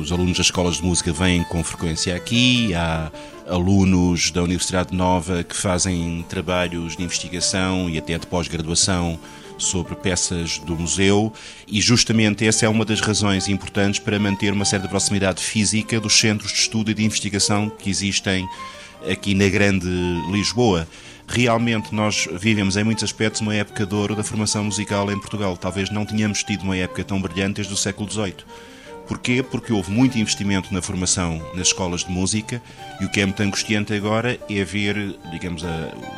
Os 0.00 0.12
alunos 0.12 0.38
das 0.38 0.46
escolas 0.46 0.76
de 0.76 0.84
música 0.84 1.12
vêm 1.12 1.42
com 1.44 1.62
frequência 1.64 2.14
aqui, 2.14 2.72
há 2.74 3.10
alunos 3.48 4.30
da 4.30 4.42
Universidade 4.42 4.94
Nova 4.94 5.42
que 5.42 5.56
fazem 5.56 6.24
trabalhos 6.28 6.96
de 6.96 7.02
investigação 7.02 7.88
e 7.90 7.98
até 7.98 8.18
de 8.18 8.26
pós-graduação 8.26 9.18
sobre 9.58 9.94
peças 9.94 10.58
do 10.58 10.76
museu 10.76 11.32
e 11.66 11.80
justamente 11.80 12.46
essa 12.46 12.66
é 12.66 12.68
uma 12.68 12.84
das 12.84 13.00
razões 13.00 13.48
importantes 13.48 14.00
para 14.00 14.18
manter 14.18 14.52
uma 14.52 14.64
certa 14.64 14.88
proximidade 14.88 15.42
física 15.42 16.00
dos 16.00 16.18
centros 16.18 16.52
de 16.52 16.58
estudo 16.58 16.90
e 16.90 16.94
de 16.94 17.04
investigação 17.04 17.68
que 17.68 17.90
existem 17.90 18.48
aqui 19.10 19.34
na 19.34 19.48
grande 19.48 19.88
Lisboa. 20.30 20.86
Realmente 21.26 21.94
nós 21.94 22.26
vivemos 22.40 22.76
em 22.76 22.84
muitos 22.84 23.04
aspectos 23.04 23.42
uma 23.42 23.54
época 23.54 23.84
de 23.84 23.94
ouro 23.94 24.16
da 24.16 24.24
formação 24.24 24.64
musical 24.64 25.12
em 25.12 25.20
Portugal. 25.20 25.56
Talvez 25.56 25.90
não 25.90 26.06
tenhamos 26.06 26.42
tido 26.42 26.62
uma 26.62 26.76
época 26.76 27.04
tão 27.04 27.20
brilhante 27.20 27.56
desde 27.56 27.72
o 27.72 27.76
século 27.76 28.10
XVIII. 28.10 28.36
Porquê? 29.06 29.42
Porque 29.42 29.72
houve 29.72 29.90
muito 29.90 30.18
investimento 30.18 30.72
na 30.72 30.82
formação 30.82 31.42
nas 31.54 31.68
escolas 31.68 32.04
de 32.04 32.10
música 32.10 32.62
e 33.00 33.06
o 33.06 33.10
que 33.10 33.20
é 33.20 33.26
muito 33.26 33.42
angustiante 33.42 33.94
agora 33.94 34.38
é 34.50 34.64
ver, 34.64 35.18
digamos, 35.30 35.62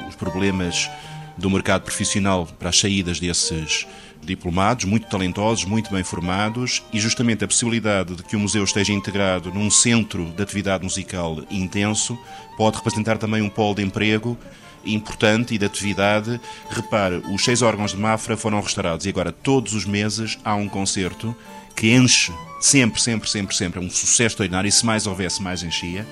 os 0.09 0.17
problemas 0.17 0.91
do 1.37 1.51
mercado 1.51 1.83
profissional 1.83 2.47
para 2.59 2.69
as 2.69 2.79
saídas 2.79 3.21
desses 3.21 3.87
diplomados, 4.23 4.85
muito 4.85 5.09
talentosos, 5.09 5.65
muito 5.65 5.91
bem 5.91 6.05
formados, 6.05 6.83
e 6.93 7.01
justamente 7.01 7.45
a 7.45 7.49
possibilidade 7.49 8.15
de 8.15 8.23
que 8.23 8.37
o 8.37 8.41
museu 8.41 8.63
esteja 8.65 8.93
integrado 8.93 9.53
num 9.53 9.71
centro 9.71 10.27
de 10.27 10.43
atividade 10.43 10.85
musical 10.85 11.39
intenso 11.51 12.19
pode 12.57 12.77
representar 12.77 13.19
também 13.19 13.43
um 13.43 13.49
polo 13.49 13.75
de 13.75 13.83
emprego 13.83 14.37
importante 14.85 15.55
e 15.55 15.59
de 15.59 15.65
atividade. 15.65 16.41
Repare, 16.71 17.23
os 17.31 17.45
seis 17.45 17.63
órgãos 17.63 17.93
de 17.93 17.99
Mafra 17.99 18.37
foram 18.37 18.61
restaurados 18.61 19.07
e 19.07 19.09
agora 19.09 19.33
todos 19.33 19.75
os 19.75 19.85
meses 19.85 20.39
há 20.45 20.55
um 20.55 20.69
concerto 20.69 21.35
que 21.75 21.93
enche 21.93 22.33
sempre, 22.61 23.01
sempre, 23.01 23.29
sempre, 23.29 23.57
sempre, 23.57 23.81
é 23.81 23.83
um 23.83 23.91
sucesso 23.91 24.23
extraordinário 24.23 24.69
e 24.69 24.73
se 24.73 24.85
mais 24.85 25.07
houvesse, 25.07 25.43
mais 25.43 25.63
enchia. 25.63 26.07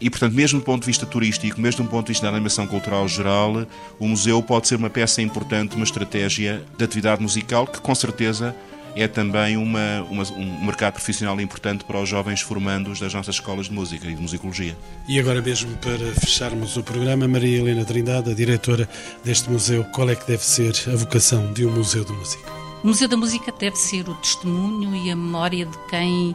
E, 0.00 0.08
portanto, 0.08 0.32
mesmo 0.34 0.60
do 0.60 0.64
ponto 0.64 0.80
de 0.80 0.86
vista 0.86 1.04
turístico, 1.04 1.60
mesmo 1.60 1.84
do 1.84 1.90
ponto 1.90 2.06
de 2.06 2.12
vista 2.12 2.26
da 2.26 2.32
animação 2.32 2.66
cultural 2.66 3.06
geral, 3.06 3.66
o 3.98 4.08
museu 4.08 4.42
pode 4.42 4.66
ser 4.66 4.76
uma 4.76 4.88
peça 4.88 5.20
importante, 5.20 5.76
uma 5.76 5.84
estratégia 5.84 6.62
de 6.78 6.84
atividade 6.84 7.20
musical 7.20 7.66
que, 7.66 7.80
com 7.80 7.94
certeza, 7.94 8.56
é 8.96 9.06
também 9.06 9.56
uma, 9.56 10.02
uma, 10.10 10.22
um 10.32 10.64
mercado 10.64 10.94
profissional 10.94 11.40
importante 11.40 11.84
para 11.84 12.00
os 12.00 12.08
jovens 12.08 12.40
formandos 12.40 12.98
das 12.98 13.12
nossas 13.12 13.36
escolas 13.36 13.66
de 13.66 13.72
música 13.72 14.06
e 14.08 14.14
de 14.14 14.20
musicologia. 14.20 14.76
E 15.08 15.20
agora 15.20 15.40
mesmo 15.42 15.76
para 15.76 16.12
fecharmos 16.14 16.76
o 16.76 16.82
programa, 16.82 17.28
Maria 17.28 17.58
Helena 17.58 17.84
Trindade, 17.84 18.30
a 18.30 18.34
diretora 18.34 18.88
deste 19.22 19.50
museu, 19.50 19.84
qual 19.84 20.08
é 20.10 20.16
que 20.16 20.26
deve 20.26 20.44
ser 20.44 20.74
a 20.88 20.96
vocação 20.96 21.52
de 21.52 21.66
um 21.66 21.72
museu 21.72 22.04
de 22.04 22.12
música? 22.12 22.50
O 22.82 22.86
Museu 22.86 23.06
da 23.06 23.16
Música 23.16 23.52
deve 23.52 23.76
ser 23.76 24.08
o 24.08 24.14
testemunho 24.14 24.96
e 24.96 25.10
a 25.10 25.16
memória 25.16 25.66
de 25.66 25.78
quem 25.90 26.34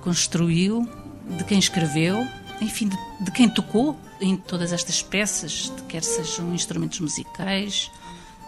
construiu, 0.00 0.88
de 1.36 1.42
quem 1.42 1.58
escreveu 1.58 2.24
enfim, 2.60 2.88
de, 2.88 2.96
de 3.20 3.30
quem 3.30 3.48
tocou 3.48 3.98
em 4.20 4.36
todas 4.36 4.72
estas 4.72 5.02
peças, 5.02 5.72
de 5.74 5.82
quer 5.84 6.02
sejam 6.02 6.54
instrumentos 6.54 7.00
musicais, 7.00 7.90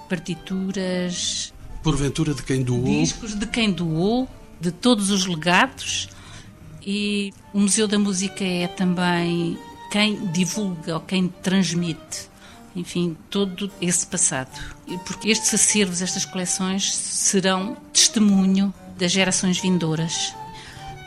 partituras. 0.09 1.53
Porventura 1.83 2.35
de 2.35 2.43
quem 2.43 2.63
doou. 2.63 2.85
Discos 2.85 3.35
de 3.35 3.47
quem 3.47 3.73
doou, 3.73 4.29
de 4.61 4.71
todos 4.71 5.11
os 5.11 5.27
legados. 5.27 6.09
E 6.85 7.33
o 7.53 7.61
Museu 7.61 7.89
da 7.89 7.99
Música 7.99 8.45
é 8.45 8.67
também 8.67 9.59
quem 9.91 10.27
divulga 10.27 10.95
ou 10.95 11.01
quem 11.01 11.29
transmite, 11.29 12.29
enfim, 12.75 13.17
todo 13.31 13.71
esse 13.81 14.07
passado. 14.07 14.59
Porque 15.07 15.31
estes 15.31 15.55
acervos, 15.55 16.03
estas 16.03 16.25
coleções 16.25 16.95
serão 16.95 17.77
testemunho 17.93 18.75
das 18.99 19.13
gerações 19.13 19.59
vindouras 19.59 20.35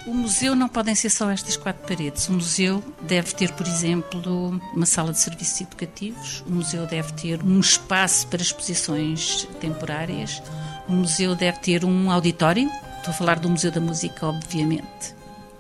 o 0.06 0.14
museu 0.14 0.56
não 0.56 0.68
podem 0.68 0.94
ser 0.94 1.10
só 1.10 1.30
estas 1.32 1.58
quatro 1.58 1.88
paredes. 1.88 2.30
O 2.30 2.34
museu 2.34 2.84
deve 3.02 3.34
ter, 3.34 3.52
por 3.54 3.66
exemplo, 3.66 4.60
uma 4.74 4.86
sala 4.86 5.12
de 5.12 5.20
serviços 5.20 5.62
educativos. 5.62 6.44
O 6.48 6.52
museu 6.52 6.86
deve 6.86 7.12
ter 7.14 7.42
um 7.44 7.60
espaço 7.60 8.28
para 8.28 8.42
exposições 8.42 9.48
temporárias. 9.60 10.42
O 10.88 10.92
museu 10.92 11.36
deve 11.36 11.58
ter 11.60 11.84
um 11.84 12.12
auditório. 12.12 12.70
Estou 12.98 13.12
a 13.12 13.14
falar 13.14 13.40
do 13.40 13.50
Museu 13.50 13.72
da 13.72 13.82
Música, 13.82 14.28
obviamente. 14.28 15.16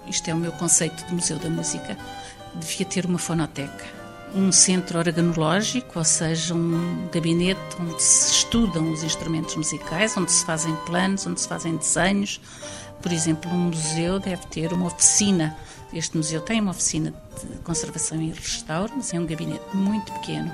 Isto 0.08 0.30
é 0.30 0.34
o 0.34 0.38
meu 0.38 0.52
conceito 0.52 1.06
de 1.08 1.14
Museu 1.14 1.38
da 1.40 1.50
Música. 1.50 1.98
Devia 2.56 2.86
ter 2.86 3.06
uma 3.06 3.18
fonoteca 3.18 3.96
um 4.36 4.52
centro 4.52 5.00
organológico, 5.00 5.98
ou 5.98 6.04
seja, 6.04 6.54
um 6.54 7.08
gabinete 7.12 7.60
onde 7.80 8.04
se 8.04 8.32
estudam 8.32 8.92
os 8.92 9.02
instrumentos 9.02 9.56
musicais, 9.56 10.16
onde 10.18 10.30
se 10.30 10.44
fazem 10.46 10.76
planos, 10.86 11.26
onde 11.26 11.40
se 11.40 11.48
fazem 11.48 11.78
desenhos, 11.78 12.42
por 13.06 13.14
exemplo, 13.14 13.52
um 13.52 13.66
museu 13.66 14.20
deve 14.20 14.48
ter 14.48 14.74
uma 14.74 14.88
oficina. 14.88 15.56
Este 15.94 16.18
museu 16.18 16.42
tem 16.42 16.60
uma 16.60 16.72
oficina 16.72 17.14
de 17.40 17.60
conservação 17.60 18.20
e 18.20 18.32
restauro, 18.32 18.94
mas 18.98 19.14
é 19.14 19.20
um 19.20 19.28
gabinete 19.28 19.64
muito 19.76 20.12
pequeno. 20.14 20.52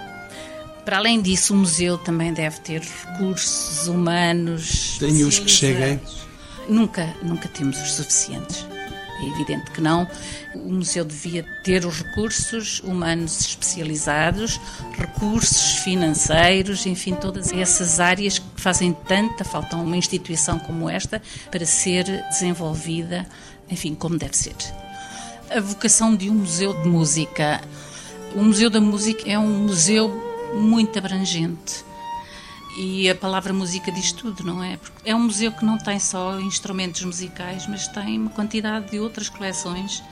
Para 0.83 0.97
além 0.97 1.21
disso, 1.21 1.53
o 1.53 1.57
museu 1.57 1.97
também 1.97 2.33
deve 2.33 2.59
ter 2.59 2.81
recursos 2.81 3.87
humanos. 3.87 4.97
Tem 4.99 5.23
os 5.23 5.39
que 5.39 5.49
cheguem? 5.49 6.01
Nunca, 6.67 7.15
nunca 7.23 7.47
temos 7.47 7.81
os 7.81 7.93
suficientes. 7.93 8.65
É 9.21 9.27
evidente 9.27 9.69
que 9.71 9.81
não. 9.81 10.07
O 10.55 10.73
museu 10.73 11.05
devia 11.05 11.43
ter 11.63 11.85
os 11.85 11.99
recursos 11.99 12.79
humanos 12.79 13.39
especializados, 13.39 14.59
recursos 14.97 15.77
financeiros, 15.77 16.85
enfim, 16.85 17.13
todas 17.13 17.51
essas 17.53 17.99
áreas 17.99 18.39
que 18.39 18.61
fazem 18.61 18.93
tanta 19.07 19.43
falta 19.43 19.75
a 19.75 19.79
uma 19.79 19.95
instituição 19.95 20.57
como 20.57 20.89
esta 20.89 21.21
para 21.51 21.65
ser 21.65 22.05
desenvolvida, 22.29 23.27
enfim, 23.69 23.93
como 23.93 24.17
deve 24.17 24.35
ser. 24.35 24.55
A 25.49 25.59
vocação 25.59 26.15
de 26.15 26.29
um 26.29 26.35
museu 26.35 26.73
de 26.81 26.87
música. 26.87 27.61
O 28.33 28.41
Museu 28.41 28.69
da 28.69 28.79
Música 28.79 29.29
é 29.29 29.37
um 29.37 29.65
museu 29.65 30.09
muito 30.55 30.97
abrangente 30.97 31.90
e 32.77 33.09
a 33.09 33.15
palavra 33.15 33.53
música 33.53 33.91
diz 33.91 34.11
tudo, 34.11 34.43
não 34.43 34.63
é? 34.63 34.77
Porque 34.77 35.09
é 35.09 35.15
um 35.15 35.19
museu 35.19 35.51
que 35.51 35.65
não 35.65 35.77
tem 35.77 35.99
só 35.99 36.39
instrumentos 36.39 37.03
musicais, 37.03 37.67
mas 37.67 37.87
tem 37.87 38.17
uma 38.17 38.29
quantidade 38.29 38.91
de 38.91 38.99
outras 38.99 39.29
coleções 39.29 40.03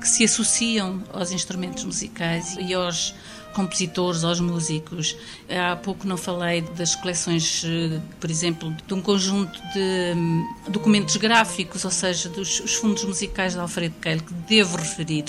que 0.00 0.08
se 0.08 0.24
associam 0.24 1.00
aos 1.12 1.30
instrumentos 1.30 1.84
musicais 1.84 2.56
e 2.58 2.74
aos 2.74 3.14
compositores, 3.54 4.24
aos 4.24 4.40
músicos. 4.40 5.16
Há 5.48 5.76
pouco 5.76 6.06
não 6.06 6.16
falei 6.16 6.62
das 6.62 6.96
coleções, 6.96 7.62
eh, 7.64 8.00
por 8.18 8.28
exemplo, 8.28 8.74
de 8.86 8.94
um 8.94 9.00
conjunto 9.00 9.60
de 9.72 10.12
hum, 10.16 10.44
documentos 10.68 11.16
gráficos, 11.16 11.84
ou 11.84 11.90
seja, 11.90 12.28
dos 12.28 12.58
fundos 12.74 13.04
musicais 13.04 13.52
de 13.52 13.60
Alfredo 13.60 13.94
Keil, 14.00 14.22
que 14.22 14.34
devo 14.34 14.76
referir. 14.76 15.24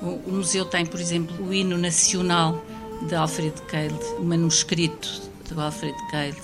O, 0.00 0.30
museu 0.30 0.64
tem, 0.64 0.86
por 0.86 1.00
exemplo, 1.00 1.48
o 1.48 1.52
hino 1.52 1.76
nacional 1.76 2.64
de 3.08 3.16
Alfredo 3.16 3.60
Keil, 3.62 3.92
manuscrito 4.22 5.27
de 5.54 5.60
Alfredo 5.60 5.98
Keil 6.10 6.34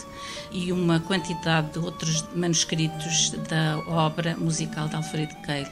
e 0.52 0.72
uma 0.72 1.00
quantidade 1.00 1.72
de 1.72 1.78
outros 1.78 2.24
manuscritos 2.34 3.30
da 3.48 3.78
obra 3.88 4.36
musical 4.36 4.88
de 4.88 4.96
Alfredo 4.96 5.34
Keil. 5.44 5.66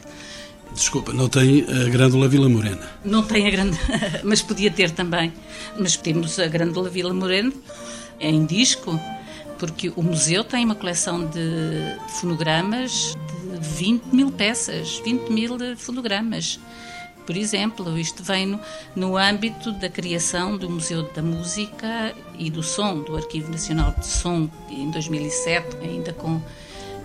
Desculpa, 0.74 1.12
não 1.12 1.28
tem 1.28 1.64
a 1.68 1.88
Grândola 1.90 2.28
Vila 2.28 2.48
Morena? 2.48 2.90
Não 3.04 3.22
tem 3.22 3.46
a 3.46 3.50
Grândola, 3.50 3.80
mas 4.24 4.40
podia 4.40 4.70
ter 4.70 4.90
também. 4.90 5.32
Mas 5.78 5.96
temos 5.96 6.38
a 6.38 6.46
Grândola 6.46 6.88
Vila 6.88 7.12
Morena 7.12 7.52
em 8.18 8.46
disco, 8.46 8.98
porque 9.58 9.92
o 9.94 10.02
museu 10.02 10.42
tem 10.42 10.64
uma 10.64 10.74
coleção 10.74 11.26
de 11.26 11.96
fonogramas 12.20 13.14
de 13.52 13.68
20 13.68 14.04
mil 14.06 14.30
peças, 14.30 15.00
20 15.04 15.28
mil 15.30 15.58
fonogramas. 15.76 16.58
Por 17.26 17.36
exemplo, 17.36 17.98
isto 17.98 18.22
vem 18.22 18.46
no, 18.46 18.60
no 18.94 19.16
âmbito 19.16 19.72
da 19.72 19.88
criação 19.88 20.56
do 20.56 20.68
Museu 20.68 21.02
da 21.12 21.22
Música 21.22 22.14
e 22.38 22.50
do 22.50 22.62
Som, 22.62 23.00
do 23.00 23.16
Arquivo 23.16 23.50
Nacional 23.50 23.94
de 23.98 24.06
Som, 24.06 24.48
em 24.70 24.90
2007, 24.90 25.76
ainda 25.82 26.12
com 26.12 26.40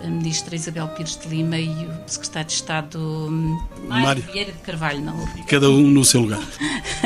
a 0.02 0.06
ministra 0.06 0.54
Isabel 0.54 0.88
Pires 0.88 1.16
de 1.16 1.28
Lima 1.28 1.58
e 1.58 1.68
o 1.68 2.02
secretário 2.06 2.48
de 2.48 2.54
Estado 2.54 2.98
hum, 2.98 3.58
Mário, 3.86 4.06
Mário. 4.06 4.22
Vieira 4.32 4.52
de 4.52 4.58
Carvalho. 4.58 5.00
Não. 5.00 5.16
Cada 5.46 5.70
um 5.70 5.88
no 5.88 6.04
seu 6.04 6.22
lugar. 6.22 6.40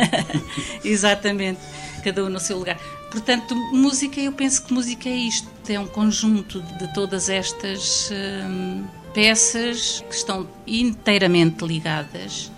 Exatamente, 0.85 1.61
cada 2.05 2.25
um 2.25 2.29
no 2.29 2.41
seu 2.41 2.59
lugar. 2.59 2.79
Portanto, 3.11 3.55
música, 3.55 4.21
eu 4.21 4.33
penso 4.33 4.65
que 4.65 4.73
música 4.73 5.09
é 5.09 5.17
isto, 5.17 5.49
é 5.69 5.79
um 5.79 5.87
conjunto 5.87 6.63
de 6.79 6.93
todas 6.93 7.29
estas 7.29 8.11
hum, 8.11 8.85
peças 9.15 10.03
que 10.09 10.15
estão 10.15 10.49
inteiramente 10.67 11.65
ligadas 11.65 12.51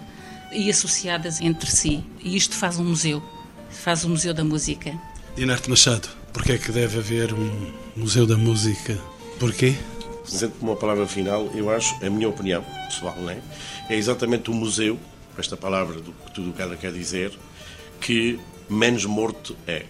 e 0.54 0.70
associadas 0.70 1.40
entre 1.40 1.70
si. 1.70 2.04
E 2.22 2.36
isto 2.36 2.54
faz 2.54 2.78
um 2.78 2.84
museu, 2.84 3.22
faz 3.70 4.04
o 4.04 4.06
um 4.06 4.10
Museu 4.10 4.32
da 4.32 4.44
Música. 4.44 4.98
Dinarte 5.36 5.68
Machado, 5.68 6.08
porquê 6.32 6.52
é 6.52 6.58
que 6.58 6.70
deve 6.70 6.98
haver 6.98 7.34
um 7.34 7.72
Museu 7.96 8.26
da 8.26 8.36
Música? 8.36 8.98
Porquê? 9.38 9.74
Sendo 10.24 10.52
como 10.52 10.72
uma 10.72 10.78
palavra 10.78 11.06
final, 11.06 11.50
eu 11.54 11.68
acho, 11.70 11.94
a 12.04 12.08
minha 12.08 12.28
opinião 12.28 12.64
pessoal, 12.86 13.16
não 13.20 13.28
é? 13.28 13.38
é 13.90 13.96
exatamente 13.96 14.50
o 14.50 14.54
museu, 14.54 14.98
esta 15.36 15.56
palavra 15.56 16.00
do 16.00 16.12
que 16.12 16.32
tudo 16.32 16.50
o 16.50 16.52
que 16.52 16.62
ela 16.62 16.76
quer 16.76 16.92
dizer, 16.92 17.32
que 18.00 18.38
menos 18.68 19.04
morto 19.04 19.56
é. 19.66 19.84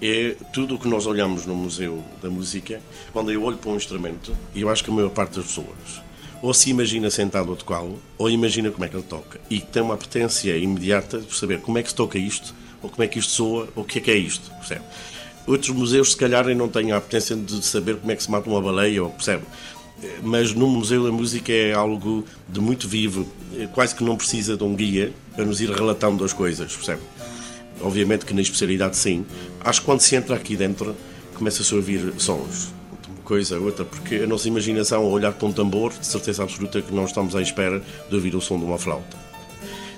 É 0.00 0.36
tudo 0.52 0.76
o 0.76 0.78
que 0.78 0.88
nós 0.88 1.06
olhamos 1.06 1.44
no 1.44 1.54
Museu 1.54 2.02
da 2.22 2.30
Música, 2.30 2.80
quando 3.12 3.30
eu 3.32 3.42
olho 3.42 3.58
para 3.58 3.70
um 3.70 3.76
instrumento, 3.76 4.34
e 4.54 4.62
eu 4.62 4.70
acho 4.70 4.84
que 4.84 4.90
a 4.90 4.94
maior 4.94 5.10
parte 5.10 5.36
das 5.36 5.46
pessoas 5.46 6.09
ou 6.42 6.54
se 6.54 6.70
imagina 6.70 7.10
sentado 7.10 7.52
a 7.52 7.56
tocá-lo, 7.56 8.00
ou 8.16 8.30
imagina 8.30 8.70
como 8.70 8.84
é 8.84 8.88
que 8.88 8.96
ele 8.96 9.04
toca. 9.04 9.40
E 9.50 9.60
tem 9.60 9.82
uma 9.82 9.96
potência 9.96 10.56
imediata 10.56 11.18
de 11.18 11.34
saber 11.34 11.60
como 11.60 11.78
é 11.78 11.82
que 11.82 11.90
se 11.90 11.94
toca 11.94 12.18
isto, 12.18 12.54
ou 12.82 12.88
como 12.88 13.02
é 13.02 13.06
que 13.06 13.18
isto 13.18 13.32
soa, 13.32 13.68
ou 13.76 13.82
o 13.82 13.86
que 13.86 13.98
é 13.98 14.00
que 14.00 14.10
é 14.10 14.16
isto, 14.16 14.50
percebe? 14.52 14.82
Outros 15.46 15.70
museus, 15.70 16.12
se 16.12 16.16
calhar, 16.16 16.46
não 16.54 16.68
têm 16.68 16.92
a 16.92 17.00
potência 17.00 17.36
de 17.36 17.64
saber 17.64 17.96
como 17.96 18.10
é 18.12 18.16
que 18.16 18.22
se 18.22 18.30
mata 18.30 18.48
uma 18.48 18.60
baleia, 18.60 19.02
ou 19.02 19.10
percebe? 19.10 19.44
Mas 20.22 20.54
no 20.54 20.66
Museu 20.66 21.04
da 21.04 21.12
Música 21.12 21.52
é 21.52 21.74
algo 21.74 22.24
de 22.48 22.60
muito 22.60 22.88
vivo, 22.88 23.26
quase 23.72 23.94
que 23.94 24.02
não 24.02 24.16
precisa 24.16 24.56
de 24.56 24.64
um 24.64 24.74
guia 24.74 25.12
para 25.36 25.44
nos 25.44 25.60
ir 25.60 25.70
relatando 25.70 26.24
as 26.24 26.32
coisas, 26.32 26.74
percebe? 26.74 27.02
Obviamente 27.82 28.24
que 28.24 28.32
na 28.32 28.40
especialidade 28.40 28.96
sim. 28.96 29.26
Acho 29.60 29.80
que 29.80 29.86
quando 29.86 30.00
se 30.00 30.16
entra 30.16 30.36
aqui 30.36 30.56
dentro, 30.56 30.96
começa-se 31.34 31.72
a 31.74 31.76
ouvir 31.76 32.14
sons 32.18 32.79
coisa, 33.30 33.60
outra, 33.60 33.84
porque 33.84 34.16
a 34.16 34.26
nossa 34.26 34.48
imaginação, 34.48 35.02
ao 35.04 35.08
olhar 35.08 35.32
para 35.32 35.46
um 35.46 35.52
tambor, 35.52 35.92
de 35.92 36.04
certeza 36.04 36.42
absoluta 36.42 36.82
que 36.82 36.92
não 36.92 37.04
estamos 37.04 37.36
à 37.36 37.40
espera 37.40 37.80
de 38.08 38.12
ouvir 38.16 38.34
o 38.34 38.40
som 38.40 38.58
de 38.58 38.64
uma 38.64 38.76
flauta. 38.76 39.16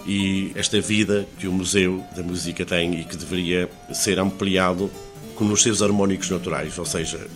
E 0.06 0.52
esta 0.54 0.78
vida 0.82 1.26
que 1.38 1.48
o 1.48 1.52
Museu 1.52 2.04
da 2.14 2.22
Música 2.22 2.62
tem 2.66 3.00
e 3.00 3.04
que 3.04 3.16
deveria 3.16 3.70
ser 3.90 4.18
ampliado 4.18 4.90
com 5.34 5.46
os 5.46 5.62
seus 5.62 5.80
harmónicos 5.80 6.28
naturais, 6.28 6.78
ou 6.78 6.84
seja, 6.84 7.26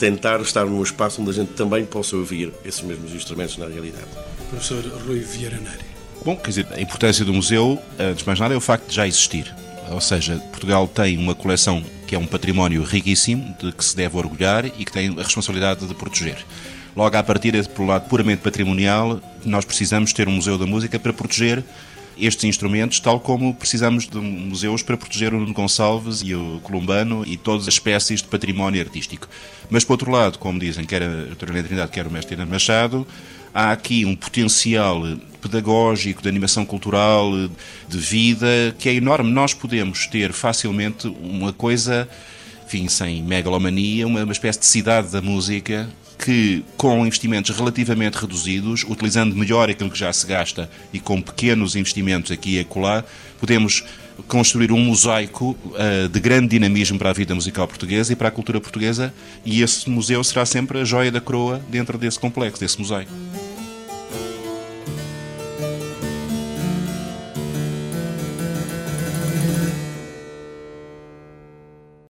tentar 0.00 0.40
estar 0.40 0.66
num 0.66 0.82
espaço 0.82 1.22
onde 1.22 1.30
a 1.30 1.34
gente 1.34 1.52
também 1.52 1.84
possa 1.84 2.16
ouvir 2.16 2.52
esses 2.64 2.82
mesmos 2.82 3.14
instrumentos 3.14 3.56
na 3.56 3.68
realidade. 3.68 4.08
Professor 4.50 4.82
Rui 5.06 5.20
Vieira 5.20 5.58
Neri. 5.58 5.86
Bom, 6.24 6.36
quer 6.36 6.48
dizer, 6.48 6.66
a 6.72 6.80
importância 6.80 7.24
do 7.24 7.32
museu, 7.32 7.80
antes 8.00 8.22
de 8.22 8.26
mais 8.26 8.40
nada, 8.40 8.52
é 8.52 8.56
o 8.56 8.60
facto 8.60 8.88
de 8.88 8.96
já 8.96 9.06
existir. 9.06 9.54
Ou 9.90 10.00
seja, 10.00 10.36
Portugal 10.50 10.86
tem 10.88 11.16
uma 11.16 11.34
coleção 11.34 11.82
que 12.06 12.14
é 12.14 12.18
um 12.18 12.26
património 12.26 12.82
riquíssimo, 12.82 13.54
de 13.60 13.72
que 13.72 13.84
se 13.84 13.96
deve 13.96 14.16
orgulhar 14.16 14.64
e 14.64 14.84
que 14.84 14.92
tem 14.92 15.10
a 15.18 15.22
responsabilidade 15.22 15.86
de 15.86 15.94
proteger. 15.94 16.44
Logo, 16.96 17.16
à 17.16 17.22
partida, 17.22 17.62
pelo 17.64 17.88
lado 17.88 18.08
puramente 18.08 18.40
patrimonial, 18.40 19.20
nós 19.44 19.64
precisamos 19.64 20.12
ter 20.12 20.28
um 20.28 20.32
Museu 20.32 20.56
da 20.56 20.66
Música 20.66 20.98
para 20.98 21.12
proteger 21.12 21.62
estes 22.18 22.44
instrumentos, 22.44 23.00
tal 23.00 23.20
como 23.20 23.54
precisamos 23.54 24.08
de 24.08 24.18
museus 24.18 24.82
para 24.82 24.96
proteger 24.96 25.34
o 25.34 25.40
Nuno 25.40 25.52
Gonçalves 25.52 26.22
e 26.22 26.34
o 26.34 26.60
Columbano 26.62 27.24
e 27.26 27.36
todas 27.36 27.68
as 27.68 27.74
espécies 27.74 28.22
de 28.22 28.28
património 28.28 28.80
artístico. 28.80 29.28
Mas, 29.68 29.84
por 29.84 29.94
outro 29.94 30.10
lado, 30.10 30.38
como 30.38 30.58
dizem 30.58 30.84
quer 30.84 31.02
a 31.02 31.08
doutora 31.08 31.62
Trindade, 31.62 31.90
quer 31.90 32.06
o 32.06 32.10
mestre 32.10 32.36
Tina 32.36 32.46
Machado, 32.46 33.06
há 33.52 33.72
aqui 33.72 34.04
um 34.04 34.16
potencial 34.16 35.02
pedagógico, 35.40 36.22
de 36.22 36.28
animação 36.28 36.64
cultural, 36.64 37.30
de 37.88 37.98
vida, 37.98 38.74
que 38.78 38.88
é 38.88 38.94
enorme. 38.94 39.30
Nós 39.30 39.54
podemos 39.54 40.06
ter 40.06 40.32
facilmente 40.32 41.06
uma 41.06 41.52
coisa, 41.52 42.08
enfim, 42.66 42.88
sem 42.88 43.22
megalomania, 43.22 44.06
uma 44.06 44.32
espécie 44.32 44.60
de 44.60 44.66
cidade 44.66 45.10
da 45.10 45.20
música 45.20 45.88
que, 46.18 46.64
com 46.76 47.04
investimentos 47.04 47.56
relativamente 47.56 48.14
reduzidos, 48.14 48.84
utilizando 48.88 49.34
melhor 49.34 49.68
aquilo 49.70 49.90
que 49.90 49.98
já 49.98 50.12
se 50.12 50.26
gasta 50.26 50.70
e 50.92 50.98
com 51.00 51.20
pequenos 51.20 51.76
investimentos 51.76 52.30
aqui 52.30 52.56
e 52.56 52.60
acolá, 52.60 53.04
podemos 53.38 53.84
construir 54.26 54.72
um 54.72 54.78
mosaico 54.78 55.56
uh, 55.66 56.08
de 56.08 56.20
grande 56.20 56.48
dinamismo 56.48 56.98
para 56.98 57.10
a 57.10 57.12
vida 57.12 57.34
musical 57.34 57.68
portuguesa 57.68 58.12
e 58.12 58.16
para 58.16 58.28
a 58.28 58.30
cultura 58.30 58.60
portuguesa, 58.60 59.12
e 59.44 59.62
esse 59.62 59.88
museu 59.90 60.24
será 60.24 60.46
sempre 60.46 60.80
a 60.80 60.84
joia 60.84 61.12
da 61.12 61.20
coroa 61.20 61.60
dentro 61.68 61.98
desse 61.98 62.18
complexo, 62.18 62.60
desse 62.60 62.78
mosaico. 62.78 63.12